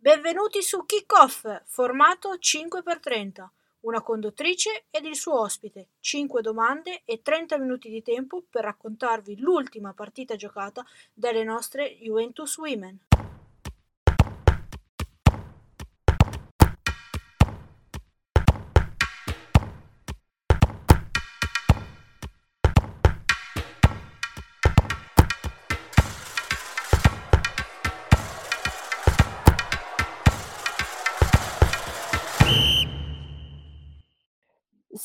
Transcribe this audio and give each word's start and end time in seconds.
Benvenuti 0.00 0.62
su 0.62 0.86
Kick-Off, 0.86 1.62
formato 1.66 2.36
5x30. 2.36 3.48
Una 3.80 4.00
conduttrice 4.00 4.84
ed 4.90 5.04
il 5.04 5.16
suo 5.16 5.40
ospite, 5.40 5.88
5 5.98 6.40
domande 6.40 7.02
e 7.04 7.20
30 7.20 7.58
minuti 7.58 7.90
di 7.90 8.00
tempo 8.00 8.44
per 8.48 8.62
raccontarvi 8.62 9.40
l'ultima 9.40 9.92
partita 9.94 10.36
giocata 10.36 10.86
dalle 11.12 11.42
nostre 11.42 11.96
Juventus 11.98 12.58
Women. 12.58 13.07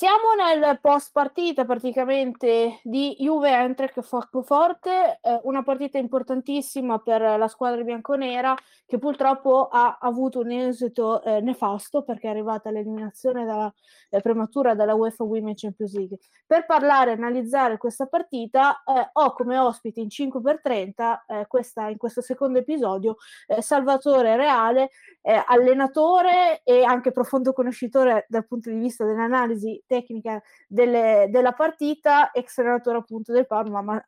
Siamo 0.03 0.34
nel 0.35 0.80
post 0.81 1.12
partita 1.13 1.63
praticamente 1.63 2.81
di 2.84 3.16
Juve 3.20 3.52
Entrec 3.52 4.02
Francoforte, 4.02 5.20
eh, 5.21 5.39
una 5.44 5.63
partita 5.63 5.98
importantissima 5.98 6.99
per 6.99 7.21
la 7.21 7.48
squadra 7.48 7.81
bianconera 7.84 8.53
che 8.85 8.97
purtroppo 8.97 9.70
ha 9.70 9.99
avuto 10.02 10.41
un 10.41 10.52
esito 10.52 11.23
eh, 11.23 11.39
nefasto 11.39 12.03
perché 12.03 12.27
è 12.27 12.31
arrivata 12.31 12.70
l'eliminazione 12.70 13.45
dalla, 13.45 13.73
eh, 14.09 14.20
prematura 14.20 14.75
dalla 14.75 14.94
UEFA 14.94 15.23
Women 15.23 15.55
Champions 15.55 15.94
League. 15.94 16.17
Per 16.45 16.66
parlare 16.66 17.11
e 17.11 17.13
analizzare 17.13 17.77
questa 17.77 18.05
partita 18.05 18.83
eh, 18.83 19.09
ho 19.13 19.31
come 19.31 19.58
ospite 19.58 20.02
in 20.02 20.08
5x30 20.08 21.17
eh, 21.27 21.47
questa, 21.47 21.88
in 21.88 21.97
questo 21.97 22.20
secondo 22.20 22.59
episodio 22.59 23.16
eh, 23.47 23.61
Salvatore 23.61 24.35
Reale, 24.35 24.89
allenatore 25.23 26.61
e 26.66 26.83
anche 26.83 27.13
profondo 27.13 27.53
conoscitore 27.53 28.25
dal 28.27 28.45
punto 28.45 28.70
di 28.70 28.75
vista 28.75 29.05
dell'analisi 29.05 29.81
tecnica 29.94 30.41
delle, 30.67 31.27
della 31.30 31.52
partita, 31.52 32.31
ex 32.31 32.58
allenatore 32.58 32.97
appunto 32.97 33.31
del 33.31 33.45
Parma, 33.45 33.81
ma 33.81 34.03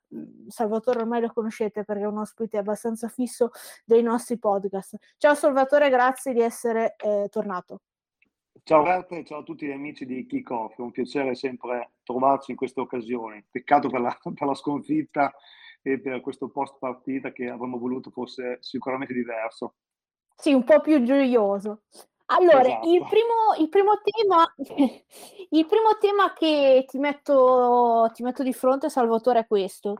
Salvatore 0.48 1.02
ormai 1.02 1.22
lo 1.22 1.32
conoscete 1.32 1.84
perché 1.84 2.04
è 2.04 2.08
un 2.08 2.18
ospite 2.18 2.58
abbastanza 2.58 3.08
fisso 3.08 3.52
dei 3.86 4.02
nostri 4.02 4.40
podcast. 4.40 4.96
Ciao 5.18 5.36
Salvatore, 5.36 5.90
grazie 5.90 6.34
di 6.34 6.42
essere 6.42 6.96
eh, 6.98 7.28
tornato. 7.30 7.82
Ciao 8.64 8.80
Roberto 8.80 9.14
e 9.14 9.24
ciao 9.24 9.40
a 9.40 9.44
tutti 9.44 9.68
gli 9.68 9.72
amici 9.72 10.08
di 10.08 10.26
Kickoff, 10.26 10.78
è 10.78 10.82
un 10.82 10.90
piacere 10.90 11.36
sempre 11.36 11.92
trovarci 12.04 12.52
in 12.52 12.58
queste 12.58 12.80
occasioni. 12.80 13.46
Peccato 13.48 13.90
per 13.90 14.02
la, 14.02 14.18
per 14.34 14.48
la 14.48 14.56
sconfitta 14.56 15.32
e 15.84 16.00
per 16.00 16.20
questo 16.22 16.50
post 16.50 16.78
partita 16.80 17.32
che 17.32 17.48
avremmo 17.48 17.78
voluto 17.78 18.10
fosse 18.10 18.58
sicuramente 18.62 19.14
diverso. 19.14 19.76
Sì, 20.36 20.52
un 20.52 20.64
po' 20.64 20.82
più 20.82 21.04
gioioso. 21.04 21.84
Allora, 22.28 22.62
esatto. 22.62 22.92
il, 22.92 23.06
primo, 23.08 23.34
il, 23.60 23.70
primo 23.70 24.00
tema, 24.02 24.54
il 25.50 25.66
primo 25.68 25.98
tema 26.00 26.34
che 26.34 26.86
ti 26.88 26.98
metto, 26.98 28.10
ti 28.14 28.24
metto 28.24 28.42
di 28.42 28.54
fronte, 28.54 28.90
Salvatore, 28.90 29.40
è 29.40 29.48
questo. 29.48 29.98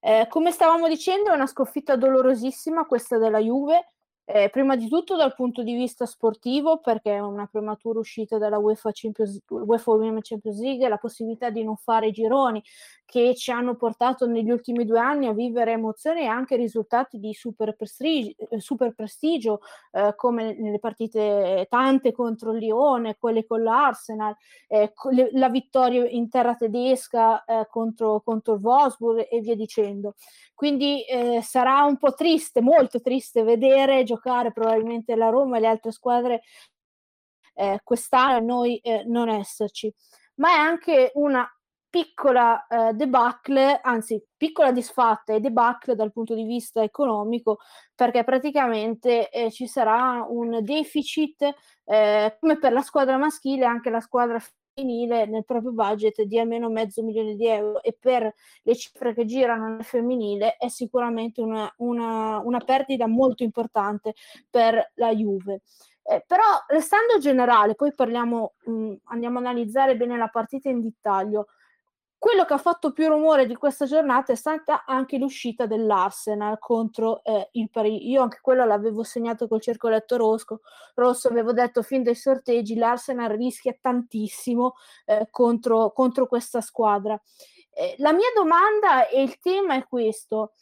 Eh, 0.00 0.26
come 0.28 0.52
stavamo 0.52 0.88
dicendo, 0.88 1.30
è 1.30 1.34
una 1.34 1.46
sconfitta 1.46 1.96
dolorosissima 1.96 2.86
questa 2.86 3.18
della 3.18 3.40
Juve, 3.40 3.92
eh, 4.28 4.50
prima 4.50 4.74
di 4.74 4.88
tutto 4.88 5.14
dal 5.14 5.34
punto 5.34 5.62
di 5.62 5.74
vista 5.74 6.04
sportivo, 6.04 6.78
perché 6.78 7.14
è 7.14 7.20
una 7.20 7.46
prematura 7.46 8.00
uscita 8.00 8.38
dalla 8.38 8.58
UEFA, 8.58 8.90
Champions, 8.92 9.40
UEFA 9.48 9.92
Women's 9.92 10.28
Champions 10.28 10.60
League, 10.60 10.88
la 10.88 10.96
possibilità 10.96 11.48
di 11.50 11.62
non 11.62 11.76
fare 11.76 12.10
gironi 12.10 12.60
che 13.04 13.36
ci 13.36 13.52
hanno 13.52 13.76
portato 13.76 14.26
negli 14.26 14.50
ultimi 14.50 14.84
due 14.84 14.98
anni 14.98 15.28
a 15.28 15.32
vivere 15.32 15.70
emozioni 15.70 16.22
e 16.22 16.26
anche 16.26 16.56
risultati 16.56 17.20
di 17.20 17.32
super 17.34 17.76
prestigio, 17.76 18.34
eh, 18.50 18.58
super 18.58 18.92
prestigio 18.94 19.60
eh, 19.92 20.12
come 20.16 20.56
nelle 20.58 20.80
partite 20.80 21.68
tante 21.70 22.10
contro 22.10 22.50
il 22.50 22.58
Lione, 22.58 23.16
quelle 23.20 23.46
con 23.46 23.62
l'Arsenal, 23.62 24.34
eh, 24.66 24.92
la 25.34 25.48
vittoria 25.48 26.04
in 26.04 26.28
terra 26.28 26.56
tedesca 26.56 27.44
eh, 27.44 27.68
contro, 27.70 28.20
contro 28.24 28.54
il 28.54 28.60
Wolfsburg 28.60 29.28
e 29.30 29.38
via 29.38 29.54
dicendo. 29.54 30.14
Quindi 30.52 31.04
eh, 31.04 31.42
sarà 31.42 31.84
un 31.84 31.98
po' 31.98 32.12
triste, 32.14 32.60
molto 32.60 33.00
triste 33.00 33.44
vedere 33.44 34.02
giocare 34.02 34.14
probabilmente 34.18 35.14
la 35.16 35.28
Roma 35.28 35.56
e 35.56 35.60
le 35.60 35.66
altre 35.68 35.92
squadre 35.92 36.42
eh, 37.54 37.80
quest'anno 37.82 38.36
e 38.36 38.40
noi 38.40 38.76
eh, 38.78 39.04
non 39.06 39.28
esserci. 39.28 39.92
Ma 40.36 40.50
è 40.50 40.58
anche 40.58 41.10
una 41.14 41.48
piccola 41.88 42.66
eh, 42.66 42.92
debacle, 42.92 43.80
anzi 43.82 44.22
piccola 44.36 44.70
disfatta 44.70 45.32
e 45.32 45.40
debacle 45.40 45.94
dal 45.94 46.12
punto 46.12 46.34
di 46.34 46.44
vista 46.44 46.82
economico, 46.82 47.58
perché 47.94 48.22
praticamente 48.22 49.30
eh, 49.30 49.50
ci 49.50 49.66
sarà 49.66 50.26
un 50.28 50.58
deficit 50.62 51.54
eh, 51.84 52.36
come 52.38 52.58
per 52.58 52.72
la 52.72 52.82
squadra 52.82 53.16
maschile, 53.16 53.64
anche 53.64 53.88
la 53.88 54.00
squadra 54.00 54.38
nel 54.84 55.44
proprio 55.46 55.72
budget 55.72 56.22
di 56.22 56.38
almeno 56.38 56.68
mezzo 56.68 57.02
milione 57.02 57.34
di 57.34 57.46
euro 57.46 57.82
e 57.82 57.96
per 57.98 58.34
le 58.62 58.76
cifre 58.76 59.14
che 59.14 59.24
girano 59.24 59.68
nel 59.68 59.84
femminile 59.84 60.56
è 60.56 60.68
sicuramente 60.68 61.40
una, 61.40 61.72
una, 61.78 62.40
una 62.44 62.58
perdita 62.60 63.06
molto 63.06 63.42
importante 63.42 64.14
per 64.50 64.92
la 64.96 65.14
Juve. 65.14 65.62
Eh, 66.02 66.22
però 66.26 66.42
restando 66.68 67.18
generale, 67.18 67.74
poi 67.74 67.92
parliamo, 67.94 68.54
mh, 68.64 68.92
andiamo 69.04 69.38
a 69.38 69.40
analizzare 69.40 69.96
bene 69.96 70.16
la 70.18 70.28
partita 70.28 70.68
in 70.68 70.80
dettaglio. 70.82 71.46
Quello 72.26 72.44
che 72.44 72.54
ha 72.54 72.58
fatto 72.58 72.90
più 72.90 73.06
rumore 73.06 73.46
di 73.46 73.54
questa 73.54 73.84
giornata 73.84 74.32
è 74.32 74.34
stata 74.34 74.84
anche 74.84 75.16
l'uscita 75.16 75.66
dell'Arsenal 75.66 76.58
contro 76.58 77.22
eh, 77.22 77.50
il 77.52 77.70
Parigi. 77.70 78.10
Io 78.10 78.20
anche 78.20 78.40
quello 78.42 78.64
l'avevo 78.64 79.04
segnato 79.04 79.46
col 79.46 79.60
circoletto 79.60 80.16
rosso, 80.16 80.62
rosso 80.96 81.28
avevo 81.28 81.52
detto 81.52 81.82
fin 81.84 82.02
dai 82.02 82.16
sorteggi 82.16 82.74
l'Arsenal 82.74 83.28
rischia 83.36 83.78
tantissimo 83.80 84.74
eh, 85.04 85.28
contro, 85.30 85.92
contro, 85.92 86.26
questa 86.26 86.60
squadra. 86.60 87.16
Eh, 87.70 87.94
la 87.98 88.12
mia 88.12 88.32
domanda 88.34 89.06
e 89.06 89.22
il 89.22 89.38
tema 89.38 89.76
è 89.76 89.86
questo. 89.86 90.54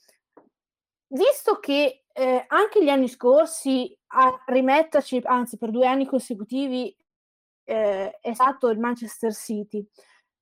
Visto 1.06 1.60
che 1.60 2.04
eh, 2.12 2.44
anche 2.46 2.84
gli 2.84 2.90
anni 2.90 3.08
scorsi 3.08 3.98
a 4.08 4.42
rimetterci, 4.48 5.18
anzi 5.24 5.56
per 5.56 5.70
due 5.70 5.86
anni 5.86 6.04
consecutivi, 6.04 6.94
eh, 7.64 8.18
è 8.20 8.34
stato 8.34 8.68
il 8.68 8.78
Manchester 8.78 9.32
City, 9.32 9.88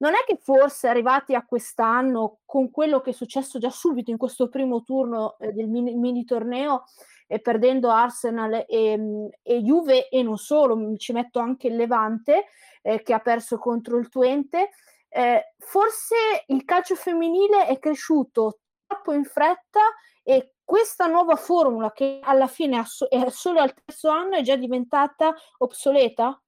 non 0.03 0.15
è 0.15 0.25
che 0.27 0.37
forse 0.43 0.89
arrivati 0.89 1.35
a 1.35 1.45
quest'anno 1.45 2.41
con 2.45 2.71
quello 2.71 3.01
che 3.01 3.11
è 3.11 3.13
successo 3.13 3.59
già 3.59 3.71
subito 3.71 4.11
in 4.11 4.17
questo 4.17 4.49
primo 4.49 4.83
turno 4.83 5.37
eh, 5.39 5.53
del 5.53 5.69
mini, 5.69 5.95
mini 5.95 6.25
torneo 6.25 6.85
e 7.29 7.41
perdendo 7.41 7.89
Arsenal 7.89 8.65
e, 8.69 8.99
mm, 8.99 9.27
e, 9.43 9.63
Juve 9.63 10.09
e 10.09 10.23
non 10.23 10.37
solo, 10.39 10.97
ci 10.97 11.13
metto 11.13 11.39
anche 11.39 11.69
il 11.69 11.77
Levante 11.77 12.47
eh, 12.83 13.03
che 13.03 13.15
ha 13.15 13.21
perso 13.21 13.59
contro 13.59 13.97
il 13.97 14.09
Twente, 14.09 14.71
eh, 15.09 15.55
forse 15.59 16.17
il 16.47 16.65
calcio 16.65 16.97
femminile 16.97 17.67
è 17.67 17.79
cresciuto 17.79 18.59
troppo 18.85 19.13
in 19.13 19.25
fretta 19.25 19.81
e 20.25 20.55
questa 20.65 21.07
nuova 21.07 21.37
formula 21.37 21.93
che 21.93 22.19
alla 22.23 22.49
fine 22.49 22.83
è 23.09 23.31
solo 23.31 23.61
al 23.61 23.73
terzo 23.73 24.09
anno 24.09 24.37
è 24.37 24.43
già 24.43 24.57
diventata 24.57 25.33
obsoleta? 25.59 26.42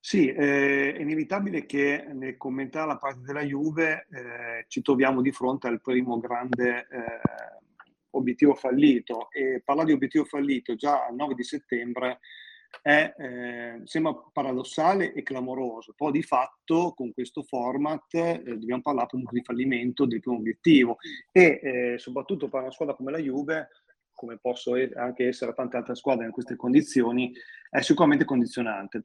Sì, 0.00 0.28
eh, 0.28 0.94
è 0.94 1.00
inevitabile 1.00 1.66
che 1.66 2.06
nel 2.12 2.36
commentare 2.36 2.86
la 2.86 2.96
parte 2.96 3.20
della 3.22 3.42
Juve 3.42 4.06
eh, 4.10 4.64
ci 4.68 4.80
troviamo 4.80 5.20
di 5.20 5.32
fronte 5.32 5.66
al 5.66 5.80
primo 5.80 6.18
grande 6.18 6.86
eh, 6.88 7.20
obiettivo 8.10 8.54
fallito. 8.54 9.28
E 9.30 9.60
parlare 9.64 9.88
di 9.88 9.94
obiettivo 9.94 10.24
fallito 10.24 10.76
già 10.76 11.04
al 11.06 11.14
9 11.14 11.34
di 11.34 11.42
settembre 11.42 12.20
è, 12.80 13.12
eh, 13.18 13.80
sembra 13.84 14.14
paradossale 14.32 15.12
e 15.12 15.22
clamoroso, 15.22 15.94
però 15.96 16.10
di 16.10 16.22
fatto 16.22 16.94
con 16.94 17.12
questo 17.12 17.42
format 17.42 18.14
eh, 18.14 18.42
dobbiamo 18.44 18.82
parlare 18.82 19.08
comunque 19.10 19.38
di 19.38 19.44
fallimento 19.44 20.06
del 20.06 20.20
primo 20.20 20.38
obiettivo. 20.38 20.98
E 21.32 21.96
soprattutto 21.98 22.48
per 22.48 22.60
una 22.60 22.70
squadra 22.70 22.94
come 22.94 23.10
la 23.10 23.18
Juve 23.18 23.68
come 24.18 24.36
posso 24.36 24.72
anche 24.96 25.28
essere 25.28 25.54
tante 25.54 25.76
altre 25.76 25.94
squadre 25.94 26.24
in 26.24 26.32
queste 26.32 26.56
condizioni, 26.56 27.32
è 27.70 27.80
sicuramente 27.82 28.24
condizionante 28.24 29.00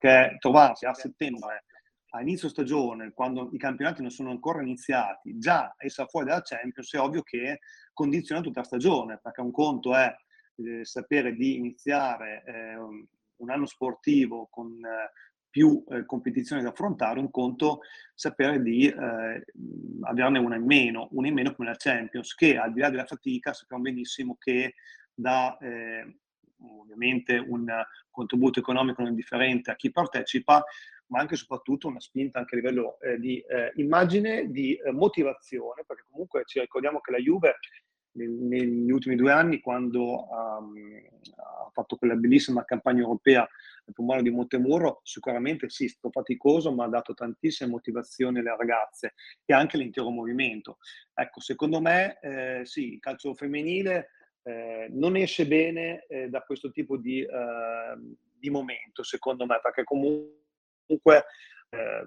che 0.00 0.36
trovarsi 0.38 0.86
a 0.86 0.94
settembre, 0.94 1.66
a 2.12 2.22
inizio 2.22 2.48
stagione, 2.48 3.12
quando 3.12 3.50
i 3.52 3.58
campionati 3.58 4.00
non 4.00 4.10
sono 4.10 4.30
ancora 4.30 4.62
iniziati, 4.62 5.38
già 5.38 5.74
essere 5.76 6.08
fuori 6.08 6.26
dalla 6.26 6.40
Champions, 6.40 6.92
è 6.94 6.98
ovvio 6.98 7.22
che 7.22 7.60
condiziona 7.92 8.40
tutta 8.40 8.60
la 8.60 8.66
stagione, 8.66 9.20
perché 9.22 9.42
un 9.42 9.52
conto 9.52 9.94
è 9.94 10.10
eh, 10.56 10.84
sapere 10.86 11.34
di 11.34 11.56
iniziare 11.56 12.42
eh, 12.46 12.76
un 12.76 13.50
anno 13.50 13.66
sportivo 13.66 14.48
con 14.50 14.72
eh, 14.72 15.12
più 15.50 15.84
eh, 15.88 16.06
competizioni 16.06 16.62
da 16.62 16.70
affrontare, 16.70 17.20
un 17.20 17.30
conto 17.30 17.80
sapere 18.14 18.62
di 18.62 18.86
eh, 18.86 19.44
averne 20.02 20.38
una 20.38 20.56
in 20.56 20.64
meno, 20.64 21.08
una 21.12 21.28
in 21.28 21.34
meno 21.34 21.54
come 21.54 21.68
la 21.68 21.76
Champions, 21.76 22.34
che 22.34 22.56
al 22.56 22.72
di 22.72 22.80
là 22.80 22.88
della 22.88 23.04
fatica 23.04 23.52
sappiamo 23.52 23.82
benissimo 23.82 24.36
che 24.38 24.76
da 25.12 25.58
eh, 25.58 26.20
ovviamente 26.62 27.36
un 27.36 27.66
contributo 28.10 28.60
economico 28.60 29.02
non 29.02 29.10
indifferente 29.10 29.70
a 29.70 29.76
chi 29.76 29.90
partecipa, 29.90 30.64
ma 31.10 31.20
anche 31.20 31.34
e 31.34 31.36
soprattutto 31.36 31.88
una 31.88 32.00
spinta 32.00 32.38
anche 32.38 32.54
a 32.54 32.58
livello 32.58 32.98
eh, 33.00 33.18
di 33.18 33.38
eh, 33.40 33.72
immagine, 33.76 34.50
di 34.50 34.74
eh, 34.74 34.92
motivazione, 34.92 35.84
perché 35.86 36.04
comunque 36.10 36.42
ci 36.44 36.60
ricordiamo 36.60 37.00
che 37.00 37.10
la 37.10 37.18
Juve 37.18 37.56
negli 38.12 38.90
ultimi 38.90 39.14
due 39.14 39.30
anni 39.30 39.60
quando 39.60 40.28
um, 40.28 40.74
ha 41.36 41.70
fatto 41.72 41.94
quella 41.94 42.16
bellissima 42.16 42.64
campagna 42.64 43.02
europea 43.02 43.42
al 43.42 43.94
Pomone 43.94 44.22
di 44.22 44.30
Montemuro, 44.30 45.00
sicuramente 45.04 45.68
sì, 45.70 45.84
è 45.84 45.88
stato 45.88 46.10
faticoso, 46.10 46.72
ma 46.72 46.84
ha 46.84 46.88
dato 46.88 47.14
tantissime 47.14 47.70
motivazioni 47.70 48.40
alle 48.40 48.56
ragazze 48.56 49.14
e 49.44 49.54
anche 49.54 49.76
all'intero 49.76 50.10
movimento. 50.10 50.78
Ecco, 51.14 51.40
secondo 51.40 51.80
me 51.80 52.18
sì, 52.64 52.94
il 52.94 52.98
calcio 52.98 53.32
femminile 53.34 54.08
eh, 54.42 54.88
non 54.90 55.16
esce 55.16 55.46
bene 55.46 56.04
eh, 56.08 56.28
da 56.28 56.42
questo 56.42 56.70
tipo 56.70 56.96
di, 56.96 57.22
eh, 57.22 58.16
di, 58.32 58.50
momento, 58.50 59.02
secondo 59.02 59.46
me, 59.46 59.58
perché 59.62 59.84
comunque 59.84 61.24
eh, 61.68 62.06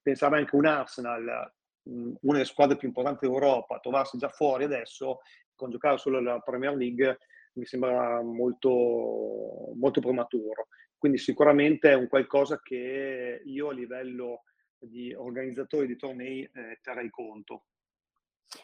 pensare 0.00 0.38
anche 0.38 0.56
un 0.56 0.66
Arsenal, 0.66 1.52
una 1.84 2.32
delle 2.32 2.44
squadre 2.44 2.76
più 2.76 2.88
importanti 2.88 3.26
d'Europa, 3.26 3.80
trovarsi 3.80 4.16
già 4.18 4.28
fuori 4.28 4.64
adesso, 4.64 5.20
con 5.54 5.70
giocare 5.70 5.98
solo 5.98 6.20
la 6.20 6.38
Premier 6.40 6.74
League, 6.74 7.18
mi 7.54 7.64
sembra 7.66 8.22
molto, 8.22 9.72
molto 9.74 10.00
prematuro. 10.00 10.68
Quindi 10.96 11.18
sicuramente 11.18 11.90
è 11.90 11.94
un 11.94 12.08
qualcosa 12.08 12.60
che 12.62 13.42
io 13.44 13.68
a 13.68 13.72
livello 13.72 14.44
di 14.78 15.12
organizzatori 15.14 15.86
di 15.86 15.96
tornei 15.96 16.42
eh, 16.42 16.78
terrei 16.80 17.10
conto. 17.10 17.64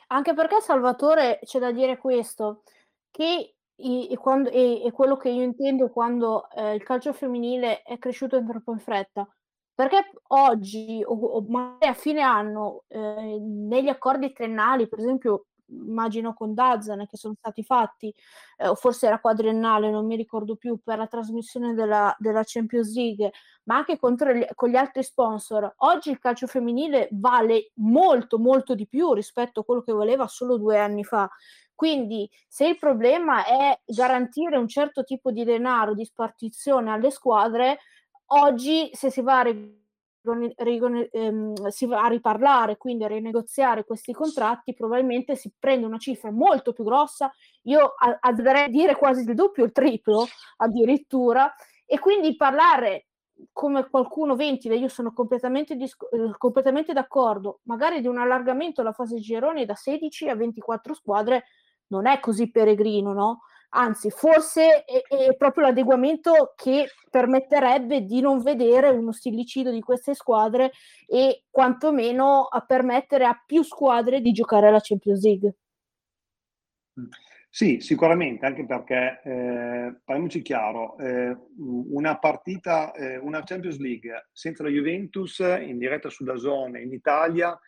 Anche 0.08 0.34
perché 0.34 0.60
Salvatore 0.60 1.38
c'è 1.42 1.58
da 1.58 1.72
dire 1.72 1.96
questo, 1.96 2.62
che 3.10 3.54
i, 3.76 4.08
e, 4.08 4.16
quando, 4.16 4.50
e, 4.50 4.84
e, 4.84 4.90
quello 4.92 5.16
che 5.16 5.28
io 5.30 5.42
intendo 5.42 5.88
quando 5.90 6.50
eh, 6.50 6.74
il 6.74 6.82
calcio 6.82 7.12
femminile 7.12 7.82
è 7.82 7.98
cresciuto 7.98 8.42
troppo 8.44 8.72
in 8.72 8.78
fretta. 8.78 9.28
Perché 9.74 10.10
oggi, 10.28 11.02
o, 11.04 11.14
o 11.14 11.44
magari 11.48 11.86
a 11.86 11.94
fine 11.94 12.20
anno, 12.20 12.84
eh, 12.88 13.38
negli 13.40 13.88
accordi 13.88 14.32
triennali, 14.32 14.88
per 14.88 14.98
esempio, 14.98 15.46
immagino 15.68 16.34
con 16.34 16.54
Dazan, 16.54 17.06
che 17.06 17.16
sono 17.16 17.34
stati 17.38 17.62
fatti, 17.62 18.12
eh, 18.56 18.68
o 18.68 18.74
forse 18.74 19.06
era 19.06 19.20
quadriennale, 19.20 19.90
non 19.90 20.06
mi 20.06 20.16
ricordo 20.16 20.56
più, 20.56 20.78
per 20.82 20.98
la 20.98 21.06
trasmissione 21.06 21.74
della, 21.74 22.14
della 22.18 22.42
Champions 22.44 22.94
League, 22.94 23.32
ma 23.64 23.76
anche 23.76 23.98
gli, 24.00 24.44
con 24.54 24.68
gli 24.68 24.76
altri 24.76 25.02
sponsor, 25.02 25.72
oggi 25.78 26.10
il 26.10 26.18
calcio 26.18 26.46
femminile 26.46 27.08
vale 27.12 27.70
molto, 27.74 28.38
molto 28.38 28.74
di 28.74 28.86
più 28.86 29.12
rispetto 29.12 29.60
a 29.60 29.64
quello 29.64 29.82
che 29.82 29.92
valeva 29.92 30.26
solo 30.26 30.56
due 30.56 30.78
anni 30.78 31.04
fa. 31.04 31.30
Quindi 31.78 32.28
se 32.48 32.66
il 32.66 32.76
problema 32.76 33.44
è 33.46 33.78
garantire 33.86 34.56
un 34.56 34.66
certo 34.66 35.04
tipo 35.04 35.30
di 35.30 35.44
denaro, 35.44 35.94
di 35.94 36.04
spartizione 36.04 36.90
alle 36.90 37.12
squadre, 37.12 37.78
oggi 38.32 38.90
se 38.94 39.12
si 39.12 39.22
va 39.22 39.38
a 39.38 39.46
ehm, 41.12 41.68
si 41.68 41.86
va 41.86 42.02
a 42.02 42.08
riparlare, 42.08 42.78
quindi 42.78 43.04
a 43.04 43.06
rinegoziare 43.06 43.84
questi 43.84 44.12
contratti, 44.12 44.74
probabilmente 44.74 45.36
si 45.36 45.52
prende 45.56 45.86
una 45.86 45.98
cifra 45.98 46.32
molto 46.32 46.72
più 46.72 46.82
grossa, 46.82 47.32
io 47.62 47.94
a, 47.96 48.32
dire 48.32 48.96
quasi 48.96 49.22
il 49.22 49.36
doppio, 49.36 49.64
il 49.64 49.70
triplo 49.70 50.26
addirittura, 50.56 51.54
e 51.86 52.00
quindi 52.00 52.34
parlare 52.34 53.06
come 53.52 53.88
qualcuno 53.88 54.34
ventila, 54.34 54.74
io 54.74 54.88
sono 54.88 55.12
completamente, 55.12 55.76
disc- 55.76 56.08
eh, 56.10 56.36
completamente 56.38 56.92
d'accordo, 56.92 57.60
magari 57.66 58.00
di 58.00 58.08
un 58.08 58.18
allargamento 58.18 58.80
alla 58.80 58.90
fase 58.90 59.20
gironi 59.20 59.64
da 59.64 59.76
16 59.76 60.28
a 60.28 60.34
24 60.34 60.92
squadre 60.92 61.44
non 61.88 62.06
è 62.06 62.20
così 62.20 62.50
peregrino, 62.50 63.12
no? 63.12 63.40
Anzi, 63.70 64.10
forse 64.10 64.84
è, 64.84 65.02
è, 65.06 65.36
proprio 65.36 65.66
l'adeguamento 65.66 66.54
che 66.56 66.86
permetterebbe 67.10 68.02
di 68.04 68.20
non 68.20 68.40
vedere 68.40 68.88
uno 68.88 69.12
stillicidio 69.12 69.70
di 69.70 69.80
queste 69.80 70.14
squadre 70.14 70.72
e 71.06 71.44
quantomeno 71.50 72.44
a 72.44 72.60
permettere 72.64 73.26
a 73.26 73.42
più 73.44 73.62
squadre 73.62 74.22
di 74.22 74.32
giocare 74.32 74.68
alla 74.68 74.80
Champions 74.80 75.22
League. 75.22 75.54
Sì, 77.50 77.80
sicuramente, 77.80 78.46
anche 78.46 78.64
perché, 78.64 79.20
eh, 79.24 80.00
parliamoci 80.04 80.42
chiaro, 80.42 80.96
eh, 80.98 81.36
una 81.58 82.18
partita, 82.18 82.92
eh, 82.92 83.16
una 83.16 83.42
Champions 83.42 83.78
League 83.78 84.28
senza 84.32 84.62
la 84.62 84.68
Juventus 84.68 85.38
in 85.40 85.78
diretta 85.78 86.08
su 86.08 86.24
Dazone 86.24 86.80
in 86.80 86.92
Italia, 86.92 87.58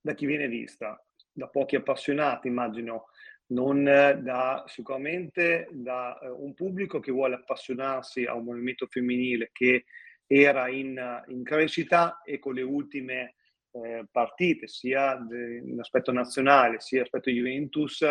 da 0.00 0.14
chi 0.14 0.26
viene 0.26 0.48
vista? 0.48 1.00
Da 1.30 1.48
pochi 1.48 1.76
appassionati, 1.76 2.48
immagino, 2.48 3.06
non 3.52 3.84
da, 3.84 4.64
sicuramente 4.66 5.68
da 5.70 6.18
uh, 6.20 6.44
un 6.44 6.54
pubblico 6.54 7.00
che 7.00 7.12
vuole 7.12 7.34
appassionarsi 7.34 8.24
a 8.24 8.34
un 8.34 8.44
movimento 8.44 8.86
femminile 8.86 9.50
che 9.52 9.84
era 10.26 10.68
in, 10.68 11.22
in 11.28 11.42
crescita 11.42 12.22
e 12.22 12.38
con 12.38 12.54
le 12.54 12.62
ultime 12.62 13.34
eh, 13.72 14.06
partite, 14.10 14.66
sia 14.66 15.14
in 15.14 15.78
aspetto 15.78 16.12
nazionale 16.12 16.80
sia 16.80 17.02
aspetto 17.02 17.30
Juventus, 17.30 18.04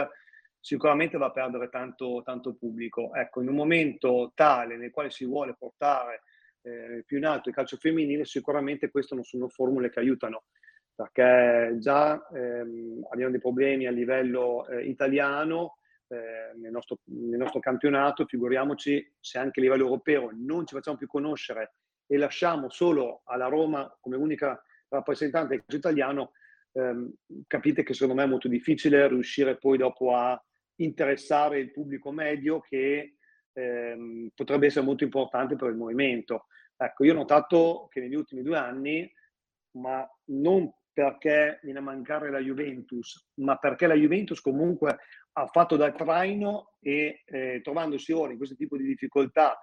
sicuramente 0.60 1.18
va 1.18 1.28
a 1.28 1.32
perdere 1.32 1.70
tanto, 1.70 2.22
tanto 2.24 2.54
pubblico. 2.54 3.14
Ecco, 3.14 3.42
in 3.42 3.50
un 3.50 3.56
momento 3.56 4.32
tale 4.36 4.78
nel 4.78 4.92
quale 4.92 5.10
si 5.10 5.26
vuole 5.26 5.56
portare 5.58 6.22
eh, 6.62 7.04
più 7.06 7.18
in 7.18 7.26
alto 7.26 7.50
il 7.50 7.56
calcio 7.56 7.78
femminile, 7.78 8.26
sicuramente 8.26 8.92
queste 8.92 9.16
non 9.16 9.24
sono 9.24 9.50
formule 9.50 9.90
che 9.90 10.00
aiutano 10.00 10.44
perché 11.02 11.78
già 11.80 12.28
ehm, 12.28 13.08
abbiamo 13.10 13.32
dei 13.32 13.40
problemi 13.40 13.88
a 13.88 13.92
livello 13.92 14.68
eh, 14.68 14.86
italiano 14.86 15.78
eh, 16.08 16.56
nel, 16.60 16.72
nostro, 16.72 17.00
nel, 17.06 17.40
nostro, 17.40 17.60
campionato, 17.60 18.26
figuriamoci 18.26 19.16
se 19.20 19.40
anche 19.40 19.60
a 19.60 19.64
livello 19.64 19.86
europeo 19.86 20.30
non 20.34 20.68
ci 20.68 20.76
facciamo 20.76 20.98
più 20.98 21.08
conoscere 21.08 21.74
e 22.06 22.18
lasciamo 22.18 22.70
solo 22.70 23.22
alla 23.26 23.48
Roma 23.48 23.98
come 24.00 24.16
unica 24.16 24.62
rappresentante 24.90 25.56
del 25.56 25.60
calcio 25.60 25.78
italiano, 25.78 26.32
ehm, 26.74 27.14
capite 27.48 27.84
che 27.84 27.94
secondo 27.94 28.16
me 28.16 28.24
è 28.24 28.30
molto 28.30 28.48
difficile 28.48 29.08
riuscire 29.08 29.58
poi 29.58 29.78
dopo 29.78 30.14
a 30.14 30.40
interessare 30.76 31.60
il 31.60 31.72
pubblico 31.72 32.12
medio 32.12 32.60
che 32.60 33.16
ehm, 33.54 34.30
potrebbe 34.36 34.68
essere 34.68 34.86
molto 34.86 35.04
importante 35.04 35.56
per 35.56 35.70
il 35.70 35.78
movimento. 35.78 36.48
Ecco, 36.76 37.06
io 37.06 37.14
ho 37.14 37.16
notato 37.18 37.88
che 37.90 38.02
negli 38.02 38.16
ultimi 38.16 38.42
due 38.42 38.58
anni, 38.58 39.10
ma 39.78 40.06
non 40.26 40.70
perché 40.94 41.60
viene 41.64 41.80
a 41.80 41.84
mancare 41.84 42.30
la 42.30 42.40
Juventus, 42.40 43.30
ma 43.36 43.58
perché 43.58 43.88
la 43.88 43.96
Juventus 43.96 44.42
comunque 44.42 44.98
ha 45.34 45.48
fatto 45.48 45.78
da 45.78 45.92
traino 45.92 46.76
e 46.82 47.22
eh, 47.26 47.62
trovandosi 47.64 48.12
ora 48.12 48.32
in 48.32 48.38
questo 48.38 48.56
tipo 48.56 48.78
di 48.78 48.86
difficoltà 48.86 49.58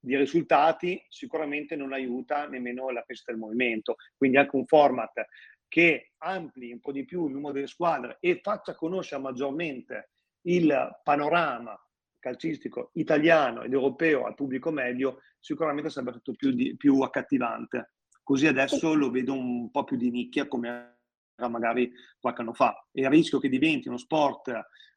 di 0.00 0.16
risultati 0.16 1.02
sicuramente 1.08 1.74
non 1.74 1.92
aiuta 1.92 2.46
nemmeno 2.46 2.90
la 2.90 3.02
crescita 3.02 3.32
del 3.32 3.40
movimento. 3.40 3.96
Quindi 4.16 4.36
anche 4.36 4.56
un 4.56 4.66
format 4.66 5.26
che 5.66 6.12
ampli 6.18 6.72
un 6.72 6.80
po' 6.80 6.92
di 6.92 7.04
più 7.04 7.26
il 7.26 7.34
numero 7.34 7.52
delle 7.52 7.66
squadre 7.66 8.18
e 8.20 8.40
faccia 8.42 8.74
conoscere 8.74 9.20
maggiormente 9.20 10.10
il 10.42 11.00
panorama 11.02 11.78
calcistico 12.18 12.90
italiano 12.94 13.62
ed 13.62 13.72
europeo 13.72 14.24
al 14.24 14.34
pubblico 14.34 14.70
medio, 14.70 15.20
sicuramente 15.38 15.90
sarebbe 15.90 16.12
tutto 16.12 16.32
più, 16.32 16.76
più 16.76 17.00
accattivante. 17.00 17.92
Così 18.28 18.46
adesso 18.46 18.92
lo 18.92 19.10
vedo 19.10 19.32
un 19.32 19.70
po' 19.70 19.84
più 19.84 19.96
di 19.96 20.10
nicchia 20.10 20.46
come 20.46 20.98
era 21.34 21.48
magari 21.48 21.90
qualche 22.20 22.42
anno 22.42 22.52
fa. 22.52 22.86
E 22.92 23.00
il 23.00 23.08
rischio 23.08 23.38
che 23.38 23.48
diventi 23.48 23.88
uno 23.88 23.96
sport 23.96 24.48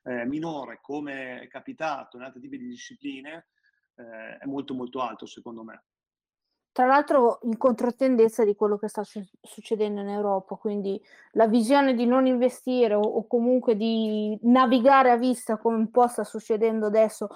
eh, 0.03 0.25
minore 0.25 0.79
come 0.81 1.39
è 1.39 1.47
capitato 1.47 2.17
in 2.17 2.23
altri 2.23 2.41
tipi 2.41 2.57
di 2.57 2.67
discipline 2.67 3.47
eh, 3.95 4.37
è 4.37 4.45
molto 4.47 4.73
molto 4.73 4.99
alto 4.99 5.25
secondo 5.25 5.63
me. 5.63 5.85
Tra 6.73 6.85
l'altro 6.85 7.39
in 7.43 7.55
controtendenza 7.55 8.43
di 8.43 8.53
quello 8.53 8.77
che 8.77 8.89
sta 8.89 9.05
su- 9.05 9.25
succedendo 9.39 10.01
in 10.01 10.09
Europa, 10.09 10.55
quindi 10.55 11.01
la 11.31 11.47
visione 11.47 11.93
di 11.93 12.05
non 12.05 12.25
investire 12.25 12.95
o, 12.95 13.01
o 13.01 13.27
comunque 13.27 13.77
di 13.77 14.37
navigare 14.41 15.09
a 15.09 15.15
vista 15.15 15.55
come 15.55 15.77
un 15.77 15.89
po' 15.89 16.07
sta 16.07 16.25
succedendo 16.25 16.87
adesso 16.87 17.29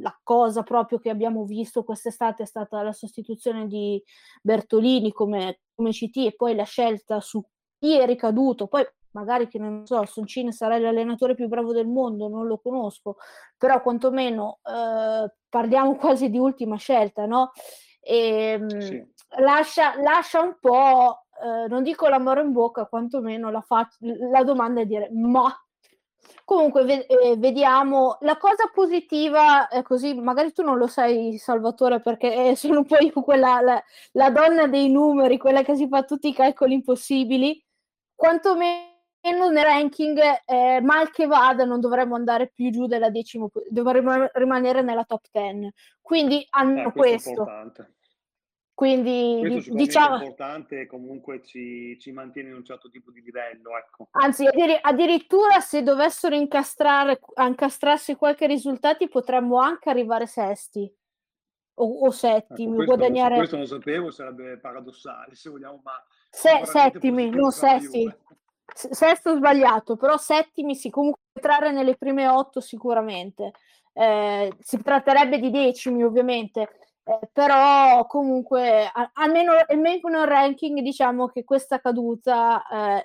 la 0.00 0.18
cosa 0.22 0.62
proprio 0.62 0.98
che 0.98 1.10
abbiamo 1.10 1.44
visto 1.44 1.84
quest'estate 1.84 2.42
è 2.42 2.46
stata 2.46 2.82
la 2.82 2.92
sostituzione 2.92 3.66
di 3.66 4.02
Bertolini 4.42 5.12
come, 5.12 5.60
come 5.74 5.90
CT 5.90 6.16
e 6.18 6.34
poi 6.36 6.54
la 6.54 6.64
scelta 6.64 7.20
su 7.20 7.44
chi 7.78 7.98
è 7.98 8.06
ricaduto, 8.06 8.66
poi 8.66 8.84
magari 9.12 9.48
che 9.48 9.58
non 9.58 9.86
so, 9.86 10.04
Soncini 10.04 10.52
sarà 10.52 10.78
l'allenatore 10.78 11.34
più 11.34 11.48
bravo 11.48 11.72
del 11.72 11.86
mondo, 11.86 12.28
non 12.28 12.46
lo 12.46 12.58
conosco, 12.58 13.16
però 13.56 13.80
quantomeno 13.82 14.60
eh, 14.64 15.32
parliamo 15.48 15.96
quasi 15.96 16.30
di 16.30 16.38
ultima 16.38 16.76
scelta, 16.76 17.26
no? 17.26 17.52
E, 18.00 18.58
ehm, 18.58 18.80
sì. 18.80 19.06
lascia, 19.38 20.00
lascia 20.00 20.40
un 20.40 20.56
po', 20.60 21.24
eh, 21.42 21.68
non 21.68 21.82
dico 21.82 22.08
l'amore 22.08 22.42
in 22.42 22.52
bocca, 22.52 22.86
quantomeno 22.86 23.50
la, 23.50 23.60
fa- 23.60 23.88
la 24.30 24.42
domanda 24.44 24.80
è 24.80 24.86
dire, 24.86 25.10
ma 25.12 25.52
Comunque 26.44 26.84
ve- 26.84 27.06
eh, 27.06 27.36
vediamo 27.36 28.18
la 28.20 28.36
cosa 28.36 28.70
positiva, 28.72 29.68
è 29.68 29.82
così 29.82 30.14
magari 30.14 30.52
tu 30.52 30.62
non 30.62 30.76
lo 30.76 30.86
sai 30.86 31.38
Salvatore 31.38 32.00
perché 32.00 32.50
eh, 32.50 32.56
sono 32.56 32.84
poi 32.84 33.10
quella 33.10 33.60
la, 33.60 33.82
la, 34.12 34.30
donna 34.30 34.66
dei 34.66 34.90
numeri, 34.90 35.38
quella 35.38 35.62
che 35.62 35.76
si 35.76 35.88
fa 35.88 36.02
tutti 36.02 36.28
i 36.28 36.34
calcoli 36.34 36.74
impossibili, 36.74 37.62
quantomeno 38.14 38.90
nel 39.24 39.64
ranking 39.64 40.18
eh, 40.44 40.80
mal 40.82 41.10
che 41.10 41.26
vada 41.26 41.64
non 41.64 41.80
dovremmo 41.80 42.16
andare 42.16 42.50
più 42.52 42.70
giù 42.70 42.86
della 42.86 43.10
decima, 43.10 43.46
dovremmo 43.68 44.28
rimanere 44.32 44.82
nella 44.82 45.04
top 45.04 45.24
10. 45.30 45.72
Quindi 46.00 46.46
hanno 46.50 46.88
eh, 46.88 46.92
questo. 46.92 47.44
questo 47.44 48.00
Quindi 48.82 49.38
Questo 49.48 49.74
diciamo 49.74 50.16
è 50.16 50.18
importante 50.24 50.86
comunque 50.88 51.40
ci, 51.44 51.96
ci, 52.00 52.10
mantiene 52.10 52.48
in 52.48 52.56
un 52.56 52.64
certo 52.64 52.90
tipo 52.90 53.12
di 53.12 53.22
livello. 53.22 53.78
Ecco. 53.78 54.08
Anzi, 54.10 54.44
addirittura 54.80 55.60
se 55.60 55.84
dovessero 55.84 56.34
incastrare, 56.34 57.20
incastrarsi 57.36 58.16
qualche 58.16 58.48
risultato 58.48 59.06
potremmo 59.06 59.60
anche 59.60 59.88
arrivare 59.88 60.26
sesti 60.26 60.92
o, 61.74 62.06
o 62.06 62.10
settimi, 62.10 62.72
ecco, 62.72 62.74
questo, 62.74 62.96
guadagnare... 62.96 63.36
Questo 63.36 63.56
non 63.56 63.66
sapevo, 63.66 64.10
sarebbe 64.10 64.58
paradossale 64.58 65.36
se 65.36 65.48
vogliamo, 65.48 65.80
ma... 65.84 66.04
Se, 66.28 66.62
settimi, 66.64 67.30
non 67.30 67.52
sesti. 67.52 68.12
Sesto 68.64 69.36
sbagliato, 69.36 69.94
però 69.94 70.16
settimi 70.16 70.74
sì, 70.74 70.90
comunque 70.90 71.20
entrare 71.34 71.70
nelle 71.70 71.94
prime 71.96 72.26
otto 72.26 72.58
sicuramente. 72.58 73.52
Eh, 73.92 74.52
si 74.58 74.82
tratterebbe 74.82 75.38
di 75.38 75.50
decimi 75.52 76.02
ovviamente, 76.02 76.68
eh, 77.04 77.18
però 77.32 78.06
comunque 78.06 78.90
almeno, 79.14 79.52
almeno 79.66 80.08
nel 80.08 80.26
ranking 80.26 80.80
diciamo 80.80 81.28
che 81.28 81.44
questa 81.44 81.80
caduta 81.80 82.62
eh, 82.68 83.02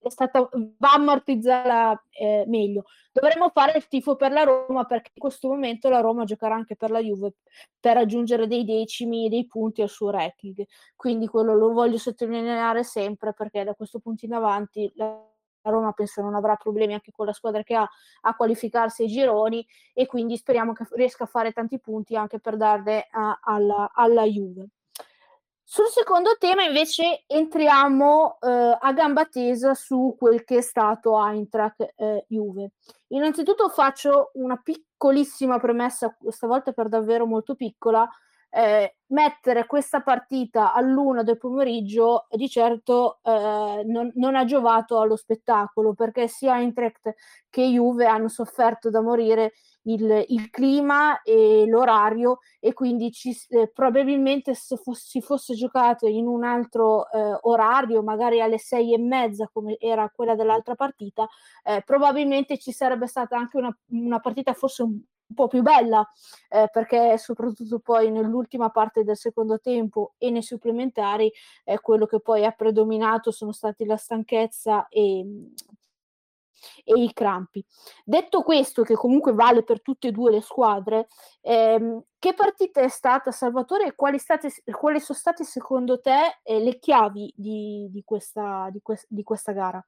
è 0.00 0.10
stata, 0.10 0.48
va 0.78 0.92
ammortizzata 0.92 2.02
eh, 2.10 2.44
meglio. 2.46 2.84
Dovremmo 3.12 3.50
fare 3.50 3.76
il 3.76 3.86
tifo 3.88 4.16
per 4.16 4.32
la 4.32 4.42
Roma 4.44 4.84
perché 4.84 5.10
in 5.14 5.20
questo 5.20 5.48
momento 5.48 5.88
la 5.88 6.00
Roma 6.00 6.24
giocherà 6.24 6.54
anche 6.54 6.76
per 6.76 6.90
la 6.90 7.00
Juve 7.00 7.34
per 7.80 7.94
raggiungere 7.94 8.46
dei 8.46 8.64
decimi 8.64 9.28
dei 9.28 9.46
punti 9.46 9.82
al 9.82 9.88
suo 9.88 10.10
ranking. 10.10 10.64
Quindi 10.96 11.26
quello 11.26 11.54
lo 11.54 11.72
voglio 11.72 11.98
sottolineare 11.98 12.84
sempre 12.84 13.32
perché 13.32 13.64
da 13.64 13.74
questo 13.74 13.98
punto 13.98 14.24
in 14.24 14.34
avanti 14.34 14.90
la 14.96 15.20
Roma 15.70 15.92
penso 15.92 16.22
non 16.22 16.34
avrà 16.34 16.56
problemi 16.56 16.94
anche 16.94 17.12
con 17.12 17.26
la 17.26 17.32
squadra 17.32 17.62
che 17.62 17.74
ha 17.74 17.88
a 18.22 18.34
qualificarsi 18.34 19.02
ai 19.02 19.08
gironi 19.08 19.66
e 19.92 20.06
quindi 20.06 20.36
speriamo 20.36 20.72
che 20.72 20.86
riesca 20.92 21.24
a 21.24 21.28
fare 21.28 21.52
tanti 21.52 21.78
punti 21.78 22.16
anche 22.16 22.40
per 22.40 22.56
darle 22.56 23.08
a, 23.10 23.38
alla, 23.42 23.90
alla 23.94 24.24
Juve. 24.24 24.68
Sul 25.70 25.88
secondo 25.88 26.36
tema 26.38 26.62
invece 26.62 27.24
entriamo 27.26 28.38
eh, 28.40 28.78
a 28.80 28.92
gamba 28.94 29.26
tesa 29.26 29.74
su 29.74 30.16
quel 30.18 30.42
che 30.42 30.56
è 30.56 30.60
stato 30.62 31.22
Eintracht 31.22 31.92
eh, 31.94 32.24
Juve. 32.26 32.70
Innanzitutto 33.08 33.68
faccio 33.68 34.30
una 34.34 34.56
piccolissima 34.56 35.58
premessa, 35.58 36.16
stavolta 36.30 36.72
per 36.72 36.88
davvero 36.88 37.26
molto 37.26 37.54
piccola, 37.54 38.08
eh, 38.50 38.96
mettere 39.08 39.66
questa 39.66 40.00
partita 40.00 40.72
all'una 40.72 41.22
del 41.22 41.36
pomeriggio 41.36 42.26
di 42.30 42.48
certo 42.48 43.20
eh, 43.22 43.82
non, 43.84 44.10
non, 44.14 44.36
ha 44.36 44.44
giovato 44.44 45.00
allo 45.00 45.16
spettacolo 45.16 45.94
perché 45.94 46.28
sia 46.28 46.58
Eintracht 46.58 47.14
che 47.50 47.62
Juve 47.62 48.06
hanno 48.06 48.28
sofferto 48.28 48.90
da 48.90 49.00
morire 49.00 49.52
il, 49.82 50.24
il 50.28 50.50
clima 50.50 51.22
e 51.22 51.64
l'orario 51.66 52.38
e 52.60 52.72
quindi 52.72 53.10
ci, 53.12 53.36
eh, 53.48 53.70
probabilmente 53.72 54.54
se 54.54 54.76
si 54.92 55.20
fosse 55.20 55.54
giocato 55.54 56.06
in 56.06 56.26
un 56.26 56.44
altro 56.44 57.10
eh, 57.10 57.38
orario, 57.42 58.02
magari 58.02 58.40
alle 58.40 58.58
sei 58.58 58.92
e 58.94 58.98
mezza 58.98 59.48
come 59.52 59.76
era 59.78 60.10
quella 60.14 60.34
dell'altra 60.34 60.74
partita, 60.74 61.26
eh, 61.64 61.82
probabilmente 61.84 62.58
ci 62.58 62.72
sarebbe 62.72 63.06
stata 63.06 63.36
anche 63.36 63.56
una, 63.56 63.74
una 63.90 64.20
partita 64.20 64.52
forse 64.52 64.82
un, 64.82 65.00
po' 65.34 65.46
più 65.48 65.62
bella 65.62 66.08
eh, 66.48 66.68
perché 66.72 67.16
soprattutto 67.18 67.78
poi 67.80 68.10
nell'ultima 68.10 68.70
parte 68.70 69.04
del 69.04 69.16
secondo 69.16 69.60
tempo 69.60 70.14
e 70.18 70.30
nei 70.30 70.42
supplementari 70.42 71.32
eh, 71.64 71.80
quello 71.80 72.06
che 72.06 72.20
poi 72.20 72.44
ha 72.44 72.52
predominato 72.52 73.30
sono 73.30 73.52
stati 73.52 73.84
la 73.84 73.96
stanchezza 73.96 74.88
e 74.88 75.24
e 76.84 77.00
i 77.02 77.12
crampi. 77.12 77.64
Detto 78.04 78.42
questo, 78.42 78.82
che 78.82 78.94
comunque 78.94 79.32
vale 79.32 79.62
per 79.62 79.82
tutte 79.82 80.08
e 80.08 80.12
due 80.12 80.30
le 80.30 80.40
squadre, 80.40 81.08
ehm, 81.42 82.02
che 82.18 82.34
partita 82.34 82.80
è 82.80 82.88
stata 82.88 83.30
Salvatore 83.30 83.86
e 83.86 83.94
quali, 83.94 84.18
state, 84.18 84.50
quali 84.72 85.00
sono 85.00 85.18
state 85.18 85.44
secondo 85.44 86.00
te 86.00 86.40
eh, 86.42 86.60
le 86.60 86.78
chiavi 86.78 87.32
di, 87.36 87.88
di, 87.90 88.02
questa, 88.04 88.68
di, 88.70 88.80
que- 88.82 89.04
di 89.08 89.22
questa 89.22 89.52
gara? 89.52 89.84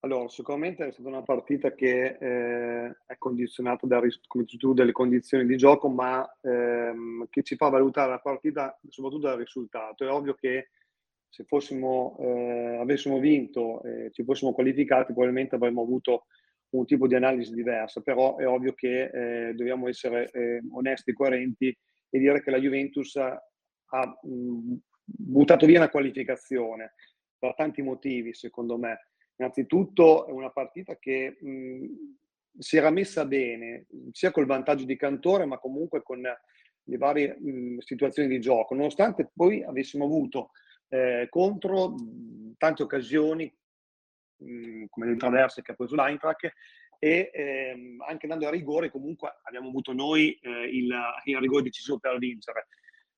Allora, 0.00 0.28
sicuramente 0.28 0.86
è 0.86 0.92
stata 0.92 1.08
una 1.08 1.22
partita 1.22 1.74
che 1.74 2.16
eh, 2.20 2.96
è 3.04 3.18
condizionata 3.18 3.84
da, 3.86 4.00
come 4.28 4.44
tu, 4.44 4.72
dalle 4.72 4.92
condizioni 4.92 5.44
di 5.44 5.56
gioco, 5.56 5.88
ma 5.88 6.24
ehm, 6.40 7.26
che 7.28 7.42
ci 7.42 7.56
fa 7.56 7.68
valutare 7.68 8.10
la 8.10 8.20
partita 8.20 8.78
soprattutto 8.88 9.26
dal 9.26 9.38
risultato. 9.38 10.04
È 10.04 10.10
ovvio 10.10 10.34
che 10.34 10.70
se 11.28 11.44
fossimo, 11.44 12.16
eh, 12.20 12.76
avessimo 12.80 13.18
vinto 13.18 13.82
e 13.82 14.10
ci 14.12 14.22
fossimo 14.22 14.52
qualificati, 14.52 15.12
probabilmente 15.12 15.56
avremmo 15.56 15.82
avuto 15.82 16.26
un 16.70 16.84
tipo 16.86 17.08
di 17.08 17.16
analisi 17.16 17.52
diversa, 17.52 18.00
però 18.00 18.36
è 18.36 18.46
ovvio 18.46 18.74
che 18.74 19.48
eh, 19.48 19.54
dobbiamo 19.54 19.88
essere 19.88 20.30
eh, 20.30 20.62
onesti 20.70 21.10
e 21.10 21.14
coerenti 21.14 21.76
e 22.10 22.18
dire 22.18 22.40
che 22.40 22.50
la 22.52 22.60
Juventus 22.60 23.16
ha, 23.16 23.40
mh, 24.22 24.76
buttato 25.04 25.66
via 25.66 25.78
una 25.78 25.90
qualificazione 25.90 26.92
per 27.36 27.54
tanti 27.56 27.82
motivi, 27.82 28.32
secondo 28.32 28.78
me. 28.78 29.07
Innanzitutto 29.38 30.26
è 30.26 30.32
una 30.32 30.50
partita 30.50 30.96
che 30.96 31.38
mh, 31.40 31.86
si 32.58 32.76
era 32.76 32.90
messa 32.90 33.24
bene, 33.24 33.86
sia 34.10 34.32
col 34.32 34.46
vantaggio 34.46 34.84
di 34.84 34.96
Cantore, 34.96 35.44
ma 35.44 35.58
comunque 35.58 36.02
con 36.02 36.20
le 36.20 36.96
varie 36.96 37.38
mh, 37.38 37.78
situazioni 37.78 38.28
di 38.28 38.40
gioco, 38.40 38.74
nonostante 38.74 39.30
poi 39.32 39.62
avessimo 39.62 40.04
avuto 40.04 40.50
eh, 40.88 41.28
contro 41.30 41.94
tante 42.56 42.82
occasioni, 42.82 43.52
mh, 44.38 44.86
come 44.90 45.06
le 45.06 45.16
traverse 45.16 45.62
che 45.62 45.72
ha 45.72 45.74
preso 45.76 45.94
l'Eintracht, 45.94 46.52
e 46.98 47.30
ehm, 47.32 48.02
anche 48.08 48.26
andando 48.26 48.48
a 48.48 48.50
rigore 48.50 48.90
comunque 48.90 49.38
abbiamo 49.44 49.68
avuto 49.68 49.92
noi 49.92 50.36
eh, 50.42 50.50
il, 50.64 50.92
il, 51.26 51.38
rigore 51.38 51.62
decisivo 51.62 51.98
per 52.00 52.18
vincere. 52.18 52.66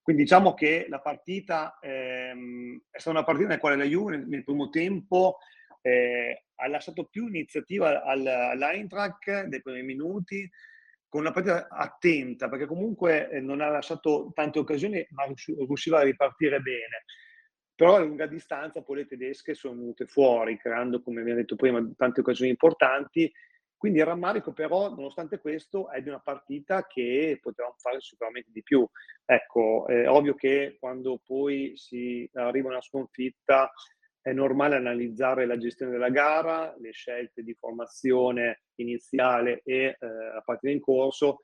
Quindi 0.03 0.23
diciamo 0.23 0.53
che 0.53 0.85
la 0.91 1.01
partita 1.01 1.79
ehm, 1.81 2.79
è 2.91 2.99
stata 2.99 3.17
una 3.17 3.25
partita 3.25 3.49
nella 3.49 3.61
quale 3.61 3.77
la 3.77 3.85
Juve 3.85 4.17
nel, 4.19 4.27
nel 4.27 4.45
primo 4.45 4.69
tempo 4.69 5.39
eh, 5.81 6.45
ha 6.57 6.69
lasciato 6.69 7.05
più 7.05 7.27
iniziativa 7.27 8.03
al, 8.03 8.27
all'Eintracht 8.27 9.47
nei 9.47 9.63
primi 9.63 9.83
minuti, 9.83 10.49
con 11.09 11.23
una 11.23 11.33
partita 11.33 11.69
attenta, 11.69 12.49
perché 12.49 12.67
comunque 12.67 13.31
eh, 13.31 13.41
non 13.41 13.61
ha 13.61 13.69
lasciato 13.69 14.31
tante 14.35 14.59
occasioni, 14.59 15.05
ma 15.11 15.25
riusciva 15.47 16.01
a 16.01 16.03
ripartire 16.03 16.61
bene 16.61 17.05
però 17.81 17.97
a 17.97 18.01
lunga 18.01 18.27
distanza 18.27 18.83
poi 18.83 18.97
le 18.97 19.07
tedesche 19.07 19.55
sono 19.55 19.79
venute 19.81 20.05
fuori, 20.05 20.59
creando, 20.59 21.01
come 21.01 21.23
ho 21.23 21.35
detto 21.35 21.57
prima, 21.57 21.83
tante 21.97 22.21
occasioni 22.21 22.51
importanti. 22.51 23.33
Quindi 23.75 24.01
il 24.01 24.05
rammarico 24.05 24.53
però, 24.53 24.91
nonostante 24.91 25.41
questo, 25.41 25.91
è 25.91 26.03
di 26.03 26.11
una 26.11 26.21
partita 26.21 26.87
che 26.87 27.39
potevamo 27.41 27.77
fare 27.79 28.03
sicuramente 28.03 28.51
di 28.53 28.63
più. 28.63 28.87
Ecco, 29.25 29.87
è 29.87 30.07
ovvio 30.11 30.35
che 30.35 30.77
quando 30.79 31.23
poi 31.25 31.73
si 31.77 32.29
arriva 32.35 32.69
a 32.69 32.73
una 32.73 32.83
sconfitta 32.83 33.73
è 34.23 34.33
normale 34.33 34.77
analizzare 34.77 35.47
la 35.47 35.57
gestione 35.57 35.93
della 35.93 36.11
gara, 36.11 36.75
le 36.79 36.93
scelte 36.93 37.43
di 37.43 37.55
formazione 37.55 38.63
iniziale 38.77 39.63
e 39.65 39.97
eh, 39.99 40.07
la 40.07 40.43
partita 40.45 40.73
in 40.73 40.81
corso 40.81 41.41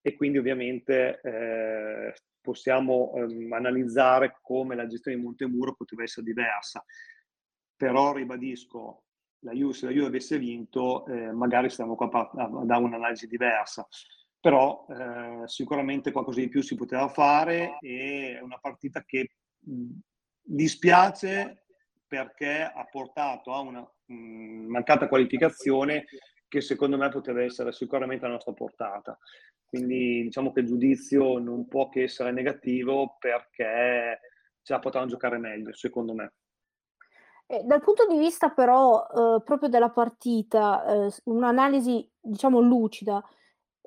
e 0.00 0.14
quindi 0.14 0.38
ovviamente 0.38 1.20
eh, 1.20 2.14
possiamo 2.40 3.12
ehm, 3.14 3.52
analizzare 3.52 4.38
come 4.40 4.74
la 4.74 4.86
gestione 4.86 5.16
di 5.16 5.22
Montemuro 5.22 5.74
poteva 5.74 6.02
essere 6.02 6.26
diversa. 6.26 6.84
Però 7.76 8.12
ribadisco, 8.12 9.04
la 9.40 9.52
Juve, 9.52 9.72
se 9.72 9.86
la 9.86 9.92
Juve 9.92 10.06
avesse 10.06 10.38
vinto, 10.38 11.06
eh, 11.06 11.32
magari 11.32 11.70
stiamo 11.70 11.94
qua 11.94 12.08
a, 12.08 12.64
dare 12.64 12.82
un'analisi 12.82 13.26
diversa. 13.26 13.86
Però 14.40 14.86
eh, 14.88 15.46
sicuramente 15.46 16.12
qualcosa 16.12 16.40
di 16.40 16.48
più 16.48 16.62
si 16.62 16.74
poteva 16.74 17.08
fare 17.08 17.78
e 17.80 18.36
è 18.36 18.40
una 18.40 18.58
partita 18.58 19.02
che 19.04 19.32
mh, 19.58 19.98
dispiace 20.42 21.64
perché 22.08 22.62
ha 22.62 22.84
portato 22.90 23.52
a 23.52 23.60
una 23.60 23.88
mh, 24.06 24.66
mancata 24.66 25.06
qualificazione 25.06 26.06
che 26.48 26.60
secondo 26.62 26.96
me 26.96 27.10
poteva 27.10 27.42
essere 27.42 27.72
sicuramente 27.72 28.24
a 28.24 28.30
nostra 28.30 28.54
portata. 28.54 29.18
Quindi 29.66 30.22
diciamo 30.22 30.50
che 30.50 30.60
il 30.60 30.66
giudizio 30.66 31.38
non 31.38 31.68
può 31.68 31.90
che 31.90 32.04
essere 32.04 32.32
negativo 32.32 33.16
perché 33.18 34.20
ce 34.62 34.72
la 34.72 34.78
potevano 34.78 35.10
giocare 35.10 35.36
meglio, 35.36 35.74
secondo 35.74 36.14
me. 36.14 36.32
Eh, 37.46 37.62
dal 37.64 37.80
punto 37.80 38.06
di 38.06 38.18
vista 38.18 38.50
però 38.50 39.06
eh, 39.06 39.42
proprio 39.42 39.68
della 39.68 39.90
partita, 39.90 41.06
eh, 41.06 41.10
un'analisi 41.24 42.10
diciamo 42.18 42.60
lucida, 42.60 43.22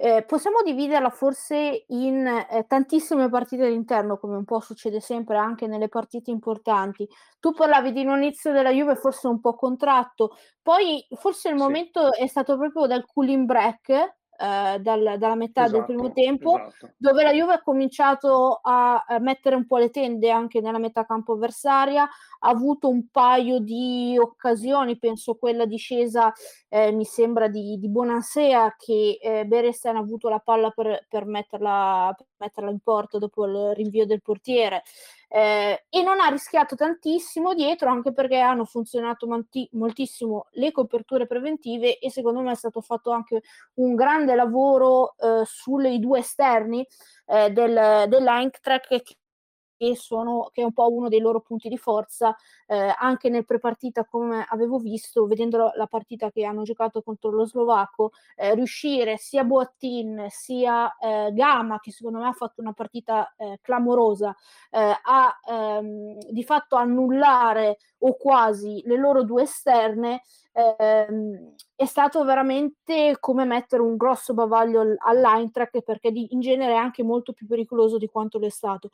eh, 0.03 0.23
possiamo 0.23 0.63
dividerla 0.63 1.11
forse 1.11 1.85
in 1.89 2.25
eh, 2.25 2.65
tantissime 2.67 3.29
partite 3.29 3.65
all'interno, 3.65 4.17
come 4.17 4.35
un 4.35 4.45
po' 4.45 4.59
succede 4.59 4.99
sempre 4.99 5.37
anche 5.37 5.67
nelle 5.67 5.89
partite 5.89 6.31
importanti. 6.31 7.07
Tu 7.39 7.51
parlavi 7.51 7.91
di 7.91 8.03
un 8.03 8.17
inizio 8.17 8.51
della 8.51 8.71
Juve 8.71 8.95
forse 8.95 9.27
un 9.27 9.39
po' 9.39 9.53
contratto, 9.53 10.35
poi 10.63 11.05
forse 11.11 11.49
il 11.49 11.57
sì. 11.57 11.61
momento 11.61 12.13
è 12.13 12.25
stato 12.25 12.57
proprio 12.57 12.87
dal 12.87 13.05
cooling 13.05 13.45
break 13.45 14.17
eh, 14.41 14.79
dal, 14.79 15.15
dalla 15.17 15.35
metà 15.35 15.65
esatto, 15.65 15.77
del 15.77 15.85
primo 15.85 16.11
tempo, 16.13 16.57
esatto. 16.57 16.93
dove 16.97 17.23
la 17.23 17.31
Juve 17.31 17.53
ha 17.53 17.61
cominciato 17.61 18.59
a, 18.61 19.03
mettere 19.19 19.55
un 19.55 19.67
po' 19.67 19.77
le 19.77 19.91
tende 19.91 20.31
anche 20.31 20.61
nella 20.61 20.79
metà 20.79 21.05
campo 21.05 21.33
avversaria, 21.33 22.03
ha 22.03 22.49
avuto 22.49 22.89
un 22.89 23.07
paio 23.11 23.59
di 23.59 24.17
occasioni, 24.19 24.97
penso 24.97 25.35
quella 25.35 25.65
discesa 25.65 26.33
eh, 26.69 26.91
mi 26.91 27.05
sembra 27.05 27.47
di, 27.47 27.77
di 27.77 27.89
Bonansea 27.89 28.75
che 28.77 29.19
eh, 29.21 29.45
Beresten 29.45 29.95
ha 29.95 29.99
avuto 29.99 30.29
la 30.29 30.39
palla 30.39 30.71
per, 30.71 31.05
per, 31.07 31.25
metterla, 31.25 32.15
metterla 32.41 32.71
in 32.71 32.79
porto 32.79 33.19
dopo 33.19 33.45
il 33.45 33.75
rinvio 33.75 34.05
del 34.05 34.21
portiere. 34.21 34.83
Eh, 35.33 35.85
e 35.89 36.03
non 36.03 36.19
ha 36.19 36.27
rischiato 36.27 36.75
tantissimo 36.75 37.53
dietro 37.53 37.89
anche 37.89 38.11
perché 38.11 38.37
hanno 38.37 38.65
funzionato 38.65 39.27
manti- 39.27 39.69
moltissimo 39.73 40.47
le 40.51 40.73
coperture 40.73 41.25
preventive 41.25 41.99
e 41.99 42.11
secondo 42.11 42.41
me 42.41 42.51
è 42.51 42.55
stato 42.55 42.81
fatto 42.81 43.11
anche 43.11 43.41
un 43.75 43.95
grande 43.95 44.35
lavoro 44.35 45.15
eh, 45.17 45.43
sui 45.45 45.99
due 45.99 46.19
esterni 46.19 46.85
eh, 47.27 47.49
del, 47.51 48.09
dell'Eintracht 48.09 49.17
che 49.81 49.95
sono, 49.95 50.51
che 50.53 50.61
è 50.61 50.63
un 50.63 50.73
po' 50.73 50.93
uno 50.93 51.09
dei 51.09 51.19
loro 51.19 51.39
punti 51.41 51.67
di 51.67 51.77
forza 51.77 52.35
eh, 52.67 52.93
anche 52.99 53.29
nel 53.29 53.45
prepartita 53.45 54.05
come 54.05 54.45
avevo 54.47 54.77
visto 54.77 55.25
vedendo 55.25 55.71
la 55.73 55.87
partita 55.87 56.29
che 56.29 56.45
hanno 56.45 56.61
giocato 56.61 57.01
contro 57.01 57.31
lo 57.31 57.47
Slovacco 57.47 58.11
eh, 58.35 58.53
riuscire 58.53 59.17
sia 59.17 59.43
Boattin 59.43 60.27
sia 60.29 60.95
eh, 60.97 61.31
Gama 61.33 61.79
che 61.79 61.91
secondo 61.91 62.19
me 62.19 62.27
ha 62.27 62.31
fatto 62.31 62.61
una 62.61 62.73
partita 62.73 63.33
eh, 63.35 63.57
clamorosa 63.59 64.35
eh, 64.69 64.95
a 65.01 65.39
ehm, 65.49 66.19
di 66.29 66.43
fatto 66.43 66.75
annullare 66.75 67.79
o 68.03 68.15
quasi 68.17 68.83
le 68.85 68.97
loro 68.97 69.23
due 69.23 69.43
esterne 69.43 70.21
ehm, 70.51 71.55
è 71.75 71.85
stato 71.85 72.23
veramente 72.23 73.17
come 73.19 73.45
mettere 73.45 73.81
un 73.81 73.97
grosso 73.97 74.35
bavaglio 74.35 74.95
all'Eintracht 74.99 75.81
perché 75.81 76.11
di, 76.11 76.33
in 76.33 76.39
genere 76.39 76.73
è 76.73 76.75
anche 76.75 77.01
molto 77.03 77.33
più 77.33 77.47
pericoloso 77.47 77.97
di 77.97 78.07
quanto 78.07 78.37
lo 78.37 78.45
è 78.45 78.49
stato 78.51 78.91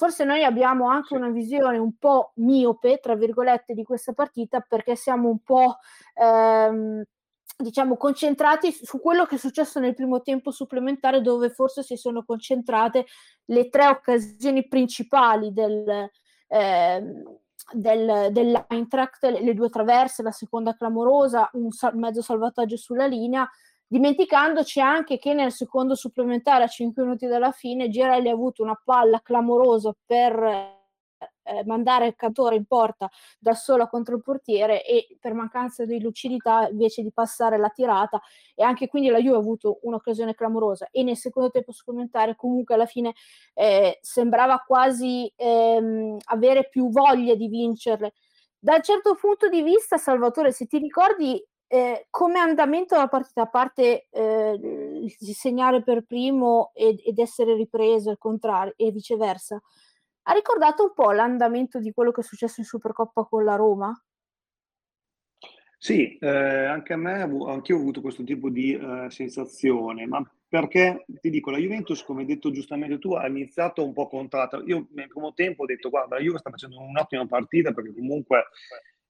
forse 0.00 0.24
noi 0.24 0.42
abbiamo 0.44 0.88
anche 0.88 1.14
una 1.14 1.28
visione 1.28 1.76
un 1.76 1.98
po' 1.98 2.32
miope, 2.36 3.00
tra 3.02 3.14
virgolette, 3.16 3.74
di 3.74 3.84
questa 3.84 4.14
partita 4.14 4.64
perché 4.66 4.96
siamo 4.96 5.28
un 5.28 5.40
po' 5.40 5.76
ehm, 6.14 7.02
diciamo 7.58 7.98
concentrati 7.98 8.72
su 8.72 8.98
quello 8.98 9.26
che 9.26 9.34
è 9.34 9.38
successo 9.38 9.78
nel 9.78 9.92
primo 9.92 10.22
tempo 10.22 10.52
supplementare 10.52 11.20
dove 11.20 11.50
forse 11.50 11.82
si 11.82 11.98
sono 11.98 12.24
concentrate 12.24 13.04
le 13.44 13.68
tre 13.68 13.88
occasioni 13.88 14.66
principali 14.66 15.52
del, 15.52 16.08
eh, 16.48 17.04
del, 17.74 18.28
dell'Eintracht, 18.30 19.22
le 19.24 19.52
due 19.52 19.68
traverse, 19.68 20.22
la 20.22 20.32
seconda 20.32 20.74
clamorosa, 20.74 21.50
un 21.52 21.70
sal- 21.72 21.94
mezzo 21.94 22.22
salvataggio 22.22 22.78
sulla 22.78 23.04
linea 23.04 23.46
dimenticandoci 23.90 24.80
anche 24.80 25.18
che 25.18 25.34
nel 25.34 25.50
secondo 25.50 25.96
supplementare 25.96 26.62
a 26.62 26.68
5 26.68 27.02
minuti 27.02 27.26
dalla 27.26 27.50
fine 27.50 27.88
Girelli 27.88 28.28
ha 28.28 28.32
avuto 28.32 28.62
una 28.62 28.80
palla 28.84 29.20
clamorosa 29.20 29.92
per 30.06 30.78
eh, 31.42 31.64
mandare 31.64 32.06
il 32.06 32.14
cantore 32.14 32.54
in 32.54 32.66
porta 32.66 33.10
da 33.36 33.54
sola 33.54 33.88
contro 33.88 34.14
il 34.14 34.22
portiere 34.22 34.84
e 34.86 35.16
per 35.18 35.34
mancanza 35.34 35.84
di 35.84 36.00
lucidità 36.00 36.68
invece 36.70 37.02
di 37.02 37.10
passare 37.10 37.58
la 37.58 37.68
tirata 37.70 38.20
e 38.54 38.62
anche 38.62 38.86
quindi 38.86 39.08
la 39.08 39.18
Juve 39.18 39.34
ha 39.34 39.40
avuto 39.40 39.80
un'occasione 39.82 40.36
clamorosa. 40.36 40.86
E 40.92 41.02
nel 41.02 41.16
secondo 41.16 41.50
tempo 41.50 41.72
supplementare 41.72 42.36
comunque 42.36 42.76
alla 42.76 42.86
fine 42.86 43.14
eh, 43.54 43.98
sembrava 44.02 44.62
quasi 44.64 45.32
ehm, 45.34 46.16
avere 46.26 46.68
più 46.68 46.90
voglia 46.90 47.34
di 47.34 47.48
vincerle. 47.48 48.12
Dal 48.56 48.82
certo 48.82 49.16
punto 49.16 49.48
di 49.48 49.62
vista 49.62 49.96
Salvatore 49.96 50.52
se 50.52 50.66
ti 50.66 50.78
ricordi 50.78 51.44
eh, 51.72 52.08
come 52.10 52.40
andamento 52.40 52.96
della 52.96 53.06
partita, 53.06 53.42
a 53.42 53.46
parte 53.46 54.08
eh, 54.10 55.14
segnare 55.16 55.84
per 55.84 56.02
primo 56.02 56.72
ed, 56.74 56.98
ed 57.04 57.20
essere 57.20 57.54
ripreso 57.54 58.18
e 58.74 58.90
viceversa, 58.90 59.62
ha 60.22 60.32
ricordato 60.32 60.82
un 60.82 60.92
po' 60.92 61.12
l'andamento 61.12 61.78
di 61.78 61.92
quello 61.92 62.10
che 62.10 62.22
è 62.22 62.24
successo 62.24 62.58
in 62.58 62.66
Supercoppa 62.66 63.22
con 63.22 63.44
la 63.44 63.54
Roma? 63.54 64.04
Sì, 65.78 66.18
eh, 66.18 66.28
anche 66.28 66.92
a 66.92 66.96
me, 66.96 67.22
anche 67.22 67.70
io 67.70 67.78
ho 67.78 67.80
avuto 67.80 68.00
questo 68.00 68.24
tipo 68.24 68.50
di 68.50 68.74
eh, 68.74 69.08
sensazione, 69.08 70.06
ma 70.06 70.28
perché 70.48 71.04
ti 71.20 71.30
dico, 71.30 71.52
la 71.52 71.58
Juventus, 71.58 72.02
come 72.02 72.22
hai 72.22 72.26
detto 72.26 72.50
giustamente 72.50 72.98
tu, 72.98 73.14
ha 73.14 73.28
iniziato 73.28 73.84
un 73.84 73.92
po' 73.92 74.08
contratta. 74.08 74.60
Io 74.66 74.88
nel 74.90 75.06
primo 75.06 75.32
tempo 75.34 75.62
ho 75.62 75.66
detto, 75.66 75.88
guarda, 75.88 76.16
la 76.16 76.22
Juve 76.22 76.38
sta 76.38 76.50
facendo 76.50 76.80
un'ottima 76.80 77.26
partita 77.26 77.72
perché 77.72 77.94
comunque 77.94 78.46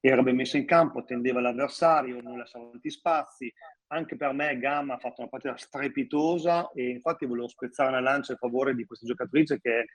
era 0.01 0.23
ben 0.23 0.37
messo 0.37 0.57
in 0.57 0.65
campo, 0.65 1.01
attendeva 1.01 1.41
l'avversario, 1.41 2.21
non 2.21 2.39
lasciava 2.39 2.71
tanti 2.71 2.91
spazi. 2.91 3.53
Anche 3.89 4.17
per 4.17 4.33
me 4.33 4.59
Gamma 4.59 4.95
ha 4.95 4.99
fatto 4.99 5.21
una 5.21 5.29
partita 5.29 5.57
strepitosa 5.57 6.71
e 6.73 6.89
infatti 6.89 7.27
volevo 7.27 7.49
spezzare 7.49 7.91
una 7.91 8.01
lancia 8.01 8.33
a 8.33 8.37
favore 8.37 8.75
di 8.75 8.85
questa 8.85 9.07
giocatrice 9.07 9.61
che... 9.61 9.87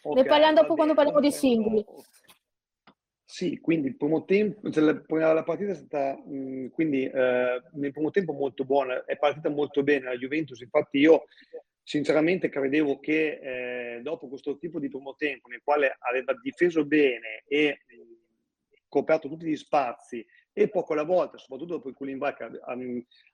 Okay, 0.00 0.22
ne 0.22 0.28
parliamo 0.28 0.60
dopo 0.60 0.74
quando 0.74 0.94
parliamo 0.94 1.20
di 1.20 1.30
singoli. 1.30 1.84
Sì, 3.24 3.60
quindi 3.60 3.88
il 3.88 3.96
primo 3.96 4.24
tempo, 4.24 4.70
cioè 4.70 4.82
la, 4.82 5.32
la, 5.34 5.42
partita 5.42 5.72
è 5.72 5.74
stata 5.74 6.16
mh, 6.16 6.70
quindi 6.70 7.04
eh, 7.04 7.62
nel 7.72 7.92
primo 7.92 8.10
tempo 8.10 8.32
molto 8.32 8.64
buona, 8.64 9.04
è 9.04 9.18
partita 9.18 9.50
molto 9.50 9.82
bene 9.82 10.06
la 10.06 10.16
Juventus, 10.16 10.60
infatti 10.60 10.98
io 10.98 11.24
sinceramente 11.82 12.48
credevo 12.48 12.98
che 13.00 13.96
eh, 13.96 14.00
dopo 14.02 14.28
questo 14.28 14.56
tipo 14.56 14.78
di 14.78 14.88
primo 14.88 15.14
tempo 15.14 15.48
nel 15.48 15.60
quale 15.62 15.96
aveva 15.98 16.32
difeso 16.40 16.86
bene 16.86 17.44
e 17.46 17.80
coperto 18.88 19.28
tutti 19.28 19.46
gli 19.46 19.56
spazi 19.56 20.24
e 20.52 20.68
poco 20.68 20.92
alla 20.92 21.04
volta, 21.04 21.38
soprattutto 21.38 21.74
dopo 21.74 21.92
cooling 21.92 22.18
break, 22.18 22.60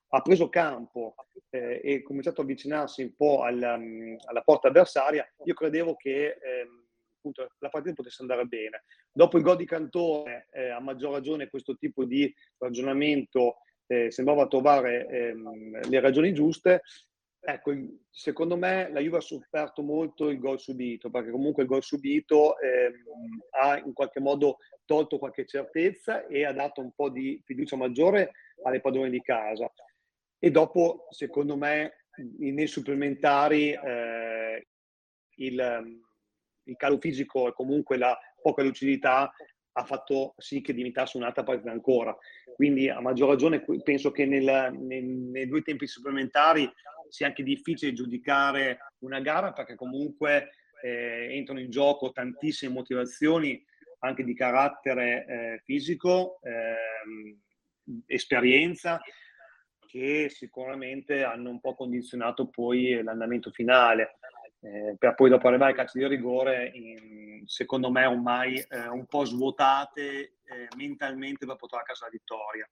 ha, 0.09 0.21
preso 0.21 0.49
campo 0.49 1.15
eh, 1.51 1.81
e 1.83 2.03
cominciato 2.03 2.41
a 2.41 2.45
avvicinarsi 2.45 3.03
un 3.03 3.15
po' 3.15 3.43
alla, 3.43 3.75
alla 3.75 4.43
porta 4.43 4.69
avversaria, 4.69 5.27
io 5.45 5.55
credevo 5.55 5.97
che 5.97 6.27
eh, 6.27 6.69
appunto, 7.17 7.49
la 7.59 7.69
partita 7.71 7.95
potesse 7.95 8.21
andare 8.21 8.45
bene. 8.45 8.85
Dopo 9.11 9.39
il 9.39 9.43
gol 9.43 9.57
di 9.57 9.65
Cantone, 9.65 10.49
eh, 10.51 10.69
a 10.69 10.81
maggior 10.81 11.13
ragione 11.13 11.49
questo 11.49 11.77
tipo 11.77 12.05
di 12.05 12.33
ragionamento 12.59 13.57
eh, 13.87 14.11
sembrava 14.11 14.47
trovare 14.47 15.07
ehm, 15.09 15.89
le 15.89 16.01
ragioni 16.01 16.35
giuste. 16.35 16.83
Ecco, 17.47 17.75
secondo 18.09 18.57
me 18.57 18.89
la 18.91 19.01
Juve 19.01 19.19
ha 19.19 19.21
sofferto 19.21 19.83
molto 19.83 20.31
il 20.31 20.39
gol 20.39 20.59
subito, 20.59 21.11
perché 21.11 21.31
comunque 21.31 21.65
il 21.65 21.69
gol 21.69 21.83
subito 21.83 22.59
ehm, 22.59 22.95
ha 23.61 23.79
in 23.79 23.93
qualche 23.93 24.19
modo 24.19 24.57
tolto 24.87 25.19
qualche 25.19 25.45
certezza 25.45 26.27
e 26.27 26.47
ha 26.47 26.53
dato 26.53 26.81
un 26.81 26.93
po' 26.93 27.11
di 27.11 27.39
fiducia 27.45 27.77
maggiore 27.77 28.33
alle 28.63 28.81
padrone 28.81 29.11
di 29.11 29.21
casa. 29.21 29.71
E 30.39 30.51
dopo, 30.51 31.07
secondo 31.11 31.55
me, 31.57 32.07
nei 32.39 32.67
supplementari 32.67 33.73
eh, 33.73 34.67
il, 35.37 36.01
il 36.63 36.77
calo 36.77 36.99
fisico 36.99 37.49
e 37.49 37.53
comunque 37.53 37.99
la 37.99 38.19
poca 38.41 38.63
lucidità 38.63 39.31
ha 39.77 39.85
fatto 39.85 40.35
sì 40.39 40.61
che 40.63 40.73
diventasse 40.73 41.19
un'altra 41.19 41.43
partita 41.43 41.71
ancora. 41.71 42.17
Quindi 42.55 42.89
a 42.89 43.01
maggior 43.01 43.29
ragione 43.29 43.65
penso 43.83 44.13
che 44.13 44.25
nel, 44.25 44.73
nel, 44.79 45.05
nei 45.05 45.47
due 45.47 45.63
tempi 45.63 45.87
supplementari 45.87 46.71
sia 47.09 47.27
anche 47.27 47.43
difficile 47.43 47.93
giudicare 47.93 48.79
una 48.99 49.21
gara 49.21 49.53
perché 49.53 49.75
comunque 49.75 50.51
eh, 50.83 51.29
entrano 51.31 51.61
in 51.61 51.71
gioco 51.71 52.13
tantissime 52.13 52.73
motivazioni 52.73 53.63
anche 54.01 54.23
di 54.23 54.35
carattere 54.35 55.27
eh, 55.27 55.63
fisico, 55.65 56.39
eh, 56.43 57.39
esperienza, 58.07 59.01
che 59.87 60.29
sicuramente 60.29 61.23
hanno 61.23 61.51
un 61.51 61.61
po' 61.61 61.75
condizionato 61.75 62.49
poi 62.49 63.03
l'andamento 63.03 63.51
finale. 63.51 64.19
Eh, 64.61 64.97
per 64.99 65.15
poi 65.15 65.31
dopo 65.31 65.49
arrivare 65.49 65.73
ai 65.73 65.77
calci 65.77 65.99
di 65.99 66.07
rigore, 66.07 66.71
in, 66.75 67.43
secondo 67.47 67.91
me 67.91 68.05
ormai 68.07 68.57
eh, 68.57 68.89
un 68.89 69.07
po' 69.07 69.25
svuotate 69.25 70.03
eh, 70.03 70.69
mentalmente 70.77 71.47
per 71.47 71.57
portare 71.57 71.83
a 71.83 71.87
casa 71.87 72.07
la 72.07 72.11
vittoria. 72.11 72.69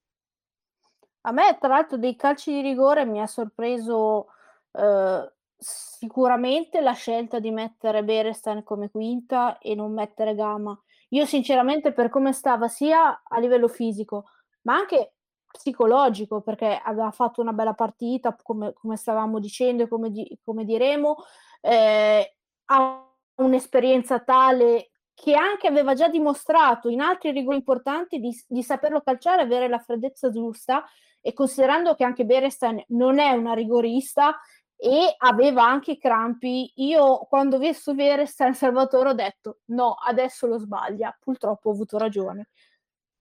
A 1.22 1.32
me, 1.32 1.56
tra 1.60 1.68
l'altro, 1.68 1.96
dei 1.96 2.16
calci 2.16 2.52
di 2.52 2.60
rigore 2.62 3.04
mi 3.04 3.20
ha 3.20 3.26
sorpreso 3.26 4.28
eh, 4.72 5.32
sicuramente 5.56 6.80
la 6.80 6.92
scelta 6.92 7.38
di 7.38 7.50
mettere 7.50 8.02
Berestan 8.02 8.64
come 8.64 8.90
quinta 8.90 9.58
e 9.58 9.74
non 9.74 9.92
mettere 9.92 10.34
Gama. 10.34 10.78
Io 11.10 11.26
sinceramente 11.26 11.92
per 11.92 12.08
come 12.08 12.32
stava 12.32 12.68
sia 12.68 13.22
a 13.22 13.38
livello 13.38 13.68
fisico, 13.68 14.24
ma 14.62 14.74
anche 14.74 15.14
psicologico, 15.52 16.40
perché 16.40 16.80
aveva 16.82 17.10
fatto 17.10 17.40
una 17.40 17.52
bella 17.52 17.74
partita, 17.74 18.34
come, 18.42 18.72
come 18.72 18.96
stavamo 18.96 19.38
dicendo 19.38 19.84
e 19.84 19.88
come, 19.88 20.10
di, 20.10 20.38
come 20.42 20.64
diremo, 20.64 21.16
eh, 21.60 22.36
ha 22.64 23.06
un'esperienza 23.36 24.20
tale 24.20 24.90
che 25.14 25.34
anche 25.34 25.68
aveva 25.68 25.94
già 25.94 26.08
dimostrato 26.08 26.88
in 26.88 27.00
altri 27.00 27.30
rigori 27.30 27.56
importanti 27.56 28.18
di, 28.18 28.34
di 28.48 28.62
saperlo 28.62 29.02
calciare, 29.02 29.42
avere 29.42 29.68
la 29.68 29.78
freddezza 29.78 30.30
giusta 30.30 30.84
e 31.22 31.32
considerando 31.32 31.94
che 31.94 32.04
anche 32.04 32.26
Berestan 32.26 32.82
non 32.88 33.18
è 33.18 33.30
una 33.30 33.54
rigorista, 33.54 34.38
e 34.82 35.14
aveva 35.18 35.64
anche 35.64 35.96
crampi. 35.96 36.72
Io 36.76 37.18
quando 37.28 37.54
ho 37.54 37.58
visto 37.60 37.94
San 38.24 38.52
Salvatore 38.52 39.10
ho 39.10 39.14
detto 39.14 39.60
no, 39.66 39.94
adesso 39.94 40.48
lo 40.48 40.58
sbaglia. 40.58 41.16
Purtroppo 41.20 41.68
ho 41.68 41.72
avuto 41.72 41.98
ragione. 41.98 42.48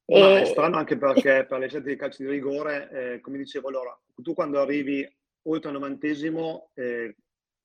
Ma 0.08 0.18
e... 0.18 0.42
è 0.42 0.46
strano 0.46 0.78
anche 0.78 0.98
perché 0.98 1.46
per 1.48 1.60
le 1.60 1.68
scelte 1.70 1.90
di 1.90 1.96
calcio 1.96 2.24
di 2.24 2.30
rigore, 2.30 2.90
eh, 2.90 3.20
come 3.22 3.38
dicevo 3.38 3.68
allora, 3.68 3.96
tu 4.16 4.34
quando 4.34 4.60
arrivi 4.60 5.08
oltre 5.44 5.70
al 5.70 5.76
novantesimo 5.76 6.72
eh, 6.74 7.16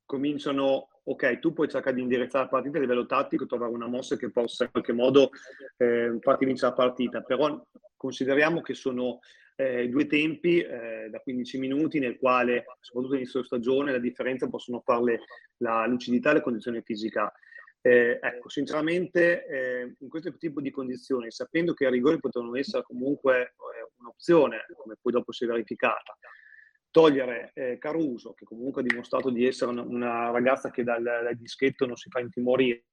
cominciano, 0.04 0.88
ok, 1.02 1.38
tu 1.38 1.54
puoi 1.54 1.68
cercare 1.68 1.96
di 1.96 2.02
indirizzare 2.02 2.44
la 2.44 2.50
partita 2.50 2.76
a 2.76 2.80
livello 2.82 3.06
tattico, 3.06 3.46
trovare 3.46 3.72
una 3.72 3.88
mossa 3.88 4.16
che 4.16 4.30
possa 4.30 4.64
in 4.64 4.72
qualche 4.72 4.92
modo 4.92 5.30
eh, 5.78 6.18
farti 6.20 6.44
vincere 6.44 6.70
la 6.70 6.76
partita, 6.76 7.22
però 7.22 7.62
consideriamo 7.96 8.60
che 8.60 8.74
sono 8.74 9.20
eh, 9.56 9.88
due 9.88 10.06
tempi 10.06 10.60
eh, 10.60 11.08
da 11.10 11.18
15 11.20 11.58
minuti 11.58 11.98
nel 11.98 12.18
quale, 12.18 12.64
soprattutto 12.80 13.16
della 13.16 13.44
stagione, 13.44 13.92
la 13.92 13.98
differenza 13.98 14.48
possono 14.48 14.80
farle 14.80 15.20
la 15.58 15.86
lucidità 15.86 16.30
e 16.30 16.34
la 16.34 16.42
condizione 16.42 16.82
fisica. 16.82 17.32
Eh, 17.80 18.18
ecco, 18.20 18.48
sinceramente, 18.48 19.46
eh, 19.46 19.94
in 19.98 20.08
questo 20.08 20.36
tipo 20.36 20.60
di 20.60 20.70
condizioni, 20.70 21.30
sapendo 21.30 21.72
che 21.72 21.84
i 21.84 21.90
rigori 21.90 22.18
potevano 22.18 22.56
essere 22.56 22.82
comunque 22.82 23.42
eh, 23.42 23.90
un'opzione, 23.98 24.66
come 24.76 24.96
poi 25.00 25.12
dopo 25.12 25.32
si 25.32 25.44
è 25.44 25.46
verificata, 25.46 26.16
togliere 26.90 27.52
eh, 27.54 27.78
Caruso, 27.78 28.32
che 28.34 28.44
comunque 28.44 28.82
ha 28.82 28.84
dimostrato 28.84 29.30
di 29.30 29.46
essere 29.46 29.70
una, 29.70 29.82
una 29.82 30.30
ragazza 30.30 30.70
che 30.70 30.82
dal, 30.82 31.02
dal, 31.02 31.36
dischetto 31.36 31.86
non 31.86 31.96
si 31.96 32.08
fa 32.10 32.20
intimorire, 32.20 32.84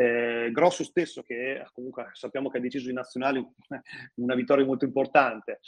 eh, 0.00 0.50
Grosso 0.52 0.84
stesso, 0.84 1.22
che 1.22 1.66
comunque 1.72 2.10
sappiamo 2.12 2.48
che 2.48 2.58
ha 2.58 2.60
deciso 2.60 2.88
in 2.88 2.94
nazionale 2.94 3.54
una 4.16 4.36
vittoria 4.36 4.64
molto 4.64 4.84
importante. 4.84 5.58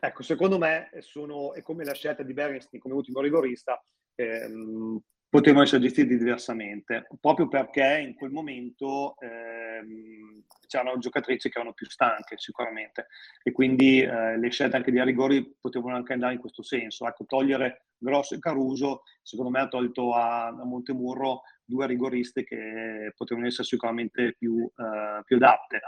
ecco, 0.00 0.22
secondo 0.24 0.58
me 0.58 0.90
sono, 0.98 1.54
è 1.54 1.62
come 1.62 1.84
la 1.84 1.94
scelta 1.94 2.24
di 2.24 2.32
Bernstein 2.32 2.82
come 2.82 2.94
ultimo 2.94 3.20
rigorista, 3.20 3.80
ehm, 4.16 5.00
potevano 5.28 5.62
essere 5.62 5.82
gestiti 5.82 6.16
diversamente, 6.16 7.06
proprio 7.20 7.46
perché 7.46 8.00
in 8.04 8.14
quel 8.14 8.32
momento 8.32 9.16
ehm, 9.20 10.44
c'erano 10.66 10.98
giocatrici 10.98 11.48
che 11.48 11.58
erano 11.58 11.74
più 11.74 11.86
stanche 11.88 12.36
sicuramente 12.38 13.06
e 13.42 13.52
quindi 13.52 14.00
eh, 14.00 14.36
le 14.36 14.50
scelte 14.50 14.76
anche 14.76 14.90
di 14.90 15.02
rigori 15.02 15.56
potevano 15.60 15.94
anche 15.94 16.12
andare 16.12 16.34
in 16.34 16.40
questo 16.40 16.62
senso. 16.62 17.06
Ecco, 17.06 17.24
togliere 17.24 17.86
Grosso 17.98 18.34
e 18.34 18.38
Caruso 18.38 19.02
secondo 19.22 19.50
me 19.50 19.60
ha 19.60 19.68
tolto 19.68 20.12
a, 20.12 20.46
a 20.46 20.64
Montemurro 20.64 21.42
due 21.64 21.86
rigoriste 21.86 22.44
che 22.44 23.12
potevano 23.16 23.46
essere 23.46 23.64
sicuramente 23.64 24.34
più, 24.38 24.64
eh, 24.64 25.22
più 25.24 25.36
adatte. 25.36 25.80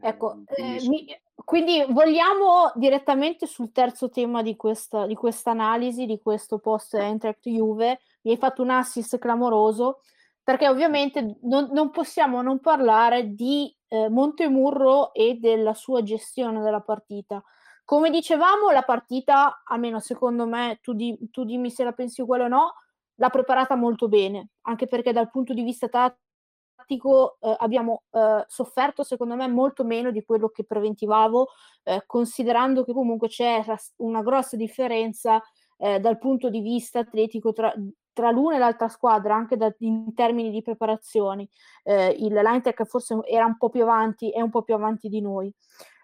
Ecco, 0.00 0.42
quindi, 0.46 0.84
eh, 0.84 0.88
mi, 0.88 1.20
quindi, 1.34 1.84
vogliamo 1.88 2.70
direttamente 2.74 3.46
sul 3.46 3.72
terzo 3.72 4.10
tema 4.10 4.42
di 4.42 4.54
questa, 4.54 5.06
di 5.06 5.16
analisi, 5.44 6.06
di 6.06 6.20
questo 6.20 6.58
post 6.58 6.94
Eintracht 6.94 7.48
Juve, 7.48 8.00
mi 8.22 8.32
hai 8.32 8.36
fatto 8.36 8.62
un 8.62 8.70
assist 8.70 9.18
clamoroso, 9.18 10.02
perché 10.42 10.68
ovviamente 10.68 11.38
non, 11.42 11.68
non 11.72 11.90
possiamo 11.90 12.42
non 12.42 12.60
parlare 12.60 13.34
di 13.34 13.74
eh, 13.88 14.08
Montemurro 14.08 15.12
e 15.12 15.34
della 15.40 15.74
sua 15.74 16.02
gestione 16.02 16.62
della 16.62 16.80
partita. 16.80 17.42
Come 17.84 18.10
dicevamo, 18.10 18.70
la 18.70 18.82
partita, 18.82 19.62
almeno 19.64 19.98
secondo 19.98 20.46
me, 20.46 20.78
tu, 20.80 20.92
di, 20.92 21.18
tu 21.30 21.44
dimmi 21.44 21.70
se 21.70 21.84
la 21.84 21.92
pensi 21.92 22.20
uguale 22.20 22.44
o 22.44 22.48
no, 22.48 22.74
l'ha 23.18 23.30
preparata 23.30 23.74
molto 23.74 24.08
bene, 24.08 24.50
anche 24.62 24.86
perché 24.86 25.12
dal 25.12 25.30
punto 25.30 25.54
di 25.54 25.62
vista 25.62 25.88
tattico 25.88 27.36
eh, 27.40 27.54
abbiamo 27.58 28.04
eh, 28.12 28.44
sofferto 28.46 29.02
secondo 29.02 29.34
me 29.34 29.48
molto 29.48 29.84
meno 29.84 30.10
di 30.10 30.24
quello 30.24 30.48
che 30.48 30.64
preventivavo, 30.64 31.48
eh, 31.84 32.02
considerando 32.06 32.84
che 32.84 32.92
comunque 32.92 33.28
c'è 33.28 33.64
una 33.96 34.22
grossa 34.22 34.56
differenza 34.56 35.42
eh, 35.78 36.00
dal 36.00 36.18
punto 36.18 36.50
di 36.50 36.60
vista 36.60 37.00
atletico 37.00 37.52
tra, 37.52 37.72
tra 38.12 38.30
l'una 38.30 38.56
e 38.56 38.58
l'altra 38.58 38.88
squadra, 38.88 39.34
anche 39.34 39.56
da, 39.56 39.72
in 39.78 40.14
termini 40.14 40.50
di 40.50 40.62
preparazioni. 40.62 41.48
Eh, 41.82 42.08
il 42.18 42.32
Linetech 42.32 42.84
forse 42.84 43.18
era 43.24 43.44
un 43.44 43.56
po' 43.56 43.68
più 43.68 43.82
avanti, 43.82 44.30
è 44.30 44.40
un 44.40 44.50
po' 44.50 44.62
più 44.62 44.74
avanti 44.74 45.08
di 45.08 45.20
noi. 45.20 45.52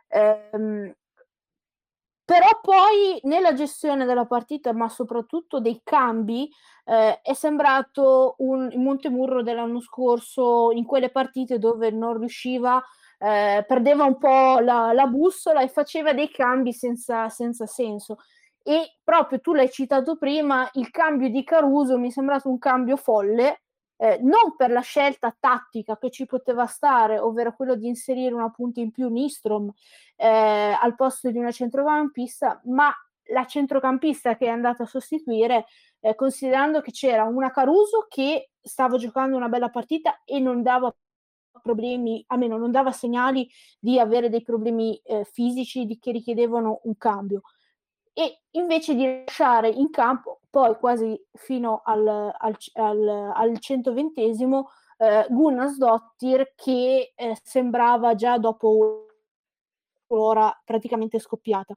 Ehm, 0.08 0.94
però 2.24 2.46
poi 2.62 3.18
nella 3.24 3.52
gestione 3.52 4.06
della 4.06 4.24
partita, 4.24 4.72
ma 4.72 4.88
soprattutto 4.88 5.60
dei 5.60 5.80
cambi, 5.84 6.50
eh, 6.86 7.20
è 7.20 7.34
sembrato 7.34 8.36
un 8.38 8.70
Montemurro 8.76 9.42
dell'anno 9.42 9.80
scorso 9.80 10.70
in 10.72 10.84
quelle 10.84 11.10
partite 11.10 11.58
dove 11.58 11.90
non 11.90 12.18
riusciva, 12.18 12.82
eh, 13.18 13.64
perdeva 13.66 14.04
un 14.04 14.18
po' 14.18 14.58
la, 14.60 14.92
la, 14.92 15.06
bussola 15.06 15.60
e 15.60 15.68
faceva 15.68 16.14
dei 16.14 16.30
cambi 16.30 16.72
senza, 16.72 17.28
senza 17.28 17.66
senso. 17.66 18.16
E 18.62 18.96
proprio 19.04 19.40
tu 19.40 19.52
l'hai 19.52 19.70
citato 19.70 20.16
prima, 20.16 20.68
il 20.74 20.90
cambio 20.90 21.28
di 21.28 21.44
Caruso 21.44 21.98
mi 21.98 22.08
è 22.08 22.10
sembrato 22.10 22.48
un 22.48 22.58
cambio 22.58 22.96
folle, 22.96 23.63
eh, 23.96 24.18
non 24.22 24.56
per 24.56 24.70
la 24.70 24.80
scelta 24.80 25.34
tattica 25.38 25.98
che 25.98 26.10
ci 26.10 26.26
poteva 26.26 26.66
stare, 26.66 27.18
ovvero 27.18 27.54
quello 27.54 27.74
di 27.76 27.86
inserire 27.86 28.34
una 28.34 28.50
punta 28.50 28.80
in 28.80 28.90
più 28.90 29.08
Nistrom 29.08 29.72
eh, 30.16 30.26
al 30.80 30.94
posto 30.94 31.30
di 31.30 31.38
una 31.38 31.52
centrocampista, 31.52 32.60
ma 32.64 32.92
la 33.28 33.46
centrocampista 33.46 34.36
che 34.36 34.46
è 34.46 34.48
andata 34.48 34.82
a 34.82 34.86
sostituire, 34.86 35.66
eh, 36.00 36.14
considerando 36.14 36.80
che 36.80 36.90
c'era 36.90 37.24
una 37.24 37.50
Caruso 37.50 38.06
che 38.08 38.50
stava 38.60 38.96
giocando 38.96 39.36
una 39.36 39.48
bella 39.48 39.70
partita 39.70 40.22
e 40.24 40.40
non 40.40 40.62
dava 40.62 40.94
problemi, 41.62 42.22
almeno 42.28 42.58
non 42.58 42.70
dava 42.70 42.92
segnali 42.92 43.48
di 43.78 43.98
avere 43.98 44.28
dei 44.28 44.42
problemi 44.42 45.00
eh, 45.04 45.24
fisici 45.24 45.86
di, 45.86 45.98
che 45.98 46.10
richiedevano 46.12 46.80
un 46.84 46.96
cambio 46.96 47.42
e 48.14 48.42
invece 48.52 48.94
di 48.94 49.24
lasciare 49.24 49.68
in 49.68 49.90
campo 49.90 50.40
poi 50.48 50.76
quasi 50.76 51.20
fino 51.32 51.82
al, 51.84 52.06
al, 52.06 52.56
al, 52.74 53.08
al 53.34 53.50
120esimo 53.50 54.62
eh, 54.98 55.26
Gunnarsdottir 55.28 56.52
che 56.54 57.12
eh, 57.14 57.36
sembrava 57.42 58.14
già 58.14 58.38
dopo 58.38 59.08
un'ora 60.06 60.62
praticamente 60.64 61.18
scoppiata. 61.18 61.74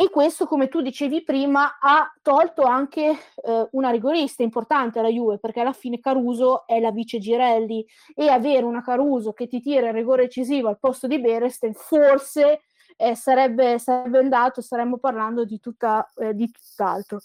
E 0.00 0.10
questo, 0.10 0.46
come 0.46 0.68
tu 0.68 0.80
dicevi 0.80 1.24
prima, 1.24 1.78
ha 1.80 2.08
tolto 2.22 2.62
anche 2.62 3.10
eh, 3.10 3.68
una 3.72 3.90
rigorista 3.90 4.44
importante 4.44 5.00
alla 5.00 5.08
Juve, 5.08 5.38
perché 5.38 5.60
alla 5.60 5.72
fine 5.72 5.98
Caruso 5.98 6.66
è 6.68 6.78
la 6.78 6.92
vice 6.92 7.18
Girelli 7.18 7.84
e 8.14 8.28
avere 8.28 8.64
una 8.64 8.80
Caruso 8.80 9.32
che 9.32 9.48
ti 9.48 9.60
tira 9.60 9.88
il 9.88 9.94
rigore 9.94 10.24
decisivo 10.24 10.68
al 10.68 10.78
posto 10.78 11.08
di 11.08 11.20
Beresten 11.20 11.74
forse 11.74 12.60
eh, 13.00 13.14
sarebbe, 13.14 13.78
sarebbe 13.78 14.18
andato, 14.18 14.60
staremmo 14.60 14.98
parlando 14.98 15.44
di, 15.44 15.60
tutta, 15.60 16.10
eh, 16.16 16.34
di 16.34 16.50
tutt'altro. 16.50 17.20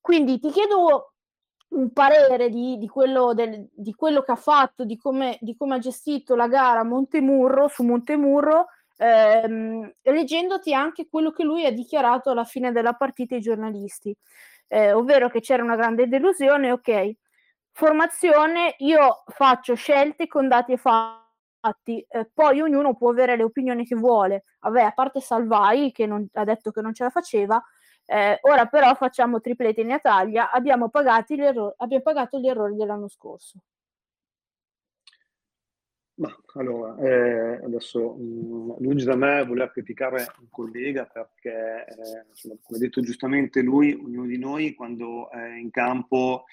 Quindi 0.00 0.38
ti 0.38 0.50
chiedo 0.50 1.14
un 1.70 1.92
parere 1.92 2.48
di, 2.48 2.78
di, 2.78 2.86
quello 2.86 3.34
del, 3.34 3.68
di, 3.72 3.92
quello 3.94 4.22
che 4.22 4.32
ha 4.32 4.36
fatto, 4.36 4.84
di 4.84 4.96
come, 4.96 5.36
di 5.40 5.56
come 5.56 5.74
ha 5.74 5.78
gestito 5.78 6.36
la 6.36 6.46
gara 6.46 6.84
Montemurro, 6.84 7.66
su 7.66 7.82
Montemurro, 7.82 8.66
ehm, 8.98 9.92
leggendoti 10.02 10.72
anche 10.72 11.08
quello 11.08 11.32
che 11.32 11.42
lui 11.42 11.66
ha 11.66 11.72
dichiarato 11.72 12.30
alla 12.30 12.44
fine 12.44 12.70
della 12.70 12.92
partita 12.92 13.34
ai 13.34 13.40
giornalisti, 13.40 14.16
eh, 14.68 14.92
ovvero 14.92 15.28
che 15.28 15.40
c'era 15.40 15.64
una 15.64 15.74
grande 15.74 16.06
delusione, 16.06 16.70
ok, 16.70 17.10
formazione, 17.72 18.76
io 18.78 19.24
faccio 19.26 19.74
scelte 19.74 20.28
con 20.28 20.46
dati 20.46 20.72
e 20.72 20.76
fatti 20.76 21.23
fatti, 21.64 22.04
eh, 22.08 22.28
poi 22.32 22.60
ognuno 22.60 22.94
può 22.94 23.10
avere 23.10 23.36
le 23.36 23.42
opinioni 23.42 23.86
che 23.86 23.94
vuole. 23.94 24.44
Vabbè, 24.60 24.82
a 24.82 24.92
parte 24.92 25.20
Salvai 25.20 25.92
che 25.92 26.06
non, 26.06 26.26
ha 26.34 26.44
detto 26.44 26.70
che 26.70 26.82
non 26.82 26.92
ce 26.92 27.04
la 27.04 27.10
faceva, 27.10 27.62
eh, 28.04 28.38
ora 28.42 28.66
però 28.66 28.94
facciamo 28.94 29.40
triplete 29.40 29.80
in 29.80 29.90
Italia, 29.90 30.50
abbiamo, 30.50 30.90
abbiamo 30.92 32.02
pagato 32.02 32.38
gli 32.38 32.48
errori 32.48 32.76
dell'anno 32.76 33.08
scorso. 33.08 33.60
Ma 36.16 36.32
allora, 36.54 36.96
eh, 36.98 37.64
adesso 37.64 38.14
mh, 38.14 38.22
mm, 38.22 38.70
lungi 38.78 39.04
da 39.04 39.16
me 39.16 39.44
voler 39.44 39.72
criticare 39.72 40.24
un 40.38 40.48
collega 40.48 41.06
perché, 41.06 41.86
eh, 41.88 42.26
come 42.62 42.76
ha 42.76 42.78
detto 42.78 43.00
giustamente 43.00 43.62
lui, 43.62 43.94
ognuno 43.94 44.26
di 44.26 44.38
noi 44.38 44.74
quando 44.74 45.28
è 45.30 45.56
in 45.56 45.70
campo 45.70 46.44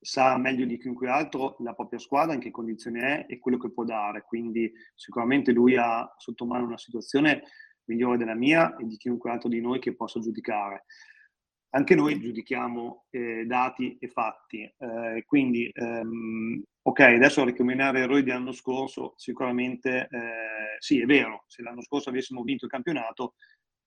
sa 0.00 0.36
meglio 0.38 0.64
di 0.64 0.78
chiunque 0.78 1.08
altro 1.08 1.56
la 1.60 1.74
propria 1.74 1.98
squadra, 1.98 2.34
in 2.34 2.40
che 2.40 2.50
condizione 2.50 3.26
è 3.26 3.32
e 3.32 3.38
quello 3.38 3.58
che 3.58 3.70
può 3.70 3.84
dare. 3.84 4.22
Quindi 4.22 4.72
sicuramente 4.94 5.52
lui 5.52 5.76
ha 5.76 6.12
sotto 6.16 6.46
mano 6.46 6.66
una 6.66 6.78
situazione 6.78 7.42
migliore 7.84 8.18
della 8.18 8.34
mia 8.34 8.76
e 8.76 8.84
di 8.86 8.96
chiunque 8.96 9.30
altro 9.30 9.48
di 9.48 9.60
noi 9.60 9.78
che 9.78 9.94
possa 9.94 10.20
giudicare. 10.20 10.84
Anche 11.70 11.94
noi 11.94 12.18
giudichiamo 12.18 13.06
eh, 13.10 13.44
dati 13.44 13.98
e 13.98 14.08
fatti, 14.08 14.62
eh, 14.62 15.22
quindi 15.26 15.70
ehm, 15.70 16.62
ok, 16.80 17.00
adesso 17.00 17.44
recriminare 17.44 18.00
errori 18.00 18.22
dell'anno 18.22 18.52
scorso, 18.52 19.12
sicuramente 19.16 20.08
eh, 20.10 20.78
sì, 20.78 21.02
è 21.02 21.04
vero, 21.04 21.44
se 21.46 21.62
l'anno 21.62 21.82
scorso 21.82 22.08
avessimo 22.08 22.42
vinto 22.42 22.64
il 22.64 22.70
campionato, 22.70 23.34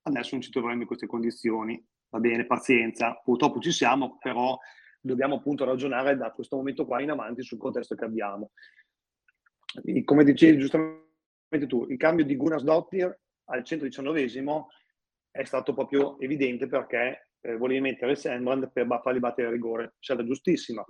adesso 0.03 0.29
non 0.33 0.41
ci 0.43 0.51
troveremmo 0.51 0.81
in 0.81 0.87
queste 0.87 1.07
condizioni, 1.07 1.83
va 2.09 2.19
bene, 2.19 2.45
pazienza, 2.45 3.19
purtroppo 3.23 3.59
ci 3.59 3.71
siamo, 3.71 4.17
però 4.19 4.55
dobbiamo 5.01 5.35
appunto 5.35 5.65
ragionare 5.65 6.15
da 6.15 6.31
questo 6.31 6.55
momento 6.55 6.85
qua 6.85 7.01
in 7.01 7.09
avanti 7.09 7.43
sul 7.43 7.57
contesto 7.57 7.95
che 7.95 8.05
abbiamo. 8.05 8.51
Come 10.05 10.23
dicevi 10.23 10.57
giustamente 10.57 11.67
tu, 11.67 11.85
il 11.89 11.97
cambio 11.97 12.23
di 12.23 12.35
Gunas 12.35 12.63
Dottir 12.63 13.17
al 13.45 13.61
119esimo 13.61 14.65
è 15.31 15.43
stato 15.43 15.73
proprio 15.73 16.19
evidente 16.19 16.67
perché 16.67 17.29
eh, 17.41 17.57
volevi 17.57 17.81
mettere 17.81 18.15
Sembrand 18.15 18.71
per 18.71 18.85
fargli 19.01 19.19
battere 19.19 19.47
il 19.47 19.53
rigore, 19.53 19.95
scelta 19.99 20.23
giustissima. 20.23 20.85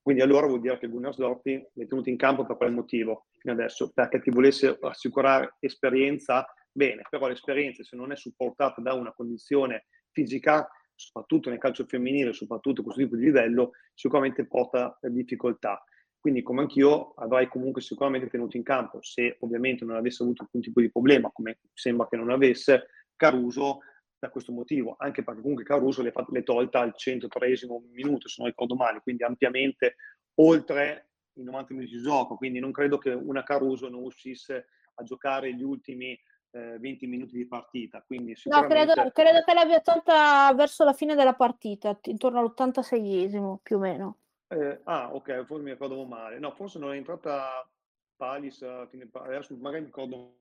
Quindi 0.00 0.22
allora 0.22 0.46
vuol 0.46 0.60
dire 0.60 0.78
che 0.78 0.88
Gunnar 0.88 1.14
Dottir 1.14 1.70
l'hai 1.72 1.86
tenuto 1.86 2.10
in 2.10 2.16
campo 2.16 2.44
per 2.44 2.56
quel 2.56 2.72
motivo 2.72 3.26
fino 3.38 3.54
adesso, 3.54 3.90
perché 3.90 4.20
ti 4.20 4.30
volesse 4.30 4.76
assicurare 4.82 5.56
esperienza, 5.60 6.46
bene, 6.70 7.02
però 7.08 7.26
l'esperienza 7.26 7.82
se 7.82 7.96
non 7.96 8.12
è 8.12 8.16
supportata 8.16 8.82
da 8.82 8.92
una 8.92 9.14
condizione 9.14 9.86
fisica 10.10 10.68
soprattutto 10.94 11.50
nel 11.50 11.58
calcio 11.58 11.84
femminile, 11.84 12.32
soprattutto 12.32 12.82
questo 12.82 13.02
tipo 13.02 13.16
di 13.16 13.24
livello, 13.24 13.72
sicuramente 13.94 14.46
porta 14.46 14.98
difficoltà. 15.02 15.82
Quindi, 16.18 16.42
come 16.42 16.62
anch'io, 16.62 17.12
avrei 17.16 17.48
comunque 17.48 17.82
sicuramente 17.82 18.28
tenuto 18.28 18.56
in 18.56 18.62
campo, 18.62 19.02
se 19.02 19.36
ovviamente 19.40 19.84
non 19.84 19.96
avesse 19.96 20.22
avuto 20.22 20.42
alcun 20.42 20.62
tipo 20.62 20.80
di 20.80 20.90
problema, 20.90 21.30
come 21.30 21.58
sembra 21.74 22.08
che 22.08 22.16
non 22.16 22.30
avesse, 22.30 22.86
Caruso 23.14 23.80
da 24.18 24.30
questo 24.30 24.52
motivo, 24.52 24.96
anche 24.98 25.22
perché 25.22 25.40
comunque 25.40 25.64
Caruso 25.64 26.02
l'è, 26.02 26.12
l'è 26.28 26.42
tolta 26.42 26.80
al 26.80 26.94
103 26.96 27.54
minuto, 27.92 28.26
se 28.26 28.36
non 28.38 28.48
ricordo 28.48 28.74
male, 28.74 29.00
quindi 29.02 29.22
ampiamente 29.22 29.96
oltre 30.36 31.10
i 31.34 31.42
90 31.42 31.74
minuti 31.74 31.94
di 31.96 32.02
gioco, 32.02 32.36
quindi 32.36 32.58
non 32.58 32.72
credo 32.72 32.96
che 32.98 33.10
una 33.10 33.42
Caruso 33.42 33.88
non 33.88 34.02
uscisse 34.02 34.68
a 34.94 35.02
giocare 35.02 35.54
gli 35.54 35.62
ultimi 35.62 36.18
eh, 36.54 36.78
20 36.78 37.06
minuti 37.06 37.36
di 37.36 37.46
partita. 37.46 38.02
Quindi 38.06 38.36
sicuramente... 38.36 38.84
No, 38.84 38.92
credo, 38.92 39.10
credo 39.10 39.42
che 39.44 39.54
l'abbia 39.54 39.80
tolta 39.80 40.52
verso 40.54 40.84
la 40.84 40.92
fine 40.92 41.14
della 41.14 41.34
partita, 41.34 41.98
intorno 42.04 42.38
all'86esimo 42.38 43.56
più 43.62 43.76
o 43.76 43.80
meno. 43.80 44.18
Eh, 44.48 44.80
ah, 44.84 45.12
ok, 45.12 45.44
forse 45.44 45.64
mi 45.64 45.70
ricordo 45.70 46.04
male. 46.04 46.38
No, 46.38 46.52
forse 46.52 46.78
non 46.78 46.92
è 46.92 46.96
entrata 46.96 47.68
Palis, 48.16 48.62
adesso 48.62 49.56
magari 49.56 49.80
mi 49.80 49.86
ricordo 49.86 50.36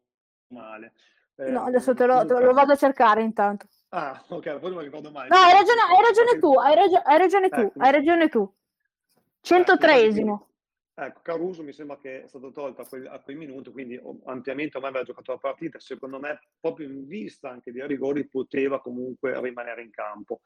male. 0.47 0.93
Eh, 1.35 1.49
no, 1.49 1.63
adesso 1.63 1.95
te 1.95 2.05
lo, 2.05 2.23
te 2.25 2.39
lo, 2.39 2.53
vado 2.53 2.73
a 2.73 2.75
cercare 2.75 3.23
intanto. 3.23 3.65
Ah, 3.89 4.23
ok, 4.27 4.59
poi 4.59 4.75
mi 4.75 4.83
ricordo 4.83 5.09
male. 5.09 5.29
No, 5.29 5.37
hai 5.37 5.53
ragione, 5.53 5.81
hai 5.81 6.01
ragione 6.03 6.39
tu, 6.39 6.53
hai, 6.59 6.75
ragio- 6.75 7.01
hai 7.03 7.17
ragione 7.17 7.49
tu, 7.49 7.61
ecco. 7.61 7.79
hai 7.79 7.91
ragione 7.91 8.29
tu. 8.29 8.53
103esimo. 9.41 10.45
Ecco, 10.95 11.21
Caruso 11.23 11.63
mi 11.63 11.73
sembra 11.73 11.97
che 11.97 12.23
è 12.23 12.27
stato 12.27 12.51
tolto 12.51 12.81
a 12.81 12.85
quel, 12.85 13.07
a 13.07 13.19
quel 13.19 13.35
minuto, 13.35 13.71
quindi 13.71 13.99
ampiamente 14.25 14.77
ormai 14.77 14.91
aveva 14.91 15.05
giocato 15.05 15.31
la 15.31 15.39
partita. 15.39 15.79
Secondo 15.79 16.19
me, 16.19 16.39
proprio 16.59 16.87
in 16.87 17.07
vista 17.07 17.49
anche 17.49 17.71
dei 17.71 17.85
rigori, 17.87 18.27
poteva 18.27 18.79
comunque 18.79 19.39
rimanere 19.41 19.81
in 19.81 19.89
campo. 19.89 20.41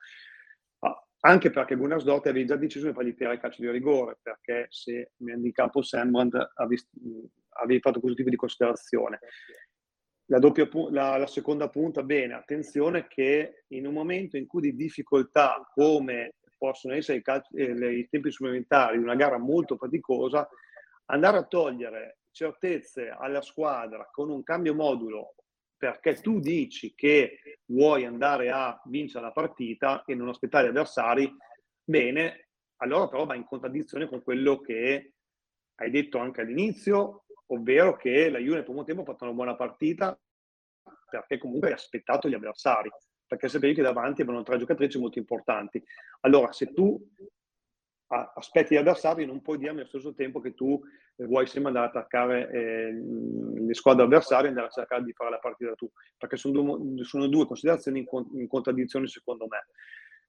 Ah, 0.80 1.06
anche 1.22 1.50
perché 1.50 1.76
Gunnar 1.76 2.02
Dort 2.02 2.28
aveva 2.28 2.46
già 2.46 2.56
deciso 2.56 2.88
di 2.88 2.94
fargli 2.94 3.14
tirare 3.14 3.36
il 3.36 3.42
calcio 3.42 3.62
di 3.62 3.70
rigore, 3.72 4.20
perché 4.22 4.68
se 4.70 5.12
in 5.18 5.52
campo 5.52 5.82
Sembrand 5.82 6.52
avevi 6.54 7.80
fatto 7.82 8.00
questo 8.00 8.18
tipo 8.18 8.30
di 8.30 8.36
considerazione. 8.38 9.20
La, 10.30 10.40
doppia, 10.40 10.70
la, 10.92 11.18
la, 11.18 11.28
seconda 11.28 11.70
punta, 11.70 12.04
bene, 12.04 12.34
attenzione 12.34 13.08
che 13.08 13.64
in 13.68 13.86
un 13.86 13.94
momento 13.94 14.38
in 14.38 14.46
cui 14.46 14.62
di 14.62 14.76
difficoltà 14.76 15.66
come 15.74 16.36
possono 16.58 16.94
essere 16.96 17.20
i, 17.20 17.22
calci, 17.22 17.56
eh, 17.56 17.94
i 17.94 18.08
tempi 18.10 18.32
supplementari 18.32 18.98
una 18.98 19.16
gara 19.16 19.38
molto 19.38 19.78
faticosa, 19.78 20.48
andare 21.06 21.38
a 21.38 21.44
togliere 21.44 22.20
certezze 22.32 23.10
alla 23.10 23.42
squadra 23.42 24.10
con 24.12 24.30
un 24.30 24.44
cambio 24.44 24.76
modulo 24.76 25.36
perché 25.78 26.16
tu 26.16 26.40
dici 26.40 26.96
che 26.96 27.60
vuoi 27.66 28.04
andare 28.04 28.50
a 28.50 28.82
vincere 28.86 29.26
la 29.26 29.32
partita 29.32 30.04
e 30.06 30.16
non 30.16 30.28
aspettare 30.28 30.66
gli 30.66 30.70
avversari, 30.70 31.32
bene, 31.84 32.50
allora 32.78 33.08
però 33.08 33.26
va 33.26 33.36
in 33.36 33.46
contraddizione 33.46 34.08
con 34.08 34.24
quello 34.24 34.60
che 34.60 35.14
hai 35.76 35.92
detto 35.92 36.18
anche 36.18 36.42
all'inizio, 36.42 37.26
ovvero 37.48 37.96
che 37.96 38.30
la 38.30 38.40
Juve 38.40 38.56
nel 38.56 38.64
primo 38.64 38.84
tempo 38.84 39.02
ha 39.02 39.06
fatto 39.06 39.26
una 39.26 39.34
buona 39.34 39.56
partita 39.56 40.20
perché 41.10 41.38
comunque 41.38 41.70
hai 41.70 41.76
aspettato 41.76 42.28
gli 42.28 42.34
avversari, 42.34 42.90
perché 43.28 43.50
sapevi 43.50 43.74
che 43.74 43.82
davanti 43.82 44.22
avevano 44.22 44.44
tre 44.44 44.58
giocatrici 44.58 44.98
molto 44.98 45.20
importanti. 45.20 45.84
Allora, 46.22 46.52
se 46.54 46.74
tu 46.74 47.00
aspetti 48.08 48.74
gli 48.74 48.78
avversari, 48.78 49.26
non 49.26 49.42
puoi 49.42 49.58
dire 49.58 49.72
allo 49.72 49.86
stesso 49.86 50.14
tempo 50.14 50.40
che 50.40 50.54
tu 50.54 50.82
vuoi 51.26 51.46
sempre 51.48 51.70
andare 51.72 51.88
ad 51.88 51.96
attaccare 51.96 52.50
eh, 52.52 52.92
le 52.94 53.74
squadre 53.74 54.04
avversarie 54.04 54.46
e 54.46 54.50
andare 54.50 54.68
a 54.68 54.72
cercare 54.72 55.04
di 55.04 55.12
fare 55.14 55.32
la 55.32 55.40
partita 55.40 55.74
tu, 55.74 55.92
perché 56.18 56.38
sono 56.38 56.62
due, 56.62 57.04
sono 57.04 57.28
due 57.28 57.46
considerazioni 57.46 58.00
in, 58.00 58.40
in, 58.40 58.48
contraddizione 58.48 59.08
secondo 59.08 59.48
me. 59.48 59.66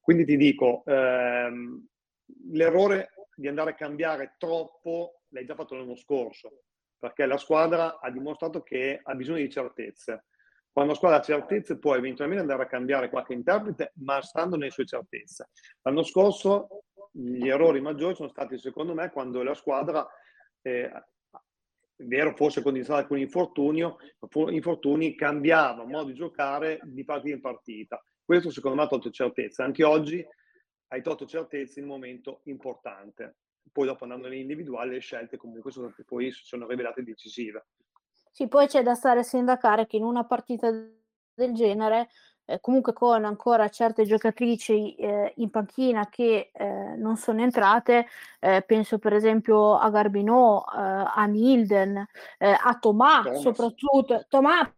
Quindi 0.00 0.24
ti 0.24 0.36
dico, 0.36 0.82
ehm, 0.86 1.86
l'errore 2.52 3.10
di 3.36 3.46
andare 3.46 3.70
a 3.70 3.74
cambiare 3.74 4.34
troppo 4.38 5.20
l'hai 5.28 5.44
già 5.44 5.54
fatto 5.54 5.76
l'anno 5.76 5.94
scorso, 5.94 6.62
perché 6.98 7.26
la 7.26 7.36
squadra 7.36 8.00
ha 8.00 8.10
dimostrato 8.10 8.62
che 8.62 8.98
ha 9.02 9.14
bisogno 9.14 9.38
di 9.38 9.50
certezze. 9.50 10.24
Quando 10.78 10.94
la 10.94 10.98
squadra 11.00 11.18
ha 11.18 11.22
certezze 11.22 11.76
può 11.76 11.96
eventualmente 11.96 12.42
andare 12.42 12.62
a 12.62 12.66
cambiare 12.66 13.10
qualche 13.10 13.32
interprete, 13.32 13.94
ma 13.96 14.22
stando 14.22 14.54
nelle 14.54 14.70
sue 14.70 14.86
certezze. 14.86 15.48
L'anno 15.82 16.04
scorso 16.04 16.84
gli 17.10 17.48
errori 17.48 17.80
maggiori 17.80 18.14
sono 18.14 18.28
stati 18.28 18.56
secondo 18.60 18.94
me 18.94 19.10
quando 19.10 19.42
la 19.42 19.54
squadra, 19.54 20.06
eh, 20.62 20.88
vero 21.96 22.32
forse 22.36 22.62
condizionata 22.62 23.02
alcuni 23.02 23.22
infortuni, 23.22 25.16
cambiava 25.16 25.84
modo 25.84 26.04
di 26.04 26.14
giocare 26.14 26.78
di 26.84 27.02
partita 27.02 27.34
in 27.34 27.40
partita. 27.40 28.00
Questo 28.24 28.52
secondo 28.52 28.76
me 28.76 28.84
ha 28.84 28.86
tolto 28.86 29.10
certezza. 29.10 29.64
Anche 29.64 29.82
oggi 29.82 30.24
hai 30.92 31.02
tolto 31.02 31.26
certezza 31.26 31.80
in 31.80 31.86
un 31.86 31.92
momento 31.92 32.42
importante. 32.44 33.38
Poi 33.72 33.84
dopo 33.84 34.04
andando 34.04 34.28
nell'individuale 34.28 34.92
le 34.92 35.00
scelte 35.00 35.38
comunque 35.38 35.72
sono, 35.72 35.92
poi 36.06 36.30
sono 36.30 36.68
rivelate 36.68 37.02
decisive. 37.02 37.66
Sì, 38.38 38.46
poi 38.46 38.68
c'è 38.68 38.84
da 38.84 38.94
stare 38.94 39.18
a 39.18 39.22
sindacare 39.24 39.88
che 39.88 39.96
in 39.96 40.04
una 40.04 40.22
partita 40.22 40.70
del 40.70 41.52
genere 41.54 42.08
eh, 42.44 42.60
comunque 42.60 42.92
con 42.92 43.24
ancora 43.24 43.68
certe 43.68 44.04
giocatrici 44.04 44.94
eh, 44.94 45.32
in 45.38 45.50
panchina 45.50 46.08
che 46.08 46.52
eh, 46.54 46.94
non 46.96 47.16
sono 47.16 47.42
entrate, 47.42 48.06
eh, 48.38 48.62
penso 48.62 49.00
per 49.00 49.12
esempio 49.14 49.76
a 49.76 49.90
Garbinò, 49.90 50.64
eh, 50.72 50.78
a 51.16 51.26
Nilden, 51.26 51.96
eh, 52.38 52.56
a 52.56 52.78
Tomà 52.78 53.24
soprattutto. 53.34 54.24
Tomà 54.28 54.72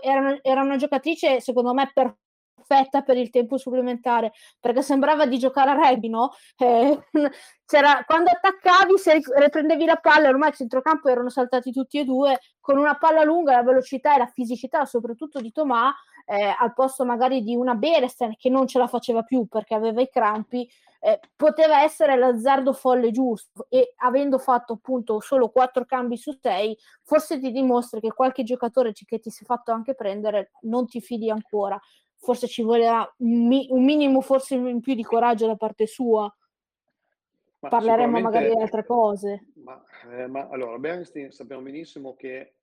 era 0.00 0.18
una, 0.18 0.38
era 0.42 0.62
una 0.62 0.76
giocatrice 0.76 1.40
secondo 1.40 1.72
me 1.74 1.88
perfetta 1.94 2.21
perfetta 2.66 3.02
per 3.02 3.16
il 3.16 3.30
tempo 3.30 3.58
supplementare 3.58 4.32
perché 4.60 4.82
sembrava 4.82 5.26
di 5.26 5.38
giocare 5.38 5.70
a 5.70 5.74
rugby, 5.74 6.08
no? 6.08 6.30
Eh, 6.56 6.98
quando 8.06 8.30
attaccavi, 8.30 8.98
se 8.98 9.20
riprendevi 9.34 9.84
la 9.84 9.96
palla, 9.96 10.28
ormai 10.28 10.50
il 10.50 10.56
centrocampo 10.56 11.08
erano 11.08 11.30
saltati 11.30 11.72
tutti 11.72 11.98
e 11.98 12.04
due, 12.04 12.38
con 12.60 12.76
una 12.76 12.96
palla 12.96 13.22
lunga, 13.22 13.52
la 13.52 13.62
velocità 13.62 14.14
e 14.14 14.18
la 14.18 14.26
fisicità, 14.26 14.84
soprattutto 14.84 15.40
di 15.40 15.52
Tomà, 15.52 15.92
eh, 16.26 16.54
al 16.58 16.72
posto 16.74 17.04
magari 17.04 17.42
di 17.42 17.54
una 17.54 17.74
Beresten 17.74 18.34
che 18.36 18.48
non 18.48 18.66
ce 18.66 18.78
la 18.78 18.86
faceva 18.86 19.22
più 19.22 19.46
perché 19.46 19.74
aveva 19.74 20.00
i 20.00 20.08
crampi, 20.08 20.68
eh, 21.00 21.18
poteva 21.34 21.82
essere 21.82 22.16
l'azzardo 22.16 22.72
folle 22.72 23.10
giusto 23.10 23.66
e 23.68 23.94
avendo 23.96 24.38
fatto 24.38 24.74
appunto 24.74 25.18
solo 25.20 25.48
quattro 25.48 25.84
cambi 25.84 26.16
su 26.16 26.36
sei, 26.40 26.76
forse 27.02 27.40
ti 27.40 27.50
dimostra 27.50 27.98
che 27.98 28.12
qualche 28.12 28.44
giocatore 28.44 28.92
che 28.92 29.18
ti 29.18 29.30
si 29.30 29.42
è 29.42 29.46
fatto 29.46 29.72
anche 29.72 29.94
prendere 29.94 30.52
non 30.62 30.86
ti 30.86 31.00
fidi 31.00 31.28
ancora 31.28 31.80
forse 32.22 32.46
ci 32.46 32.62
voleva 32.62 33.12
un, 33.18 33.48
mi- 33.48 33.66
un 33.70 33.84
minimo 33.84 34.20
forse 34.20 34.54
in 34.54 34.80
più 34.80 34.94
di 34.94 35.02
coraggio 35.02 35.46
da 35.46 35.56
parte 35.56 35.86
sua. 35.86 36.22
Ma 37.58 37.68
Parleremo 37.68 38.20
magari 38.20 38.54
di 38.54 38.60
altre 38.60 38.84
cose. 38.84 39.48
Ma, 39.54 39.82
eh, 40.10 40.26
ma 40.28 40.48
allora, 40.48 40.78
Bernstein 40.78 41.30
sappiamo 41.32 41.62
benissimo 41.62 42.14
che 42.14 42.54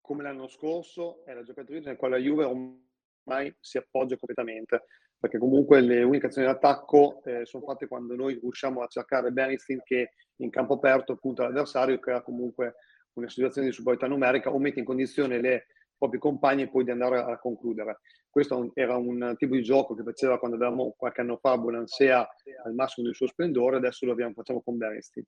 come 0.00 0.22
l'anno 0.22 0.46
scorso 0.48 1.24
è 1.24 1.34
la 1.34 1.42
giocatrice 1.42 1.86
nella 1.86 1.96
quale 1.96 2.18
la 2.18 2.22
Juve 2.22 2.44
ormai 2.44 3.54
si 3.60 3.76
appoggia 3.76 4.16
completamente, 4.16 4.84
perché 5.18 5.38
comunque 5.38 5.80
le 5.80 6.02
uniche 6.04 6.26
azioni 6.26 6.46
d'attacco 6.46 7.22
eh, 7.24 7.44
sono 7.44 7.64
fatte 7.64 7.88
quando 7.88 8.14
noi 8.14 8.38
riusciamo 8.40 8.82
a 8.82 8.86
cercare 8.86 9.32
Bernstein 9.32 9.80
che 9.84 10.12
in 10.36 10.50
campo 10.50 10.74
aperto 10.74 11.16
punta 11.16 11.42
l'avversario, 11.42 11.98
crea 11.98 12.22
comunque 12.22 12.74
una 13.14 13.28
situazione 13.28 13.68
di 13.68 13.72
superiorità 13.72 14.06
numerica 14.06 14.52
o 14.52 14.58
mette 14.58 14.78
in 14.78 14.84
condizione 14.84 15.40
le 15.40 15.66
propri 15.96 16.18
compagni 16.18 16.62
e 16.62 16.68
poi 16.68 16.84
di 16.84 16.90
andare 16.90 17.18
a 17.18 17.38
concludere. 17.38 18.00
Questo 18.36 18.70
era 18.74 18.96
un 18.96 19.34
tipo 19.38 19.54
di 19.54 19.62
gioco 19.62 19.94
che 19.94 20.02
faceva 20.02 20.38
quando 20.38 20.58
avevamo 20.58 20.94
qualche 20.94 21.22
anno 21.22 21.38
fa 21.38 21.56
Bonansea 21.56 22.28
al 22.64 22.74
massimo 22.74 23.06
del 23.06 23.16
suo 23.16 23.26
splendore, 23.28 23.76
adesso 23.76 24.04
lo 24.04 24.12
abbiamo, 24.12 24.34
facciamo 24.34 24.60
con 24.60 24.76
Berenstein. 24.76 25.24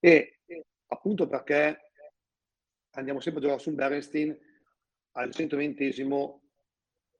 E 0.00 0.40
appunto 0.88 1.28
perché 1.28 1.92
andiamo 2.96 3.20
sempre 3.20 3.38
a 3.38 3.44
giocare 3.44 3.62
su 3.62 3.72
Berenstein, 3.76 4.36
al 5.12 5.28
120esimo 5.28 6.40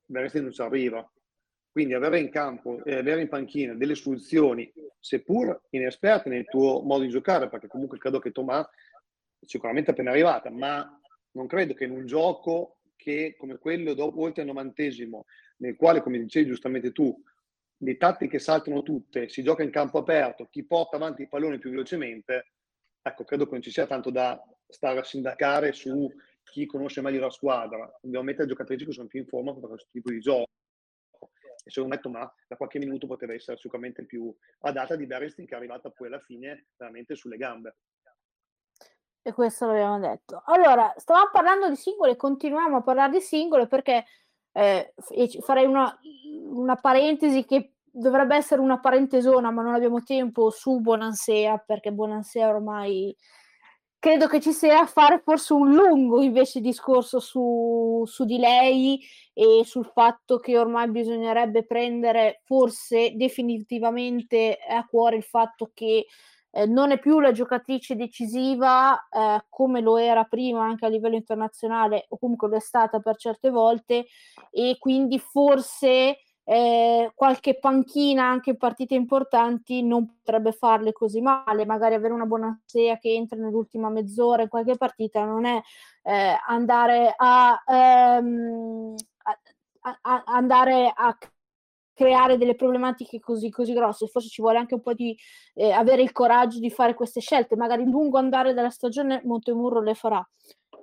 Berenstein 0.07 0.43
non 0.43 0.51
ci 0.51 0.61
arriva. 0.61 1.09
Quindi 1.71 1.93
avere 1.93 2.19
in 2.19 2.29
campo 2.31 2.83
e 2.83 2.95
avere 2.95 3.21
in 3.21 3.29
panchina 3.29 3.73
delle 3.75 3.95
soluzioni, 3.95 4.69
seppur 4.99 5.67
inesperte 5.69 6.27
nel 6.27 6.49
tuo 6.49 6.81
modo 6.81 7.03
di 7.03 7.09
giocare, 7.09 7.47
perché 7.47 7.67
comunque 7.67 7.97
credo 7.97 8.19
che 8.19 8.33
Tomà 8.33 8.69
sicuramente 9.39 9.91
appena 9.91 10.09
arrivata, 10.09 10.49
ma 10.49 10.99
non 11.31 11.47
credo 11.47 11.73
che 11.75 11.85
in 11.85 11.91
un 11.91 12.05
gioco 12.05 12.78
che 12.99 13.35
come 13.37 13.57
quello 13.57 13.93
dopo, 13.93 14.21
oltre 14.21 14.41
al 14.41 14.49
novantesimo, 14.49 15.25
nel 15.57 15.77
quale, 15.77 16.01
come 16.01 16.19
dicevi 16.19 16.47
giustamente 16.47 16.91
tu, 16.91 17.17
le 17.77 17.95
tattiche 17.95 18.39
saltano 18.39 18.83
tutte, 18.83 19.29
si 19.29 19.41
gioca 19.41 19.63
in 19.63 19.71
campo 19.71 19.99
aperto, 19.99 20.47
chi 20.51 20.65
porta 20.65 20.97
avanti 20.97 21.21
il 21.21 21.29
pallone 21.29 21.59
più 21.59 21.69
velocemente, 21.69 22.51
ecco, 23.01 23.23
credo 23.23 23.45
che 23.45 23.51
non 23.51 23.61
ci 23.61 23.71
sia 23.71 23.87
tanto 23.87 24.11
da 24.11 24.37
stare 24.67 24.99
a 24.99 25.03
sindacare 25.03 25.71
su 25.71 26.11
chi 26.43 26.65
conosce 26.65 26.99
meglio 26.99 27.21
la 27.21 27.29
squadra. 27.29 27.89
Dobbiamo 28.01 28.25
mettere 28.25 28.47
giocatrici 28.47 28.85
che 28.85 28.91
sono 28.91 29.07
più 29.07 29.21
in 29.21 29.27
forma 29.27 29.53
per 29.53 29.69
questo 29.69 29.87
tipo 29.91 30.09
di 30.09 30.19
gioco. 30.19 30.49
E 31.63 31.71
secondo 31.71 31.95
me 31.95 32.01
Tomà 32.01 32.35
da 32.47 32.57
qualche 32.57 32.79
minuto 32.79 33.07
poteva 33.07 33.33
essere 33.33 33.57
sicuramente 33.57 34.03
più 34.05 34.33
adatta 34.59 34.95
di 34.95 35.05
Berestin 35.05 35.45
che 35.45 35.53
è 35.53 35.57
arrivata 35.57 35.89
poi 35.89 36.07
alla 36.07 36.19
fine 36.19 36.67
veramente 36.75 37.15
sulle 37.15 37.37
gambe. 37.37 37.77
E 39.29 39.33
questo 39.33 39.67
l'abbiamo 39.67 39.99
detto. 39.99 40.41
Allora, 40.45 40.91
stavamo 40.97 41.29
parlando 41.31 41.69
di 41.69 41.75
singole, 41.75 42.15
continuiamo 42.15 42.77
a 42.77 42.81
parlare 42.81 43.11
di 43.11 43.21
singole 43.21 43.67
perché 43.67 44.03
eh, 44.51 44.95
farei 45.41 45.67
una, 45.67 45.95
una, 46.45 46.75
parentesi 46.75 47.45
che 47.45 47.73
dovrebbe 47.83 48.35
essere 48.35 48.59
una 48.59 48.79
parentesona, 48.79 49.51
ma 49.51 49.61
non 49.61 49.75
abbiamo 49.75 50.01
tempo 50.01 50.49
su 50.49 50.79
Bonansea, 50.79 51.59
perché 51.59 51.91
Bonansea 51.91 52.49
ormai 52.49 53.15
credo 53.99 54.25
che 54.25 54.41
ci 54.41 54.51
sia 54.51 54.79
a 54.79 54.87
fare 54.87 55.19
forse 55.19 55.53
un 55.53 55.75
lungo 55.75 56.23
invece 56.23 56.59
discorso 56.59 57.19
su, 57.19 58.01
su, 58.07 58.25
di 58.25 58.39
lei 58.39 58.99
e 59.31 59.61
sul 59.63 59.85
fatto 59.85 60.39
che 60.39 60.57
ormai 60.57 60.89
bisognerebbe 60.89 61.67
prendere 61.67 62.41
forse 62.45 63.13
definitivamente 63.15 64.57
a 64.67 64.83
cuore 64.87 65.17
il 65.17 65.23
fatto 65.23 65.69
che 65.71 66.07
eh, 66.51 66.65
non 66.65 66.91
è 66.91 66.99
più 66.99 67.19
la 67.19 67.31
giocatrice 67.31 67.95
decisiva 67.95 69.07
eh, 69.09 69.45
come 69.49 69.81
lo 69.81 69.97
era 69.97 70.23
prima 70.23 70.63
anche 70.63 70.85
a 70.85 70.89
livello 70.89 71.15
internazionale 71.15 72.05
o 72.09 72.17
comunque 72.17 72.47
lo 72.47 72.55
è 72.55 72.59
stata 72.59 72.99
per 72.99 73.15
certe 73.17 73.49
volte 73.49 74.07
e 74.51 74.77
quindi 74.79 75.19
forse 75.19 76.17
eh, 76.49 77.11
qualche 77.13 77.59
panchina 77.59 78.25
anche 78.25 78.49
in 78.49 78.57
partite 78.57 78.95
importanti 78.95 79.83
non 79.83 80.07
potrebbe 80.07 80.51
farle 80.51 80.91
così 80.93 81.21
male, 81.21 81.63
magari 81.63 81.93
avere 81.93 82.11
una 82.11 82.25
buona 82.25 82.59
Sea 82.65 82.97
che 82.97 83.13
entra 83.13 83.37
nell'ultima 83.37 83.89
mezz'ora 83.89 84.41
in 84.41 84.49
qualche 84.49 84.75
partita 84.75 85.23
non 85.25 85.45
è 85.45 85.61
eh, 86.01 86.35
andare 86.47 87.13
a, 87.15 87.61
ehm, 87.67 88.95
a, 89.81 89.99
a, 90.01 90.23
andare 90.25 90.91
a 90.95 91.15
creare 91.99 92.37
delle 92.37 92.55
problematiche 92.55 93.19
così, 93.19 93.49
così 93.49 93.73
grosse, 93.73 94.07
forse 94.07 94.29
ci 94.29 94.41
vuole 94.41 94.57
anche 94.57 94.75
un 94.75 94.79
po' 94.79 94.93
di 94.93 95.17
eh, 95.55 95.71
avere 95.71 96.01
il 96.01 96.13
coraggio 96.13 96.59
di 96.59 96.71
fare 96.71 96.93
queste 96.93 97.19
scelte, 97.19 97.57
magari 97.57 97.83
lungo 97.83 98.17
andare 98.17 98.53
della 98.53 98.69
stagione 98.69 99.21
Montemurro 99.25 99.81
le 99.81 99.95
farà. 99.95 100.25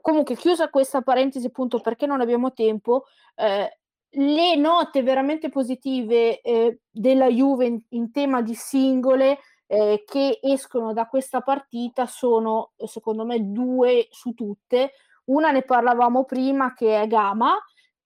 Comunque, 0.03 0.37
chiusa 0.37 0.69
questa 0.69 1.01
parentesi, 1.01 1.47
appunto 1.47 1.81
perché 1.81 2.05
non 2.05 2.21
abbiamo 2.21 2.53
tempo, 2.53 3.05
eh, 3.35 3.79
le 4.11 4.57
note 4.57 5.03
veramente 5.03 5.49
positive 5.49 6.43
eh, 6.43 6.81
della 6.91 7.29
Juve 7.29 7.65
in, 7.65 7.81
in, 7.91 8.11
tema 8.11 8.43
di 8.43 8.55
singole 8.55 9.39
eh, 9.67 10.05
che 10.07 10.39
escono 10.43 10.93
da 10.93 11.07
questa 11.07 11.41
partita 11.41 12.05
sono 12.07 12.73
secondo 12.85 13.25
me 13.25 13.41
due 13.41 14.07
su 14.11 14.35
tutte. 14.35 14.93
Una 15.25 15.51
ne 15.51 15.63
parlavamo 15.63 16.25
prima 16.25 16.75
che 16.75 17.01
è 17.01 17.07
Gama, 17.07 17.57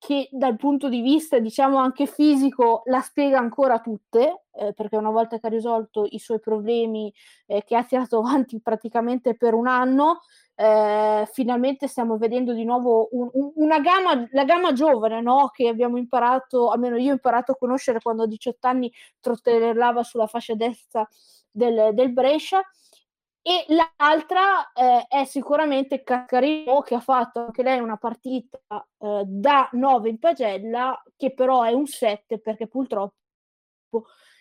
che 0.00 0.30
dal 0.32 0.56
punto 0.56 0.88
di 0.88 1.02
vista 1.02 1.38
diciamo 1.38 1.76
anche 1.76 2.06
fisico 2.06 2.80
la 2.86 3.02
spiega 3.02 3.38
ancora 3.38 3.80
tutte, 3.80 4.44
eh, 4.52 4.72
perché 4.72 4.96
una 4.96 5.10
volta 5.10 5.38
che 5.38 5.46
ha 5.46 5.50
risolto 5.50 6.06
i 6.08 6.18
suoi 6.18 6.40
problemi 6.40 7.12
eh, 7.44 7.62
che 7.64 7.76
ha 7.76 7.84
tirato 7.84 8.16
avanti 8.24 8.58
praticamente 8.62 9.36
per 9.36 9.52
un 9.52 9.66
anno, 9.66 10.20
eh, 10.54 11.28
finalmente 11.30 11.86
stiamo 11.86 12.16
vedendo 12.16 12.54
di 12.54 12.64
nuovo 12.64 13.08
un, 13.12 13.28
un, 13.30 13.52
una 13.56 13.78
gamma, 13.80 14.26
la 14.30 14.44
gamma 14.44 14.72
giovane 14.72 15.20
no? 15.20 15.50
che 15.52 15.68
abbiamo 15.68 15.98
imparato, 15.98 16.70
almeno 16.70 16.96
io 16.96 17.10
ho 17.10 17.14
imparato 17.14 17.52
a 17.52 17.56
conoscere 17.56 18.00
quando 18.00 18.22
a 18.22 18.26
18 18.26 18.66
anni 18.66 18.90
trottellava 19.20 20.02
sulla 20.02 20.26
fascia 20.26 20.54
destra 20.54 21.06
del, 21.50 21.90
del 21.92 22.10
Brescia. 22.10 22.62
E 23.42 23.64
l'altra 23.96 24.70
eh, 24.72 25.06
è 25.08 25.24
sicuramente 25.24 26.02
Caccarino 26.02 26.82
che 26.82 26.94
ha 26.94 27.00
fatto 27.00 27.40
anche 27.46 27.62
lei 27.62 27.80
una 27.80 27.96
partita 27.96 28.58
eh, 28.98 29.22
da 29.26 29.68
9 29.72 30.08
in 30.10 30.18
pagella, 30.18 31.02
che 31.16 31.32
però 31.32 31.62
è 31.62 31.72
un 31.72 31.86
7 31.86 32.38
perché 32.40 32.66
purtroppo 32.66 33.14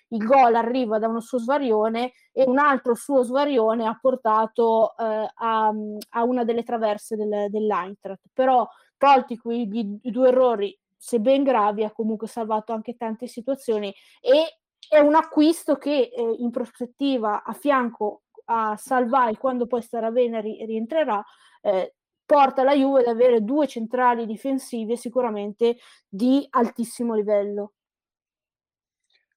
il 0.10 0.26
gol 0.26 0.56
arriva 0.56 1.00
da 1.00 1.08
uno 1.08 1.22
suo 1.22 1.38
svarione 1.40 2.14
e 2.32 2.44
un 2.44 2.58
altro 2.58 2.96
suo 2.96 3.24
svarione 3.24 3.86
ha 3.86 3.98
portato 4.00 4.96
eh, 4.98 5.32
a, 5.34 5.74
a, 6.10 6.24
una 6.24 6.44
delle 6.44 6.64
traverse 6.64 7.16
del, 7.16 7.48
dell'Eintracht. 7.50 8.24
Però 8.34 8.68
tolti 8.98 9.38
quei 9.38 9.68
due 10.02 10.28
errori, 10.28 10.78
se 10.98 11.20
ben 11.20 11.44
gravi, 11.44 11.84
ha 11.84 11.92
comunque 11.92 12.28
salvato 12.28 12.74
anche 12.74 12.96
tante 12.98 13.28
situazioni 13.28 13.94
e 14.20 14.60
è 14.90 15.00
un 15.00 15.16
acquisto 15.16 15.76
che 15.78 16.10
eh, 16.14 16.36
in 16.40 16.50
prospettiva 16.50 17.44
a 17.44 17.54
fianco 17.54 18.24
a 18.52 18.76
Salvai 18.78 19.38
quando 19.38 19.68
poi 19.68 19.82
starà 19.82 20.10
bene 20.10 20.42
ri- 20.42 20.66
rientrerà 20.66 21.24
eh, 21.62 21.94
porta 22.26 22.64
la 22.64 22.76
Juve 22.76 23.02
ad 23.02 23.08
avere 23.08 23.44
due 23.44 23.68
centrali 23.68 24.26
difensive 24.26 24.96
sicuramente 24.96 25.78
di 26.08 26.46
altissimo 26.50 27.14
livello. 27.14 27.74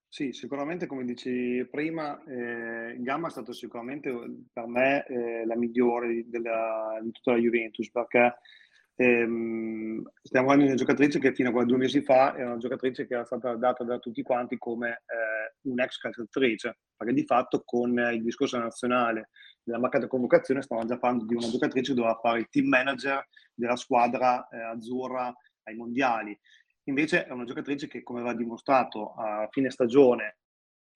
Sì, 0.08 0.32
sicuramente 0.32 0.86
come 0.86 1.04
dici 1.04 1.66
prima, 1.70 2.22
eh, 2.24 2.96
Gamma 2.98 3.28
è 3.28 3.30
stato 3.30 3.52
sicuramente 3.52 4.12
per 4.52 4.66
me 4.66 5.06
eh, 5.06 5.46
la 5.46 5.56
migliore 5.56 6.24
della, 6.26 6.98
di 7.02 7.10
tutta 7.12 7.32
la 7.32 7.38
Juventus 7.38 7.90
perché 7.90 8.34
ehm, 8.96 10.02
stiamo 10.22 10.46
parlando 10.46 10.62
di 10.64 10.70
una 10.70 10.74
giocatrice 10.74 11.18
che 11.18 11.34
fino 11.34 11.58
a 11.58 11.64
due 11.64 11.76
mesi 11.76 12.02
fa 12.02 12.34
era 12.36 12.46
una 12.46 12.58
giocatrice 12.58 13.06
che 13.06 13.14
era 13.14 13.24
stata 13.24 13.54
data 13.56 13.84
da 13.84 13.98
tutti 13.98 14.22
quanti 14.22 14.58
come 14.58 14.90
eh, 14.90 15.54
un'ex 15.62 15.98
calciatrice, 15.98 16.78
perché 16.96 17.12
di 17.12 17.24
fatto 17.24 17.62
con 17.64 17.90
il 18.12 18.22
discorso 18.22 18.58
nazionale 18.58 19.30
della 19.62 19.78
mancata 19.78 20.06
convocazione 20.06 20.62
stavamo 20.62 20.86
già 20.86 20.98
parlando 20.98 21.24
di 21.26 21.34
una 21.34 21.48
giocatrice 21.48 21.92
che 21.92 21.98
doveva 21.98 22.18
fare 22.20 22.40
il 22.40 22.48
team 22.50 22.66
manager 22.66 23.26
della 23.54 23.76
squadra 23.76 24.46
eh, 24.48 24.60
azzurra 24.60 25.32
ai 25.64 25.74
mondiali. 25.76 26.38
Invece 26.84 27.26
è 27.26 27.30
una 27.30 27.44
giocatrice 27.44 27.86
che, 27.86 28.02
come 28.02 28.20
aveva 28.20 28.34
dimostrato 28.34 29.14
a 29.14 29.46
fine 29.50 29.70
stagione, 29.70 30.38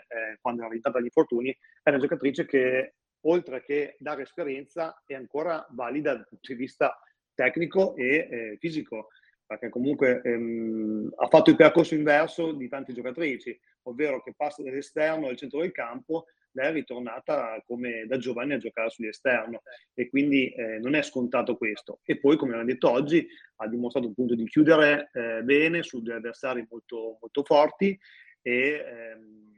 eh, 0.08 0.38
quando 0.40 0.62
era 0.62 0.70
rientrata 0.70 0.98
dagli 0.98 1.06
infortuni, 1.06 1.56
è 1.82 1.90
una 1.90 1.98
giocatrice 1.98 2.44
che, 2.44 2.94
oltre 3.26 3.62
che 3.62 3.96
dare 3.98 4.22
esperienza, 4.22 5.00
è 5.06 5.14
ancora 5.14 5.64
valida 5.70 6.14
dal 6.14 6.26
punto 6.26 6.52
di 6.52 6.58
vista 6.58 6.98
tecnico 7.36 7.94
e 7.94 8.28
eh, 8.28 8.56
fisico, 8.58 9.10
perché 9.46 9.68
comunque 9.68 10.20
ehm, 10.24 11.12
ha 11.14 11.28
fatto 11.28 11.50
il 11.50 11.56
percorso 11.56 11.94
inverso 11.94 12.50
di 12.50 12.68
tante 12.68 12.92
giocatrici, 12.92 13.56
ovvero 13.82 14.20
che 14.20 14.34
passa 14.36 14.64
dall'esterno 14.64 15.28
al 15.28 15.36
centro 15.36 15.60
del 15.60 15.70
campo 15.70 16.26
lei 16.56 16.70
è 16.70 16.72
ritornata 16.72 17.62
come 17.66 18.06
da 18.06 18.16
giovane 18.16 18.54
a 18.54 18.58
giocare 18.58 18.88
sull'esterno 18.88 19.62
e 19.92 20.08
quindi 20.08 20.48
eh, 20.48 20.78
non 20.78 20.94
è 20.94 21.02
scontato 21.02 21.56
questo. 21.56 22.00
E 22.02 22.18
poi, 22.18 22.36
come 22.36 22.52
abbiamo 22.52 22.70
detto 22.70 22.90
oggi, 22.90 23.26
ha 23.56 23.68
dimostrato 23.68 24.08
appunto 24.08 24.34
di 24.34 24.46
chiudere 24.48 25.10
eh, 25.12 25.42
bene 25.42 25.82
su 25.82 26.02
degli 26.02 26.14
avversari 26.14 26.66
molto, 26.68 27.18
molto 27.20 27.44
forti 27.44 27.98
e 28.40 28.84
ehm, 28.84 29.54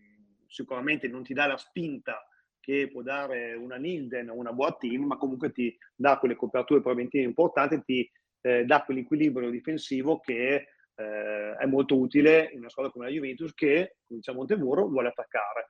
sicuramente 0.48 1.06
non 1.08 1.22
ti 1.22 1.34
dà 1.34 1.46
la 1.46 1.56
spinta 1.56 2.26
che 2.68 2.90
può 2.92 3.00
dare 3.00 3.54
una 3.54 3.76
Nilden 3.76 4.28
o 4.28 4.34
una 4.34 4.52
Boattin, 4.52 5.02
ma 5.04 5.16
comunque 5.16 5.52
ti 5.52 5.74
dà 5.94 6.18
quelle 6.18 6.36
coperture 6.36 6.82
preventive 6.82 7.24
importanti, 7.24 7.82
ti 7.82 8.10
eh, 8.42 8.66
dà 8.66 8.82
quell'equilibrio 8.84 9.48
difensivo 9.48 10.20
che 10.20 10.66
eh, 10.94 11.56
è 11.56 11.64
molto 11.64 11.98
utile 11.98 12.50
in 12.52 12.58
una 12.58 12.68
squadra 12.68 12.92
come 12.92 13.06
la 13.06 13.10
Juventus 13.10 13.54
che, 13.54 13.96
come 14.04 14.18
diciamo 14.18 14.40
Montemuro, 14.40 14.86
vuole 14.86 15.08
attaccare 15.08 15.68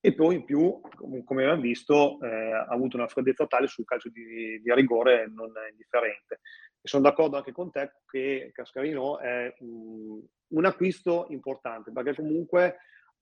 e 0.00 0.14
poi 0.14 0.34
in 0.34 0.44
più, 0.44 0.80
come 1.24 1.44
abbiamo 1.44 1.62
visto, 1.62 2.18
eh, 2.20 2.52
ha 2.52 2.64
avuto 2.64 2.96
una 2.96 3.06
freddezza 3.06 3.46
tale 3.46 3.68
sul 3.68 3.84
calcio 3.84 4.08
di, 4.08 4.60
di 4.60 4.74
rigore 4.74 5.30
non 5.32 5.52
indifferente. 5.70 6.40
E 6.80 6.88
sono 6.88 7.04
d'accordo 7.04 7.36
anche 7.36 7.52
con 7.52 7.70
te 7.70 7.98
che 8.10 8.50
Cascarino 8.52 9.20
è 9.20 9.54
un, 9.60 10.20
un 10.48 10.64
acquisto 10.64 11.26
importante 11.28 11.92
perché 11.92 12.16
comunque 12.16 12.78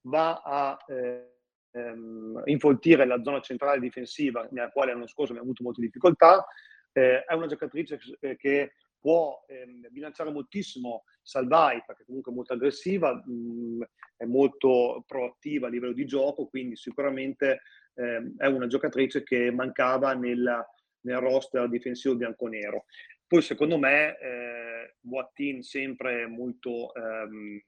va 0.07 0.41
a 0.43 0.79
eh, 0.89 1.40
ehm, 1.73 2.43
infoltire 2.47 3.05
la 3.07 3.23
zona 3.23 3.41
centrale 3.41 3.81
difensiva 3.81 4.47
nella 4.51 4.71
quale 4.71 4.93
l'anno 4.93 5.07
scorso 5.07 5.33
abbiamo 5.33 5.49
avuto 5.49 5.63
molte 5.63 5.81
difficoltà. 5.81 6.47
Eh, 6.93 7.25
è 7.25 7.35
una 7.35 7.47
giocatrice 7.47 7.99
che 8.37 8.73
può 8.99 9.45
ehm, 9.49 9.87
bilanciare 9.91 10.31
moltissimo 10.31 11.05
Salvai 11.23 11.83
perché 11.87 12.05
comunque 12.05 12.33
è 12.33 12.35
molto 12.35 12.53
aggressiva, 12.53 13.13
mh, 13.15 13.83
è 14.17 14.25
molto 14.25 15.05
proattiva 15.07 15.67
a 15.67 15.71
livello 15.71 15.93
di 15.93 16.05
gioco, 16.05 16.47
quindi 16.47 16.77
sicuramente 16.77 17.63
ehm, 17.95 18.37
è 18.37 18.47
una 18.47 18.67
giocatrice 18.67 19.23
che 19.23 19.51
mancava 19.51 20.15
nel, 20.15 20.67
nel 21.03 21.17
roster 21.19 21.69
difensivo 21.69 22.17
bianconero. 22.17 22.85
Poi 23.27 23.43
secondo 23.43 23.79
me 23.79 24.19
eh, 24.19 24.95
Boattin 25.01 25.63
sempre 25.63 26.27
molto, 26.27 26.93
ehm, 26.95 27.63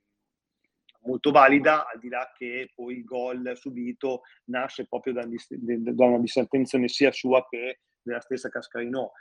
molto 1.05 1.31
valida, 1.31 1.87
al 1.88 1.99
di 1.99 2.09
là 2.09 2.31
che 2.37 2.71
poi 2.75 2.99
il 2.99 3.05
gol 3.05 3.53
subito 3.55 4.23
nasce 4.47 4.87
proprio 4.87 5.12
da, 5.12 5.27
da 5.27 6.05
una 6.05 6.19
disattenzione 6.19 6.88
sia 6.88 7.12
sua 7.12 7.47
che 7.49 7.81
della 8.03 8.21
stessa 8.21 8.49
Cascarino 8.49 9.12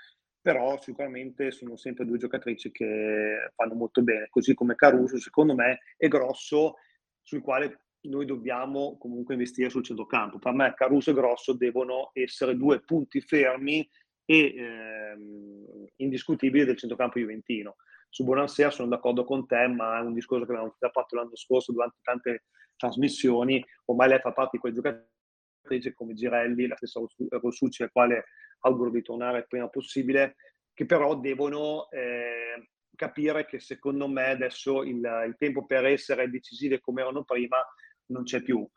però 0.41 0.81
sicuramente 0.81 1.51
sono 1.51 1.77
sempre 1.77 2.03
due 2.03 2.17
giocatrici 2.17 2.71
che 2.71 3.51
fanno 3.53 3.75
molto 3.75 4.01
bene, 4.01 4.27
così 4.29 4.55
come 4.55 4.73
Caruso 4.73 5.19
secondo 5.19 5.53
me 5.53 5.81
è 5.95 6.07
grosso, 6.07 6.77
sul 7.21 7.41
quale 7.41 7.81
noi 8.03 8.25
dobbiamo 8.25 8.97
comunque 8.97 9.35
investire 9.35 9.69
sul 9.69 9.83
centrocampo. 9.83 10.39
Per 10.39 10.53
me 10.53 10.73
Caruso 10.75 11.11
e 11.11 11.13
Grosso 11.13 11.53
devono 11.53 12.09
essere 12.13 12.57
due 12.57 12.81
punti 12.81 13.21
fermi 13.21 13.87
e 14.25 14.55
ehm, 14.55 15.85
indiscutibili 15.97 16.65
del 16.65 16.77
centrocampo 16.77 17.19
juventino. 17.19 17.75
Su 18.11 18.25
Bonansea 18.25 18.69
sono 18.69 18.89
d'accordo 18.89 19.23
con 19.23 19.47
te, 19.47 19.67
ma 19.67 19.97
è 19.97 20.01
un 20.01 20.13
discorso 20.13 20.45
che 20.45 20.51
abbiamo 20.51 20.75
già 20.77 20.89
fatto 20.89 21.15
l'anno 21.15 21.33
scorso 21.37 21.71
durante 21.71 21.99
tante 22.01 22.43
trasmissioni. 22.75 23.63
Ormai 23.85 24.09
lei 24.09 24.19
fa 24.19 24.33
parte 24.33 24.51
di 24.53 24.59
quei 24.59 24.73
giocatrici 24.73 25.93
come 25.93 26.13
Girelli, 26.13 26.67
la 26.67 26.75
stessa 26.75 26.99
Rossucci, 27.29 27.83
al 27.83 27.91
quale 27.93 28.25
auguro 28.59 28.89
di 28.89 29.01
tornare 29.01 29.37
il 29.39 29.47
prima 29.47 29.69
possibile, 29.69 30.35
che 30.73 30.85
però 30.85 31.15
devono 31.15 31.89
eh, 31.89 32.71
capire 32.97 33.45
che 33.45 33.61
secondo 33.61 34.09
me 34.09 34.31
adesso 34.31 34.83
il, 34.83 34.97
il, 34.97 35.35
tempo 35.37 35.65
per 35.65 35.85
essere 35.85 36.29
decisive 36.29 36.81
come 36.81 37.01
erano 37.01 37.23
prima 37.23 37.65
non 38.07 38.23
c'è 38.23 38.41
più. 38.41 38.67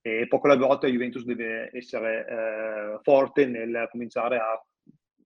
E 0.00 0.26
poco 0.26 0.48
alla 0.48 0.66
volta 0.66 0.88
Juventus 0.88 1.22
deve 1.22 1.70
essere 1.74 2.26
eh, 2.26 2.98
forte 3.02 3.46
nel 3.46 3.86
cominciare 3.88 4.38
a 4.38 4.60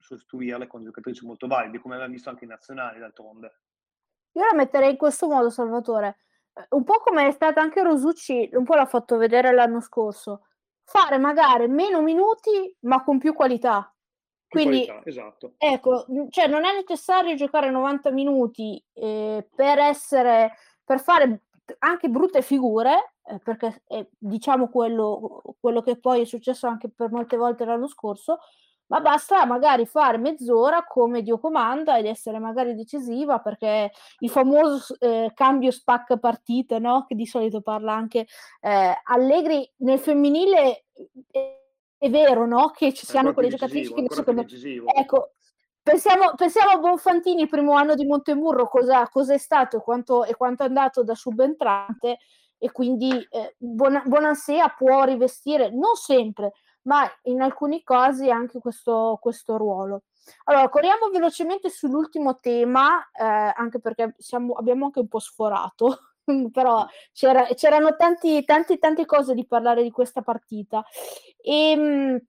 sostituirle 0.05 0.67
con 0.67 0.85
giocatrici 0.85 1.25
molto 1.25 1.47
valide, 1.47 1.81
come 1.81 1.95
abbiamo 1.95 2.13
visto 2.13 2.29
anche 2.29 2.45
in 2.45 2.51
nazionali 2.51 2.99
d'altronde. 2.99 3.61
Io 4.33 4.45
la 4.45 4.55
metterei 4.55 4.91
in 4.91 4.97
questo 4.97 5.29
modo, 5.29 5.51
Salvatore. 5.51 6.19
Un 6.71 6.85
po' 6.85 6.99
come 6.99 7.27
è 7.27 7.31
stata 7.31 7.61
anche 7.61 7.83
Rosucci, 7.83 8.51
un 8.53 8.65
po' 8.65 8.75
l'ha 8.75 8.87
fatto 8.87 9.17
vedere 9.17 9.53
l'anno 9.53 9.81
scorso. 9.81 10.47
Fare 10.85 11.19
magari 11.19 11.67
meno 11.69 12.03
minuti, 12.03 12.77
ma 12.81 13.03
con 13.03 13.19
più 13.19 13.33
qualità. 13.33 13.89
Quindi, 14.47 14.85
qualità, 14.85 15.09
esatto. 15.09 15.55
ecco, 15.57 16.07
cioè 16.31 16.47
non 16.47 16.65
è 16.65 16.75
necessario 16.75 17.35
giocare 17.35 17.71
90 17.71 18.11
minuti 18.13 18.83
eh, 18.93 19.49
per 19.53 19.79
essere, 19.79 20.53
per 20.85 21.01
fare 21.01 21.43
anche 21.79 22.09
brutte 22.09 22.43
figure, 22.43 23.15
eh, 23.25 23.39
perché 23.39 23.83
è 23.87 24.07
diciamo 24.17 24.69
quello, 24.69 25.43
quello 25.59 25.81
che 25.81 25.99
poi 25.99 26.21
è 26.21 26.25
successo 26.25 26.67
anche 26.67 26.89
per 26.89 27.11
molte 27.11 27.37
volte 27.37 27.65
l'anno 27.65 27.89
scorso, 27.89 28.39
ma 28.87 29.01
basta 29.01 29.45
magari 29.47 29.87
fare 29.87 30.19
mezz'ora 30.19 30.85
come 30.85 31.23
Dio 31.23 31.39
comanda 31.39 31.99
ed 31.99 32.07
essere 32.07 32.39
magari 32.39 32.75
decisiva 32.75 33.39
perché 33.39 33.91
il 34.19 34.31
famoso 34.31 34.97
eh, 34.99 35.31
cambio 35.35 35.71
spac 35.71 36.19
partite, 36.19 36.79
no? 36.79 37.05
che 37.07 37.15
di 37.15 37.27
solito 37.27 37.61
parla 37.61 37.95
anche 37.95 38.27
eh, 38.61 39.01
Allegri 39.05 39.71
nel 39.79 39.99
femminile 39.99 40.85
è, 41.31 41.59
è 41.97 42.11
vero 42.11 42.47
no? 42.47 42.71
che 42.71 42.93
ci 42.93 43.07
siano 43.07 43.33
quelle 43.33 43.49
giocatrici 43.49 43.93
che 43.93 44.07
secondo 44.11 44.45
ecco 44.95 45.31
Pensiamo, 45.85 46.33
pensiamo, 46.35 46.71
a 46.71 46.79
Bonfantini 46.79 47.47
primo 47.47 47.75
anno 47.75 47.95
di 47.95 48.07
Montemurro, 48.07 48.69
cosa, 48.69 49.07
cosa 49.11 49.35
è 49.35 49.39
stato 49.39 49.77
e 49.77 49.81
quanto, 49.83 50.25
e 50.25 50.35
quanto, 50.35 50.63
è 50.63 50.67
andato 50.67 51.05
da 51.05 51.15
subentrante 51.15 52.21
e 52.57 52.73
quindi 52.73 53.11
eh, 53.11 53.55
Bonansea 53.59 54.71
può 54.71 55.05
rivestire, 55.05 55.69
non 55.69 55.95
sempre, 55.95 56.53
ma 56.85 57.11
in 57.25 57.41
alcuni 57.41 57.83
casi 57.83 58.31
anche 58.31 58.59
questo, 58.59 59.19
questo 59.21 59.57
ruolo. 59.57 60.05
Allora, 60.45 60.69
corriamo 60.69 61.09
velocemente 61.11 61.69
sull'ultimo 61.69 62.39
tema, 62.39 62.99
eh, 63.13 63.25
anche 63.25 63.79
perché 63.81 64.15
siamo, 64.19 64.55
abbiamo 64.55 64.87
anche 64.87 65.01
un 65.01 65.09
po' 65.09 65.19
sforato, 65.19 66.15
però 66.53 66.87
c'era, 67.13 67.45
c'erano 67.55 67.95
tanti, 67.97 68.45
tanti, 68.45 68.79
tante 68.79 69.05
cose 69.05 69.35
di 69.35 69.47
parlare 69.47 69.83
di 69.83 69.91
questa 69.91 70.23
partita. 70.23 70.85
E, 71.41 71.71
ehm, 71.71 72.21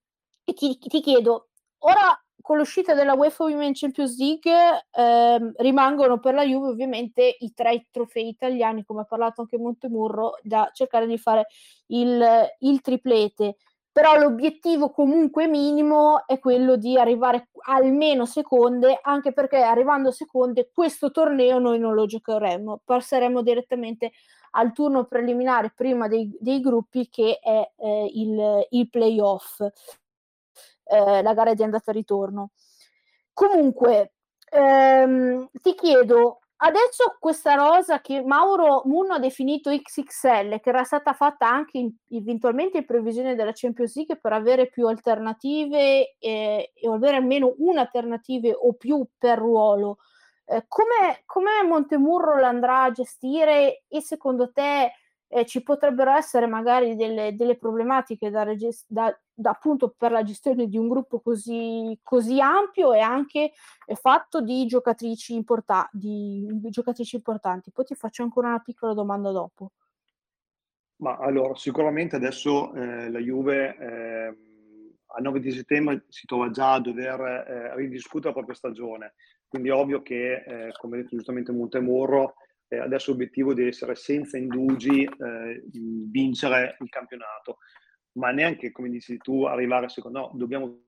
e 0.43 0.53
ti, 0.53 0.77
ti, 0.77 1.01
chiedo, 1.01 1.49
ora 1.79 2.19
con 2.41 2.57
l'uscita 2.57 2.93
della 2.93 3.13
UEFA 3.15 3.45
Women 3.45 3.73
Champions 3.73 4.19
League 4.19 4.87
eh, 4.91 5.51
rimangono 5.55 6.19
per 6.19 6.35
la 6.35 6.43
Juve 6.45 6.69
ovviamente 6.69 7.37
i 7.39 7.53
tre 7.53 7.87
trofei 7.89 8.27
italiani, 8.27 8.85
come 8.85 9.01
ha 9.01 9.05
parlato 9.05 9.41
anche 9.41 9.57
Montemurro, 9.57 10.37
da 10.43 10.69
cercare 10.71 11.07
di 11.07 11.17
fare 11.17 11.47
il, 11.87 12.23
il 12.59 12.81
triplete 12.81 13.55
però 13.95 14.17
l'obiettivo 14.17 14.89
comunque 14.89 15.47
minimo 15.47 16.27
è 16.27 16.37
quello 16.37 16.75
di 16.75 16.99
arrivare 16.99 17.47
almeno 17.67 18.25
seconde, 18.25 18.99
anche 19.01 19.31
perché 19.31 19.61
arrivando 19.61 20.11
seconde 20.11 20.69
questo 20.73 21.11
torneo 21.11 21.59
noi 21.59 21.79
non 21.79 21.93
lo 21.93 22.05
giocheremo, 22.05 22.81
passeremo 22.83 23.41
direttamente 23.41 24.11
al 24.51 24.73
turno 24.73 25.05
preliminare 25.05 25.71
prima 25.73 26.09
dei, 26.09 26.29
dei 26.41 26.59
gruppi 26.59 27.07
che 27.09 27.39
è 27.41 27.71
eh, 27.77 28.11
il, 28.15 28.67
il 28.71 28.89
playoff, 28.89 29.61
eh, 29.61 31.21
la 31.21 31.33
gara 31.33 31.53
di 31.53 31.63
andata 31.63 31.91
e 31.91 31.93
ritorno. 31.93 32.49
Comunque, 33.31 34.15
ehm, 34.51 35.47
ti 35.61 35.73
chiedo, 35.73 36.41
Adesso 36.57 37.17
questa 37.19 37.55
rosa 37.55 37.99
che 37.99 38.23
Mauro 38.23 38.83
Munno 38.85 39.15
ha 39.15 39.19
definito 39.19 39.69
XXL, 39.69 40.61
che 40.61 40.69
era 40.69 40.83
stata 40.85 41.11
fatta 41.13 41.49
anche 41.49 41.77
in, 41.77 41.91
eventualmente 42.09 42.77
in 42.77 42.85
previsione 42.85 43.35
della 43.35 43.51
Champions 43.53 43.95
League 43.95 44.17
per 44.17 44.31
avere 44.31 44.69
più 44.69 44.87
alternative 44.87 46.15
eh, 46.17 46.71
e 46.73 46.89
avere 46.89 47.17
almeno 47.17 47.55
un'alternativa 47.57 48.49
o 48.51 48.73
più 48.73 49.05
per 49.17 49.37
ruolo, 49.37 49.97
eh, 50.45 50.63
come, 50.67 51.23
come 51.25 51.63
Montemurro 51.67 52.39
l'andrà 52.39 52.83
a 52.83 52.91
gestire? 52.91 53.83
E 53.87 54.01
secondo 54.01 54.51
te 54.51 54.93
eh, 55.27 55.45
ci 55.45 55.63
potrebbero 55.63 56.11
essere 56.11 56.45
magari 56.47 56.95
delle, 56.95 57.35
delle 57.35 57.57
problematiche 57.57 58.29
da, 58.29 58.45
da, 58.45 58.53
da, 58.87 59.19
appunto 59.43 59.93
per 59.97 60.11
la 60.11 60.23
gestione 60.23 60.67
di 60.67 60.77
un 60.77 60.87
gruppo 60.87 61.19
così, 61.19 61.97
così 62.03 62.39
ampio 62.39 62.93
e 62.93 62.99
anche 62.99 63.51
fatto 63.95 64.41
di 64.41 64.65
giocatrici, 64.65 65.33
importa- 65.33 65.89
di, 65.91 66.47
giocatrici 66.69 67.15
importanti. 67.15 67.71
Poi 67.71 67.85
ti 67.85 67.95
faccio 67.95 68.23
ancora 68.23 68.47
una 68.47 68.59
piccola 68.59 68.93
domanda 68.93 69.31
dopo. 69.31 69.71
Ma 70.97 71.17
allora, 71.17 71.55
sicuramente 71.55 72.15
adesso 72.15 72.73
eh, 72.73 73.09
la 73.09 73.19
Juve 73.19 73.77
eh, 73.77 74.37
a 75.07 75.21
9 75.21 75.39
di 75.39 75.51
settembre 75.51 76.05
si 76.07 76.25
trova 76.25 76.49
già 76.49 76.73
a 76.73 76.79
dover 76.79 77.19
eh, 77.19 77.75
ridiscutere 77.75 78.29
la 78.29 78.35
propria 78.35 78.55
stagione, 78.55 79.13
quindi 79.47 79.69
ovvio 79.69 80.01
che, 80.01 80.43
eh, 80.45 80.71
come 80.79 80.97
ha 80.97 81.01
detto 81.01 81.15
giustamente 81.15 81.51
Montemorro, 81.51 82.35
eh, 82.67 82.77
adesso 82.77 83.11
l'obiettivo 83.11 83.53
deve 83.53 83.69
essere 83.69 83.95
senza 83.95 84.37
indugi 84.37 85.03
eh, 85.03 85.63
vincere 85.71 86.77
il 86.79 86.89
campionato, 86.89 87.57
ma 88.15 88.31
neanche, 88.31 88.71
come 88.71 88.89
dici 88.89 89.17
tu, 89.17 89.43
arrivare 89.43 89.89
secondo, 89.89 90.19
no, 90.19 90.31
dobbiamo 90.33 90.83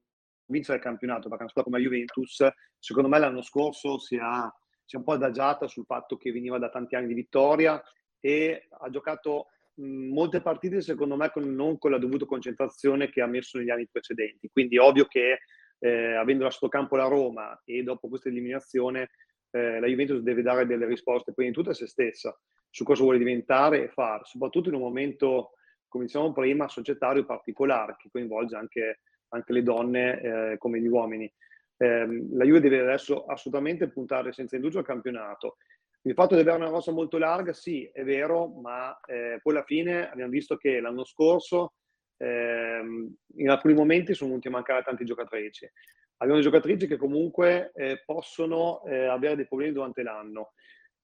vincere 0.46 0.78
il 0.78 0.84
campionato, 0.84 1.28
perché 1.28 1.44
una 1.44 1.50
squadra 1.50 1.72
come 1.72 1.84
la 1.84 1.90
Juventus, 1.90 2.48
secondo 2.80 3.10
me 3.10 3.20
l'anno 3.20 3.42
scorso 3.42 4.00
si, 4.00 4.18
ha, 4.20 4.52
si 4.86 4.96
è 4.96 5.00
un 5.00 5.06
po' 5.06 5.14
adagiata 5.14 5.68
sul 5.68 5.86
fatto 5.86 6.18
che 6.18 6.32
veniva 6.32 6.58
da 6.58 6.70
tanti 6.70 6.96
anni 6.96 7.08
di 7.08 7.14
vittoria 7.14 7.82
e 8.20 8.68
ha 8.70 8.90
giocato 8.90 9.48
molte 9.76 10.42
partite, 10.42 10.82
secondo 10.82 11.16
me, 11.16 11.30
con, 11.32 11.44
non 11.54 11.78
con 11.78 11.92
la 11.92 12.00
dovuta 12.00 12.26
concentrazione 12.26 13.10
che 13.10 13.22
ha 13.22 13.28
messo 13.28 13.58
negli 13.58 13.70
anni 13.70 13.88
precedenti. 13.88 14.50
Quindi 14.52 14.78
è 14.78 14.80
ovvio 14.80 15.06
che 15.06 15.40
eh, 15.80 16.14
avendo 16.14 16.44
lasciato 16.44 16.70
campo 16.70 16.96
la 16.96 17.08
Roma 17.08 17.62
e 17.64 17.84
dopo 17.84 18.08
questa 18.08 18.30
eliminazione 18.30 19.10
eh, 19.52 19.80
la 19.80 19.88
Juventus 19.88 20.22
deve 20.22 20.42
dare 20.42 20.66
delle 20.66 20.86
risposte 20.86 21.34
prima 21.34 21.50
di 21.50 21.56
tutto 21.56 21.70
a 21.70 21.74
se 21.74 21.88
stessa 21.88 22.36
su 22.70 22.84
cosa 22.84 23.04
vuole 23.04 23.18
diventare 23.18 23.84
e 23.84 23.90
fare, 23.90 24.24
soprattutto 24.26 24.70
in 24.70 24.76
un 24.76 24.82
momento, 24.82 25.54
come 25.88 26.06
dicevamo 26.06 26.34
prima, 26.34 26.68
societario 26.68 27.26
particolare 27.26 27.96
che 27.98 28.10
coinvolge 28.12 28.56
anche, 28.56 29.00
anche 29.30 29.54
le 29.54 29.64
donne 29.64 30.22
eh, 30.22 30.58
come 30.58 30.80
gli 30.80 30.88
uomini. 30.88 31.32
Eh, 31.78 32.28
la 32.32 32.44
Juve 32.46 32.60
deve 32.60 32.80
adesso 32.80 33.26
assolutamente 33.26 33.90
puntare 33.90 34.32
senza 34.34 34.56
indugio 34.56 34.80
al 34.80 34.86
campionato. 34.86 35.58
Il 36.02 36.14
fatto 36.14 36.36
di 36.36 36.42
avere 36.42 36.58
una 36.58 36.70
rosa 36.70 36.92
molto 36.92 37.18
larga, 37.18 37.54
sì, 37.54 37.90
è 37.92 38.04
vero, 38.04 38.48
ma 38.48 38.98
eh, 39.06 39.40
poi 39.42 39.54
alla 39.54 39.64
fine 39.64 40.10
abbiamo 40.10 40.32
visto 40.32 40.56
che 40.56 40.80
l'anno 40.80 41.04
scorso 41.04 41.74
ehm, 42.18 43.16
in 43.38 43.50
alcuni 43.50 43.74
momenti 43.74 44.14
sono 44.14 44.30
venuti 44.30 44.48
a 44.48 44.52
mancare 44.52 44.84
tanti 44.84 45.04
giocatrici 45.04 45.70
abbiamo 46.18 46.42
giocatrici 46.42 46.88
che 46.88 46.98
comunque 46.98 47.72
eh, 47.76 48.02
possono 48.06 48.84
eh, 48.86 49.06
avere 49.06 49.36
dei 49.36 49.48
problemi 49.48 49.74
durante 49.74 50.04
l'anno. 50.04 50.54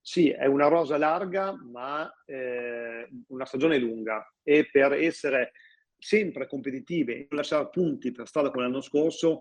Sì, 0.05 0.29
è 0.31 0.45
una 0.47 0.67
rosa 0.67 0.97
larga, 0.97 1.53
ma 1.53 2.11
eh, 2.25 3.07
una 3.27 3.45
stagione 3.45 3.77
lunga 3.77 4.21
e 4.43 4.67
per 4.69 4.91
essere 4.91 5.53
sempre 5.97 6.45
competitive 6.45 7.13
e 7.19 7.27
lasciare 7.29 7.69
punti 7.69 8.11
per 8.11 8.27
strada 8.27 8.51
come 8.51 8.63
l'anno 8.63 8.81
scorso 8.81 9.39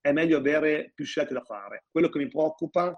è 0.00 0.12
meglio 0.12 0.38
avere 0.38 0.92
più 0.94 1.04
scelte 1.04 1.34
da 1.34 1.42
fare. 1.42 1.86
Quello 1.90 2.08
che 2.08 2.18
mi 2.18 2.28
preoccupa, 2.28 2.96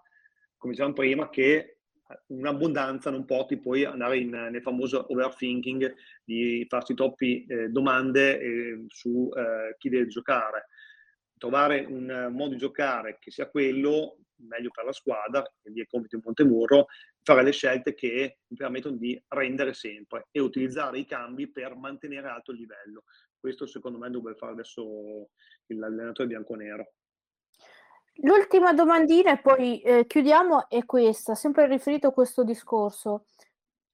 come 0.59 0.73
dicevamo 0.75 0.95
prima, 0.95 1.25
è 1.25 1.31
che 1.31 1.79
un'abbondanza 2.27 3.09
non 3.09 3.25
porti 3.25 3.59
poi 3.59 3.85
andare 3.85 4.19
in, 4.19 4.29
nel 4.29 4.61
famoso 4.61 5.11
overthinking 5.11 5.95
di 6.23 6.67
farsi 6.69 6.93
troppe 6.93 7.47
eh, 7.49 7.69
domande 7.71 8.39
eh, 8.39 8.85
su 8.89 9.31
chi 9.79 9.89
deve 9.89 10.07
giocare 10.07 10.67
trovare 11.39 11.85
un 11.89 12.29
modo 12.33 12.51
di 12.51 12.59
giocare 12.59 13.17
che 13.21 13.31
sia 13.31 13.49
quello 13.49 14.19
meglio 14.39 14.71
per 14.71 14.85
la 14.85 14.93
squadra, 14.93 15.43
quindi 15.61 15.81
è 15.81 15.87
compito 15.87 16.17
di 16.17 16.23
Montemurro, 16.25 16.87
fare 17.23 17.43
le 17.43 17.53
scelte 17.53 17.95
che 17.95 18.39
mi 18.47 18.57
permettono 18.57 18.97
di 18.97 19.21
rendere 19.29 19.75
sempre 19.75 20.29
e 20.31 20.41
utilizzare 20.41 20.99
i 20.99 21.07
cambi 21.07 21.51
per 21.51 21.77
mantenere 21.77 22.29
alto 22.29 22.53
il 22.53 22.59
livello. 22.59 23.05
Questo 23.39 23.67
secondo 23.67 23.99
me 23.99 24.11
dovrebbe 24.11 24.39
fare 24.39 24.53
adesso 24.53 25.31
l'allenatore 25.67 26.29
bianconero. 26.29 26.93
L'ultima 28.23 28.73
domandina 28.73 29.33
e 29.33 29.41
poi 29.41 29.81
eh, 29.81 30.05
chiudiamo 30.07 30.69
è 30.69 30.85
questa, 30.85 31.37
sempre 31.37 31.69
riferito 31.69 32.09
a 32.09 32.13
questo 32.13 32.43
discorso. 32.43 33.27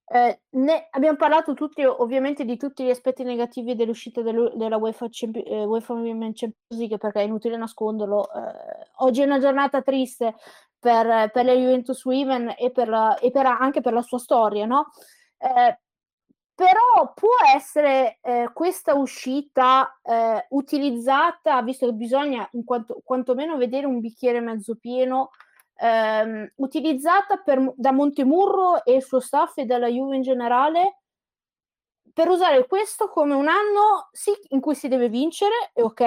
Eh, 0.07 0.41
ne 0.51 0.89
abbiamo 0.91 1.17
parlato 1.17 1.55
tutti, 1.55 1.83
ovviamente, 1.83 2.45
di 2.45 2.57
tutti 2.57 2.85
gli 2.85 2.91
aspetti 2.91 3.23
negativi 3.23 3.75
dell'uscita 3.75 4.21
del, 4.23 4.53
della 4.55 4.77
UEFA, 4.77 5.07
Champi- 5.11 5.43
eh, 5.43 5.65
UEFA 5.65 5.95
Women 5.95 6.33
Champions 6.35 6.79
League 6.79 6.99
perché 6.99 7.21
è 7.21 7.25
inutile 7.25 7.57
nasconderlo. 7.57 8.31
Eh, 8.33 8.87
oggi 8.97 9.23
è 9.23 9.25
una 9.25 9.39
giornata 9.39 9.83
triste 9.83 10.35
per, 10.79 11.31
per 11.31 11.45
la 11.45 11.53
Juventus 11.53 12.05
Women 12.05 12.55
e, 12.59 12.71
per 12.71 12.89
la, 12.89 13.17
e 13.19 13.31
per, 13.31 13.47
anche 13.47 13.81
per 13.81 13.95
la 13.95 14.03
sua 14.03 14.19
storia, 14.19 14.67
no? 14.67 14.91
Eh, 15.39 15.79
però 16.55 17.13
può 17.15 17.35
essere 17.55 18.19
eh, 18.23 18.51
questa 18.53 18.95
uscita 18.95 19.99
eh, 20.03 20.47
utilizzata, 20.51 21.61
visto 21.63 21.87
che 21.87 21.93
bisogna 21.95 22.47
in 22.53 22.65
quanto, 22.65 23.01
quantomeno 23.03 23.57
vedere 23.57 23.87
un 23.87 23.99
bicchiere 23.99 24.41
mezzo 24.41 24.77
pieno, 24.77 25.31
ehm, 25.77 26.53
utilizzata 26.57 27.37
per, 27.39 27.73
da 27.77 27.93
Montemurro 27.93 28.85
e 28.85 28.95
il 28.97 29.03
suo 29.03 29.21
staff 29.21 29.59
e 29.59 29.65
dalla 29.65 29.89
Juve 29.89 30.17
in 30.17 30.23
generale 30.23 30.99
per 32.13 32.29
usare 32.29 32.67
questo 32.67 33.09
come 33.09 33.35
un 33.35 33.49
anno 33.49 34.09
sì, 34.13 34.31
in 34.51 34.61
cui 34.61 34.75
si 34.75 34.89
deve 34.89 35.09
vincere, 35.09 35.71
è 35.73 35.83
ok, 35.83 36.03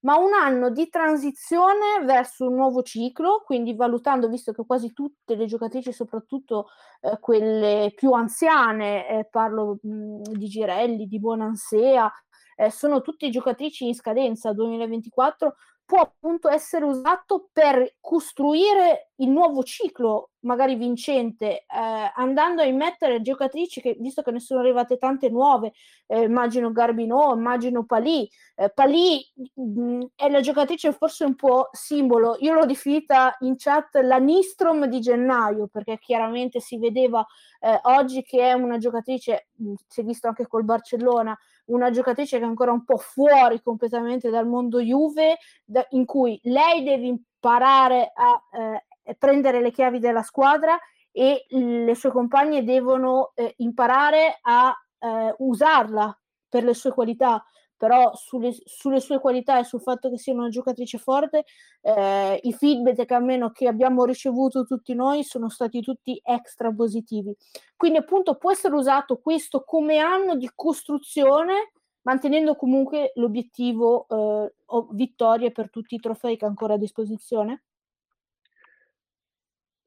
ma 0.00 0.16
un 0.16 0.32
anno 0.32 0.70
di 0.70 0.88
transizione 0.88 2.04
verso 2.04 2.48
un 2.48 2.54
nuovo 2.54 2.82
ciclo, 2.82 3.42
quindi 3.44 3.74
valutando, 3.74 4.28
visto 4.28 4.52
che 4.52 4.64
quasi 4.64 4.92
tutte 4.92 5.34
le 5.34 5.46
giocatrici, 5.46 5.92
soprattutto 5.92 6.68
eh, 7.00 7.18
quelle 7.20 7.92
più 7.94 8.12
anziane, 8.12 9.08
eh, 9.08 9.24
parlo 9.28 9.78
mh, 9.82 10.22
di 10.32 10.46
Girelli, 10.48 11.06
di 11.06 11.18
Bonansea, 11.18 12.10
eh, 12.56 12.70
sono 12.70 13.00
tutte 13.00 13.30
giocatrici 13.30 13.86
in 13.86 13.94
scadenza 13.94 14.52
2024, 14.52 15.54
può 15.92 16.00
appunto 16.00 16.48
essere 16.48 16.86
usato 16.86 17.50
per 17.52 17.96
costruire 18.00 19.10
il 19.16 19.28
nuovo 19.28 19.62
ciclo, 19.62 20.30
magari 20.40 20.74
vincente, 20.74 21.60
eh, 21.60 22.12
andando 22.14 22.62
a 22.62 22.64
immettere 22.64 23.20
giocatrici 23.20 23.80
che, 23.80 23.96
visto 24.00 24.22
che 24.22 24.30
ne 24.30 24.40
sono 24.40 24.60
arrivate 24.60 24.96
tante 24.96 25.28
nuove, 25.28 25.72
eh, 26.06 26.22
immagino 26.22 26.72
Garbino, 26.72 27.32
immagino 27.34 27.84
Palì, 27.84 28.28
eh, 28.56 28.70
Palì 28.70 29.24
mh, 29.54 29.82
mm, 29.82 30.02
è 30.16 30.28
la 30.28 30.40
giocatrice 30.40 30.92
forse 30.92 31.24
un 31.24 31.34
po' 31.36 31.68
simbolo, 31.72 32.36
io 32.40 32.54
l'ho 32.54 32.64
definita 32.64 33.36
in 33.40 33.54
chat 33.56 33.96
la 34.02 34.18
Nistrom 34.18 34.86
di 34.86 35.00
gennaio, 35.00 35.68
perché 35.68 35.98
chiaramente 35.98 36.60
si 36.60 36.78
vedeva 36.78 37.24
eh, 37.60 37.78
oggi 37.82 38.22
che 38.22 38.40
è 38.40 38.52
una 38.54 38.78
giocatrice, 38.78 39.48
mh, 39.56 39.70
mm, 39.70 39.74
si 39.86 40.00
è 40.00 40.04
visto 40.04 40.26
anche 40.26 40.46
col 40.46 40.64
Barcellona, 40.64 41.38
una 41.66 41.90
giocatrice 41.90 42.38
che 42.38 42.44
è 42.44 42.46
ancora 42.46 42.72
un 42.72 42.84
po' 42.84 42.96
fuori 42.96 43.62
completamente 43.62 44.30
dal 44.30 44.48
mondo 44.48 44.80
Juve, 44.80 45.38
da, 45.64 45.86
in 45.90 46.04
cui 46.04 46.40
lei 46.44 46.82
deve 46.82 47.06
imparare 47.06 48.10
a 48.14 48.42
eh, 48.52 48.86
prendere 49.18 49.60
le 49.60 49.70
chiavi 49.70 49.98
della 49.98 50.22
squadra 50.22 50.78
e 51.10 51.44
le 51.48 51.94
sue 51.94 52.10
compagne 52.10 52.64
devono 52.64 53.32
eh, 53.34 53.54
imparare 53.58 54.38
a 54.40 54.74
eh, 54.98 55.34
usarla 55.38 56.18
per 56.48 56.64
le 56.64 56.74
sue 56.74 56.92
qualità 56.92 57.44
però 57.82 58.14
sulle, 58.14 58.54
sulle, 58.64 59.00
sue 59.00 59.18
qualità 59.18 59.58
e 59.58 59.64
sul 59.64 59.80
fatto 59.80 60.08
che 60.08 60.16
sia 60.16 60.32
una 60.32 60.48
giocatrice 60.48 60.98
forte, 60.98 61.46
eh, 61.80 62.38
i 62.40 62.52
feedback 62.52 63.10
almeno 63.10 63.50
che 63.50 63.66
abbiamo 63.66 64.04
ricevuto 64.04 64.62
tutti 64.62 64.94
noi 64.94 65.24
sono 65.24 65.48
stati 65.48 65.80
tutti 65.80 66.20
extra 66.22 66.72
positivi. 66.72 67.36
Quindi 67.74 67.98
appunto 67.98 68.36
può 68.36 68.52
essere 68.52 68.76
usato 68.76 69.18
questo 69.18 69.64
come 69.64 69.98
anno 69.98 70.36
di 70.36 70.48
costruzione, 70.54 71.72
mantenendo 72.02 72.54
comunque 72.54 73.10
l'obiettivo 73.16 74.06
eh, 74.08 74.54
vittorie 74.92 75.50
per 75.50 75.68
tutti 75.68 75.96
i 75.96 76.00
trofei 76.00 76.36
che 76.36 76.44
ha 76.44 76.48
ancora 76.48 76.74
a 76.74 76.78
disposizione? 76.78 77.64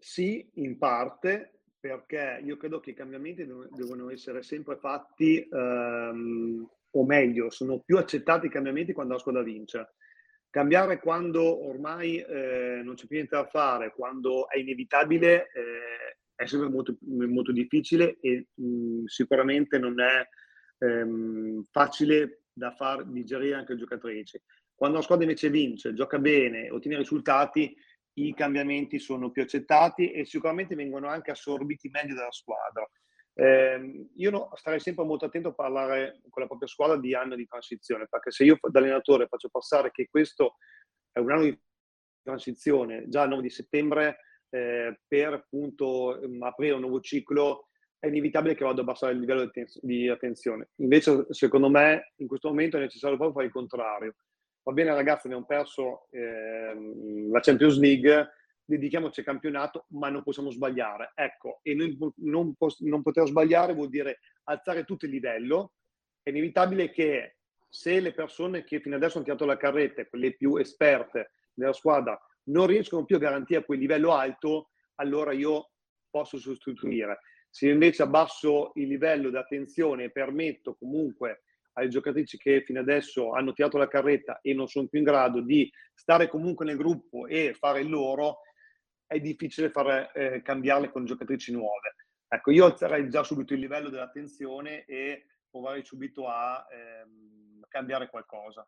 Sì, 0.07 0.47
in 0.57 0.77
parte, 0.77 1.61
perché 1.79 2.39
io 2.43 2.57
credo 2.57 2.79
che 2.79 2.91
i 2.91 2.93
cambiamenti 2.93 3.43
devono 3.43 4.11
essere 4.11 4.43
sempre 4.43 4.77
fatti 4.77 5.39
ehm, 5.51 6.69
o 6.91 7.05
meglio, 7.05 7.49
sono 7.49 7.79
più 7.79 7.97
accettati 7.97 8.45
i 8.45 8.51
cambiamenti 8.51 8.93
quando 8.93 9.13
la 9.13 9.19
squadra 9.19 9.41
vince. 9.41 9.95
Cambiare 10.51 10.99
quando 10.99 11.67
ormai 11.67 12.19
eh, 12.19 12.81
non 12.83 12.93
c'è 12.93 13.07
più 13.07 13.15
niente 13.15 13.35
da 13.35 13.47
fare, 13.47 13.93
quando 13.95 14.47
è 14.47 14.59
inevitabile, 14.59 15.49
eh, 15.51 16.17
è 16.35 16.45
sempre 16.45 16.69
molto, 16.69 16.95
molto 17.01 17.51
difficile 17.51 18.19
e 18.21 18.49
mh, 18.53 18.63
mm, 18.63 19.05
sicuramente 19.05 19.79
non 19.79 19.99
è 19.99 20.23
ehm, 20.85 21.63
facile 21.71 22.43
da 22.53 22.69
far 22.75 23.05
digerire 23.05 23.55
anche 23.55 23.71
ai 23.71 23.79
giocatrici. 23.79 24.39
Quando 24.75 24.97
la 24.97 25.03
squadra 25.03 25.25
invece 25.25 25.49
vince, 25.49 25.93
gioca 25.93 26.19
bene, 26.19 26.69
ottiene 26.69 26.97
risultati, 26.97 27.75
i 28.15 28.33
cambiamenti 28.33 28.99
sono 28.99 29.31
più 29.31 29.41
accettati 29.41 30.11
e 30.11 30.25
sicuramente 30.25 30.75
vengono 30.75 31.07
anche 31.07 31.31
assorbiti 31.31 31.89
meglio 31.89 32.15
dalla 32.15 32.31
squadra. 32.31 32.87
Eh, 33.37 34.07
io 34.15 34.31
no, 34.31 34.51
starei 34.55 34.79
sempre 34.79 35.03
molto 35.03 35.25
attento 35.25 35.49
a 35.49 35.53
parlare 35.53 36.21
con 36.29 36.41
la 36.41 36.47
propria 36.47 36.69
squadra 36.69 36.97
di 36.97 37.13
anno 37.13 37.35
di 37.35 37.45
transizione, 37.45 38.07
perché 38.09 38.31
se 38.31 38.45
io 38.45 38.57
da 38.61 38.79
allenatore 38.79 39.27
faccio 39.27 39.49
passare 39.49 39.91
che 39.91 40.07
questo 40.09 40.55
è 41.11 41.19
un 41.19 41.31
anno 41.31 41.43
di 41.43 41.59
transizione, 42.23 43.07
già 43.07 43.23
il 43.23 43.29
9 43.29 43.41
di 43.41 43.49
settembre, 43.49 44.19
eh, 44.49 44.99
per 45.05 45.33
appunto 45.33 46.17
um, 46.21 46.41
aprire 46.43 46.73
un 46.73 46.81
nuovo 46.81 47.01
ciclo, 47.01 47.67
è 47.99 48.07
inevitabile 48.07 48.55
che 48.55 48.63
vado 48.63 48.81
a 48.81 48.83
abbassare 48.83 49.13
il 49.13 49.19
livello 49.19 49.51
di, 49.81 50.07
attenzione. 50.07 50.69
Invece, 50.75 51.25
secondo 51.29 51.69
me, 51.69 52.13
in 52.17 52.27
questo 52.27 52.49
momento 52.49 52.77
è 52.77 52.79
necessario 52.79 53.17
proprio 53.17 53.35
fare 53.35 53.47
il 53.47 53.51
contrario. 53.51 54.15
Va 54.65 54.71
bene, 54.71 54.95
ragazzi, 54.95 55.27
abbiamo 55.27 55.45
perso 55.45 56.07
eh, 56.09 56.73
la 57.29 57.39
Champions 57.39 57.77
League, 57.77 58.29
dedichiamoci 58.65 59.19
al 59.19 59.25
campionato, 59.27 59.85
ma 59.89 60.09
non 60.09 60.23
possiamo 60.23 60.49
sbagliare. 60.49 61.11
Ecco, 61.13 61.59
e 61.61 61.75
non, 61.75 61.95
non, 62.15 62.55
non 62.79 63.01
poter 63.03 63.27
sbagliare 63.27 63.75
vuol 63.75 63.89
dire 63.89 64.21
alzare 64.45 64.83
tutto 64.83 65.05
il 65.05 65.11
livello. 65.11 65.73
È 66.23 66.31
inevitabile 66.31 66.89
che 66.89 67.35
se 67.69 67.99
le 67.99 68.11
persone 68.11 68.63
che 68.63 68.79
fino 68.79 68.95
adesso 68.95 69.17
hanno 69.17 69.25
tirato 69.25 69.45
la 69.45 69.57
carretta, 69.57 70.07
quelle 70.07 70.33
più 70.33 70.55
esperte 70.55 71.33
della 71.53 71.73
squadra, 71.73 72.19
non 72.45 72.65
riescono 72.65 73.05
più 73.05 73.17
a 73.17 73.19
garantire 73.19 73.65
quel 73.65 73.77
livello 73.77 74.13
alto, 74.13 74.69
allora 74.95 75.31
io 75.31 75.73
posso 76.09 76.39
sostituire. 76.39 77.19
Se 77.51 77.69
invece 77.69 78.01
abbasso 78.01 78.71
il 78.75 78.87
livello 78.87 79.29
di 79.29 79.37
attenzione 79.37 80.05
e 80.05 80.11
permetto 80.11 80.73
comunque 80.73 81.43
alle 81.75 81.89
giocatrici 81.89 82.37
che 82.37 82.63
fino 82.65 82.79
adesso 82.79 83.31
hanno 83.31 83.53
tirato 83.53 83.77
la 83.77 83.87
carretta 83.87 84.39
e 84.41 84.53
non 84.53 84.67
sono 84.67 84.87
più 84.87 84.99
in 84.99 85.05
grado 85.05 85.41
di 85.41 85.71
stare 85.93 86.27
comunque 86.27 86.65
nel 86.65 86.77
gruppo 86.77 87.27
e 87.27 87.53
fare 87.53 87.81
il 87.81 87.89
loro, 87.89 88.39
è 89.05 89.19
difficile 89.19 89.69
far 89.69 90.11
eh, 90.13 90.41
cambiarle 90.41 90.89
con 90.89 91.05
giocatrici 91.05 91.51
nuove. 91.51 91.95
Ecco, 92.27 92.51
io 92.51 92.65
alzerei 92.65 93.09
già 93.09 93.23
subito 93.23 93.53
il 93.53 93.59
livello 93.59 93.89
dell'attenzione 93.89 94.85
e 94.85 95.25
provarei 95.49 95.83
subito 95.83 96.27
a 96.27 96.65
ehm, 96.69 97.65
cambiare 97.67 98.09
qualcosa. 98.09 98.67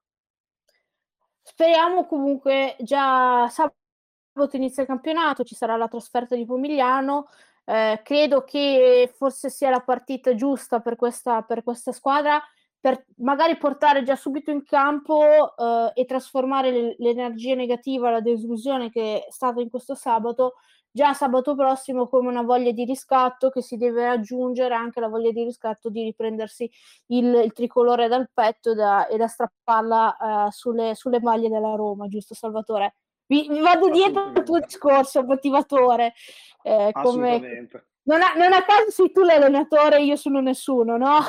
Speriamo 1.41 2.05
comunque 2.05 2.75
già 2.79 3.47
sabato 3.49 4.55
inizia 4.55 4.83
il 4.83 4.89
campionato, 4.89 5.43
ci 5.43 5.55
sarà 5.55 5.75
la 5.75 5.87
trasferta 5.87 6.35
di 6.35 6.45
Pomigliano. 6.45 7.29
Eh, 7.63 8.01
credo 8.03 8.43
che 8.43 9.11
forse 9.13 9.49
sia 9.49 9.69
la 9.69 9.81
partita 9.81 10.35
giusta 10.35 10.79
per 10.79 10.95
questa, 10.95 11.41
per 11.41 11.63
questa 11.63 11.91
squadra 11.91 12.41
per 12.79 13.05
magari 13.17 13.57
portare 13.57 14.03
già 14.03 14.15
subito 14.15 14.51
in 14.51 14.63
campo 14.63 15.55
eh, 15.55 15.91
e 15.93 16.05
trasformare 16.05 16.95
l'energia 16.97 17.55
negativa, 17.55 18.11
la 18.11 18.21
delusione 18.21 18.89
che 18.89 19.25
è 19.25 19.31
stata 19.31 19.61
in 19.61 19.69
questo 19.69 19.95
sabato, 19.95 20.53
già 20.91 21.13
sabato 21.13 21.55
prossimo 21.55 22.07
come 22.07 22.29
una 22.29 22.43
voglia 22.43 22.71
di 22.71 22.85
riscatto 22.85 23.49
che 23.49 23.61
si 23.61 23.77
deve 23.77 24.07
aggiungere 24.07 24.73
anche 24.73 24.99
la 24.99 25.07
voglia 25.07 25.31
di 25.31 25.43
riscatto 25.43 25.89
di 25.89 26.03
riprendersi 26.03 26.69
il, 27.07 27.33
il 27.33 27.53
tricolore 27.53 28.07
dal 28.07 28.29
petto 28.33 28.73
da, 28.73 29.07
e 29.07 29.17
da 29.17 29.27
strapparla 29.27 30.17
uh, 30.19 30.51
sulle, 30.51 30.95
sulle, 30.95 31.19
maglie 31.19 31.49
della 31.49 31.75
Roma, 31.75 32.07
giusto 32.07 32.33
Salvatore? 32.33 32.95
Vi, 33.25 33.47
vi 33.49 33.59
vado 33.59 33.89
dietro 33.89 34.31
il 34.33 34.43
tuo 34.43 34.59
discorso 34.59 35.23
motivatore. 35.23 36.13
Eh, 36.63 36.91
come, 36.93 37.67
non 38.07 38.21
a, 38.21 38.33
non 38.35 38.53
a 38.53 38.63
caso 38.63 38.89
sei 38.89 39.11
tu 39.11 39.21
l'allenatore, 39.21 40.01
io 40.01 40.15
sono 40.15 40.39
nessuno, 40.39 40.97
no? 40.97 41.19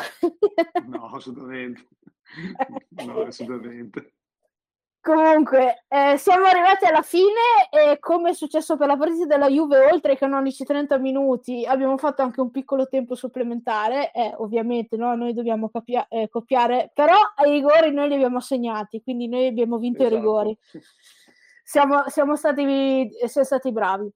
no, 0.86 1.10
assolutamente. 1.14 1.86
No, 3.06 3.22
assolutamente. 3.22 4.12
Comunque, 5.00 5.84
eh, 5.88 6.18
siamo 6.18 6.44
arrivati 6.44 6.84
alla 6.84 7.00
fine 7.00 7.30
e 7.70 7.98
come 7.98 8.30
è 8.30 8.34
successo 8.34 8.76
per 8.76 8.88
la 8.88 8.96
partita 8.98 9.24
della 9.24 9.48
Juve, 9.48 9.90
oltre 9.90 10.12
ai 10.12 10.18
canonici 10.18 10.64
30 10.64 10.98
minuti, 10.98 11.64
abbiamo 11.64 11.96
fatto 11.96 12.20
anche 12.20 12.42
un 12.42 12.50
piccolo 12.50 12.86
tempo 12.88 13.14
supplementare, 13.14 14.12
eh, 14.12 14.34
ovviamente 14.36 14.96
no? 14.96 15.14
noi 15.14 15.32
dobbiamo 15.32 15.70
capia- 15.70 16.06
eh, 16.08 16.28
copiare, 16.28 16.90
però 16.92 17.16
ai 17.36 17.52
rigori 17.52 17.90
noi 17.92 18.08
li 18.08 18.14
abbiamo 18.14 18.40
segnati, 18.40 19.02
quindi 19.02 19.28
noi 19.28 19.46
abbiamo 19.46 19.78
vinto 19.78 20.02
esatto. 20.02 20.14
i 20.14 20.18
rigori. 20.18 20.58
Siamo, 21.64 22.04
siamo, 22.08 22.36
stati, 22.36 23.08
siamo 23.26 23.46
stati 23.46 23.72
bravi. 23.72 24.12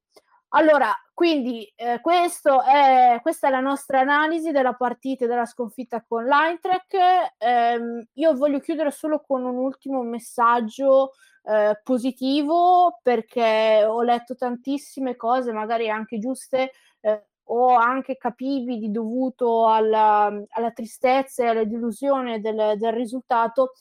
Allora, 0.55 0.93
quindi 1.15 1.65
eh, 1.77 1.95
è, 1.95 2.01
questa 2.01 3.49
è 3.49 3.51
la 3.51 3.61
nostra 3.61 4.01
analisi 4.01 4.51
della 4.51 4.75
partita 4.75 5.25
e 5.25 5.29
della 5.29 5.47
sconfitta 5.47 6.05
con 6.07 6.25
l'Eintracht. 6.25 6.95
Eh, 7.39 8.07
io 8.13 8.35
voglio 8.37 8.61
chiudere 8.61 8.91
solo 8.91 9.21
con 9.27 9.45
un 9.45 9.57
ultimo 9.57 10.03
messaggio 10.03 11.13
eh, 11.45 11.81
positivo 11.83 12.99
perché 13.03 13.85
ho 13.87 14.03
letto 14.03 14.35
tantissime 14.37 15.17
cose, 15.17 15.53
magari 15.53 15.89
anche 15.89 16.19
giuste 16.19 16.73
eh, 17.01 17.27
o 17.45 17.75
anche 17.75 18.19
capibili 18.19 18.91
dovuto 18.91 19.69
alla, 19.69 20.31
alla 20.51 20.71
tristezza 20.73 21.45
e 21.45 21.47
alla 21.47 21.65
delusione 21.65 22.41
del, 22.41 22.75
del 22.77 22.93
risultato 22.93 23.73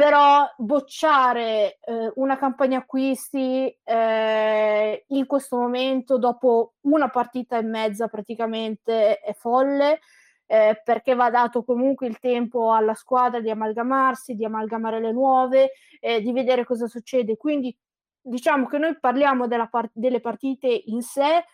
però 0.00 0.50
bocciare 0.56 1.78
eh, 1.78 2.10
una 2.14 2.38
campagna 2.38 2.78
acquisti 2.78 3.70
eh, 3.84 5.04
in 5.08 5.26
questo 5.26 5.58
momento 5.58 6.16
dopo 6.16 6.76
una 6.84 7.10
partita 7.10 7.58
e 7.58 7.62
mezza 7.62 8.08
praticamente 8.08 9.18
è 9.18 9.34
folle 9.34 10.00
eh, 10.46 10.80
perché 10.82 11.14
va 11.14 11.28
dato 11.28 11.64
comunque 11.64 12.06
il 12.06 12.18
tempo 12.18 12.72
alla 12.72 12.94
squadra 12.94 13.40
di 13.40 13.50
amalgamarsi, 13.50 14.36
di 14.36 14.46
amalgamare 14.46 15.00
le 15.00 15.12
nuove, 15.12 15.72
eh, 16.00 16.22
di 16.22 16.32
vedere 16.32 16.64
cosa 16.64 16.86
succede. 16.86 17.36
Quindi 17.36 17.76
diciamo 18.22 18.68
che 18.68 18.78
noi 18.78 18.98
parliamo 18.98 19.46
part- 19.68 19.92
delle 19.92 20.20
partite 20.20 20.66
in 20.86 21.02
sé 21.02 21.44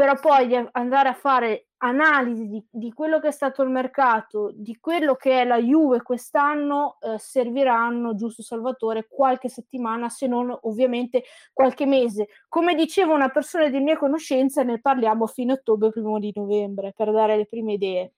però 0.00 0.18
poi 0.18 0.56
andare 0.72 1.10
a 1.10 1.12
fare 1.12 1.66
analisi 1.82 2.48
di, 2.48 2.66
di, 2.70 2.90
quello 2.90 3.20
che 3.20 3.28
è 3.28 3.30
stato 3.30 3.62
il 3.62 3.68
mercato, 3.68 4.50
di 4.54 4.78
quello 4.80 5.14
che 5.14 5.42
è 5.42 5.44
la 5.44 5.58
Juve 5.58 6.00
quest'anno, 6.00 6.96
eh, 7.00 7.18
serviranno, 7.18 8.14
giusto 8.14 8.40
Salvatore, 8.40 9.06
qualche 9.06 9.50
settimana, 9.50 10.08
se 10.08 10.26
non 10.26 10.58
ovviamente 10.62 11.24
qualche 11.52 11.84
mese. 11.84 12.28
Come 12.48 12.74
diceva 12.74 13.12
una 13.12 13.28
persona 13.28 13.68
di 13.68 13.78
mia 13.80 13.98
conoscenza, 13.98 14.62
ne 14.62 14.80
parliamo 14.80 15.26
fine 15.26 15.52
ottobre, 15.52 15.90
primo 15.90 16.18
di 16.18 16.32
novembre, 16.34 16.94
per 16.96 17.12
dare 17.12 17.36
le 17.36 17.44
prime 17.44 17.74
idee. 17.74 18.12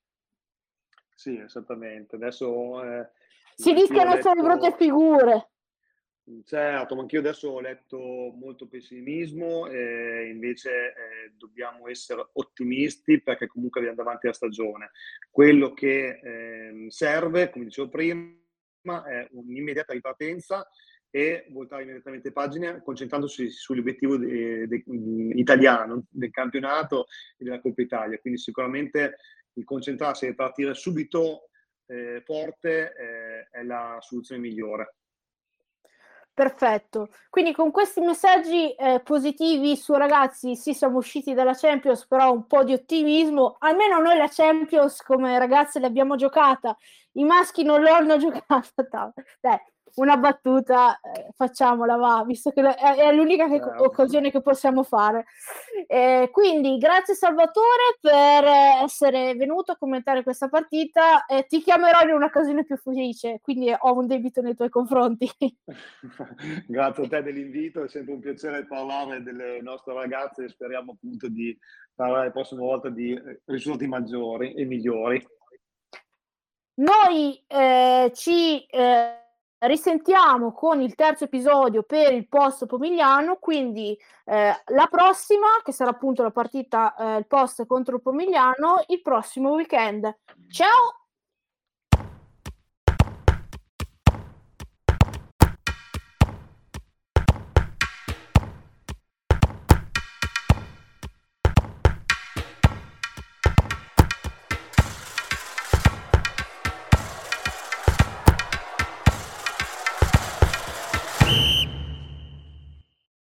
Sì, 1.12 1.37
esattamente. 1.37 2.14
Adesso... 2.14 2.85
Eh, 2.85 3.11
si 3.57 3.72
rischiano 3.72 4.14
letto... 4.14 4.28
solo 4.28 4.43
brutte 4.43 4.72
figure. 4.76 5.51
Certo, 6.45 6.95
ma 6.95 7.01
anch'io 7.01 7.18
adesso 7.18 7.49
ho 7.49 7.61
letto 7.61 7.99
molto 7.99 8.68
pessimismo, 8.68 9.66
e 9.66 10.29
invece 10.31 10.70
eh, 10.70 11.33
dobbiamo 11.37 11.89
essere 11.89 12.29
ottimisti 12.35 13.20
perché 13.20 13.49
comunque 13.49 13.81
abbiamo 13.81 13.97
davanti 13.97 14.29
la 14.29 14.33
stagione. 14.33 14.93
Quello 15.31 15.73
che 15.73 16.20
eh, 16.23 16.87
serve, 16.91 17.51
come 17.51 17.64
dicevo 17.64 17.89
prima, 17.89 18.39
è 19.05 19.27
un'immediata 19.33 19.93
ripartenza 19.93 20.68
e 21.11 21.47
voltare 21.51 21.83
immediatamente 21.83 22.31
pagina 22.31 22.81
concentrandosi 22.81 23.51
sull'obiettivo 23.51 24.16
de, 24.16 24.66
de, 24.68 24.85
italiano 25.35 26.05
del 26.09 26.31
campionato 26.31 27.07
e 27.37 27.45
della 27.45 27.61
Coppa 27.61 27.83
Italia. 27.83 28.18
Quindi 28.18 28.39
sicuramente 28.39 29.16
il 29.55 29.64
concentrarsi 29.64 30.27
e 30.27 30.35
partire 30.35 30.75
subito 30.75 31.51
eh, 31.87 32.23
forte 32.25 32.95
eh, 32.95 33.49
è 33.51 33.62
la 33.64 33.99
soluzione 34.01 34.41
migliore. 34.41 34.95
Perfetto. 36.35 37.11
Quindi 37.28 37.53
con 37.53 37.70
questi 37.70 38.01
messaggi 38.01 38.72
eh, 38.74 39.01
positivi 39.05 39.76
su 39.76 39.93
ragazzi, 39.93 40.57
sì, 40.57 40.72
siamo 40.72 40.97
usciti 40.97 41.35
dalla 41.35 41.53
Champions, 41.55 42.07
però 42.07 42.33
un 42.33 42.47
po' 42.47 42.64
di 42.64 42.72
ottimismo. 42.72 43.57
Almeno 43.59 44.01
noi 44.01 44.16
la 44.16 44.28
Champions 44.28 45.03
come 45.03 45.39
ragazze 45.39 45.78
l'abbiamo 45.78 46.16
giocata, 46.16 46.74
i 47.12 47.24
maschi 47.24 47.62
non 47.64 47.83
l'hanno 47.83 48.16
giocata. 48.18 49.12
Dai, 49.41 49.59
una 49.95 50.16
battuta, 50.16 50.99
eh, 51.01 51.28
facciamola, 51.34 51.97
va, 51.97 52.24
visto 52.26 52.51
che 52.51 52.62
è, 52.62 53.12
l'unica 53.12 53.49
che, 53.49 53.61
occasione 53.62 54.30
che 54.30 54.40
possiamo 54.40 54.82
fare. 54.82 55.26
Eh, 55.86 56.28
quindi 56.32 56.78
grazie 56.78 57.14
Salvatore 57.14 57.99
per 58.01 58.45
essere 58.84 59.34
venuto 59.34 59.72
a 59.72 59.76
commentare 59.76 60.22
questa 60.22 60.49
partita. 60.49 61.26
Eh, 61.26 61.45
ti 61.47 61.61
chiamerò 61.61 62.01
in 62.03 62.14
un'occasione 62.14 62.64
più 62.64 62.76
felice, 62.76 63.40
quindi 63.43 63.74
ho 63.76 63.95
un 63.95 64.07
debito 64.07 64.40
nei 64.40 64.55
tuoi 64.55 64.70
confronti. 64.70 65.30
grazie 66.66 67.05
a 67.05 67.09
te 67.09 67.22
dell'invito, 67.22 67.84
è 67.84 67.88
sempre 67.88 68.14
un 68.14 68.20
piacere 68.20 68.66
parlare 68.66 69.22
delle 69.22 69.61
nostre 69.61 69.93
ragazze 69.95 70.45
e 70.45 70.49
speriamo 70.49 70.93
appunto 70.93 71.28
di 71.28 71.57
parlare 71.95 72.26
la 72.26 72.32
prossima 72.32 72.62
volta 72.62 72.88
di 72.88 73.20
risultati 73.45 73.86
maggiori 73.86 74.55
e 74.55 74.64
migliori. 74.64 75.22
Noi 76.74 77.45
eh, 77.47 78.11
ci 78.14 78.64
eh, 78.64 79.22
risentiamo 79.62 80.52
con 80.52 80.80
il 80.80 80.94
terzo 80.94 81.24
episodio 81.24 81.82
per 81.82 82.12
il 82.12 82.28
post 82.28 82.66
Pomigliano, 82.66 83.36
quindi 83.36 83.96
eh, 84.24 84.54
la 84.66 84.86
prossima, 84.90 85.46
che 85.64 85.72
sarà 85.72 85.90
appunto 85.90 86.22
la 86.22 86.30
partita, 86.30 86.94
eh, 86.94 87.18
il 87.18 87.26
post 87.26 87.66
contro 87.66 87.96
il 87.96 88.02
Pomigliano, 88.02 88.84
il 88.88 89.02
prossimo 89.02 89.50
weekend. 89.50 90.16
Ciao! 90.48 91.01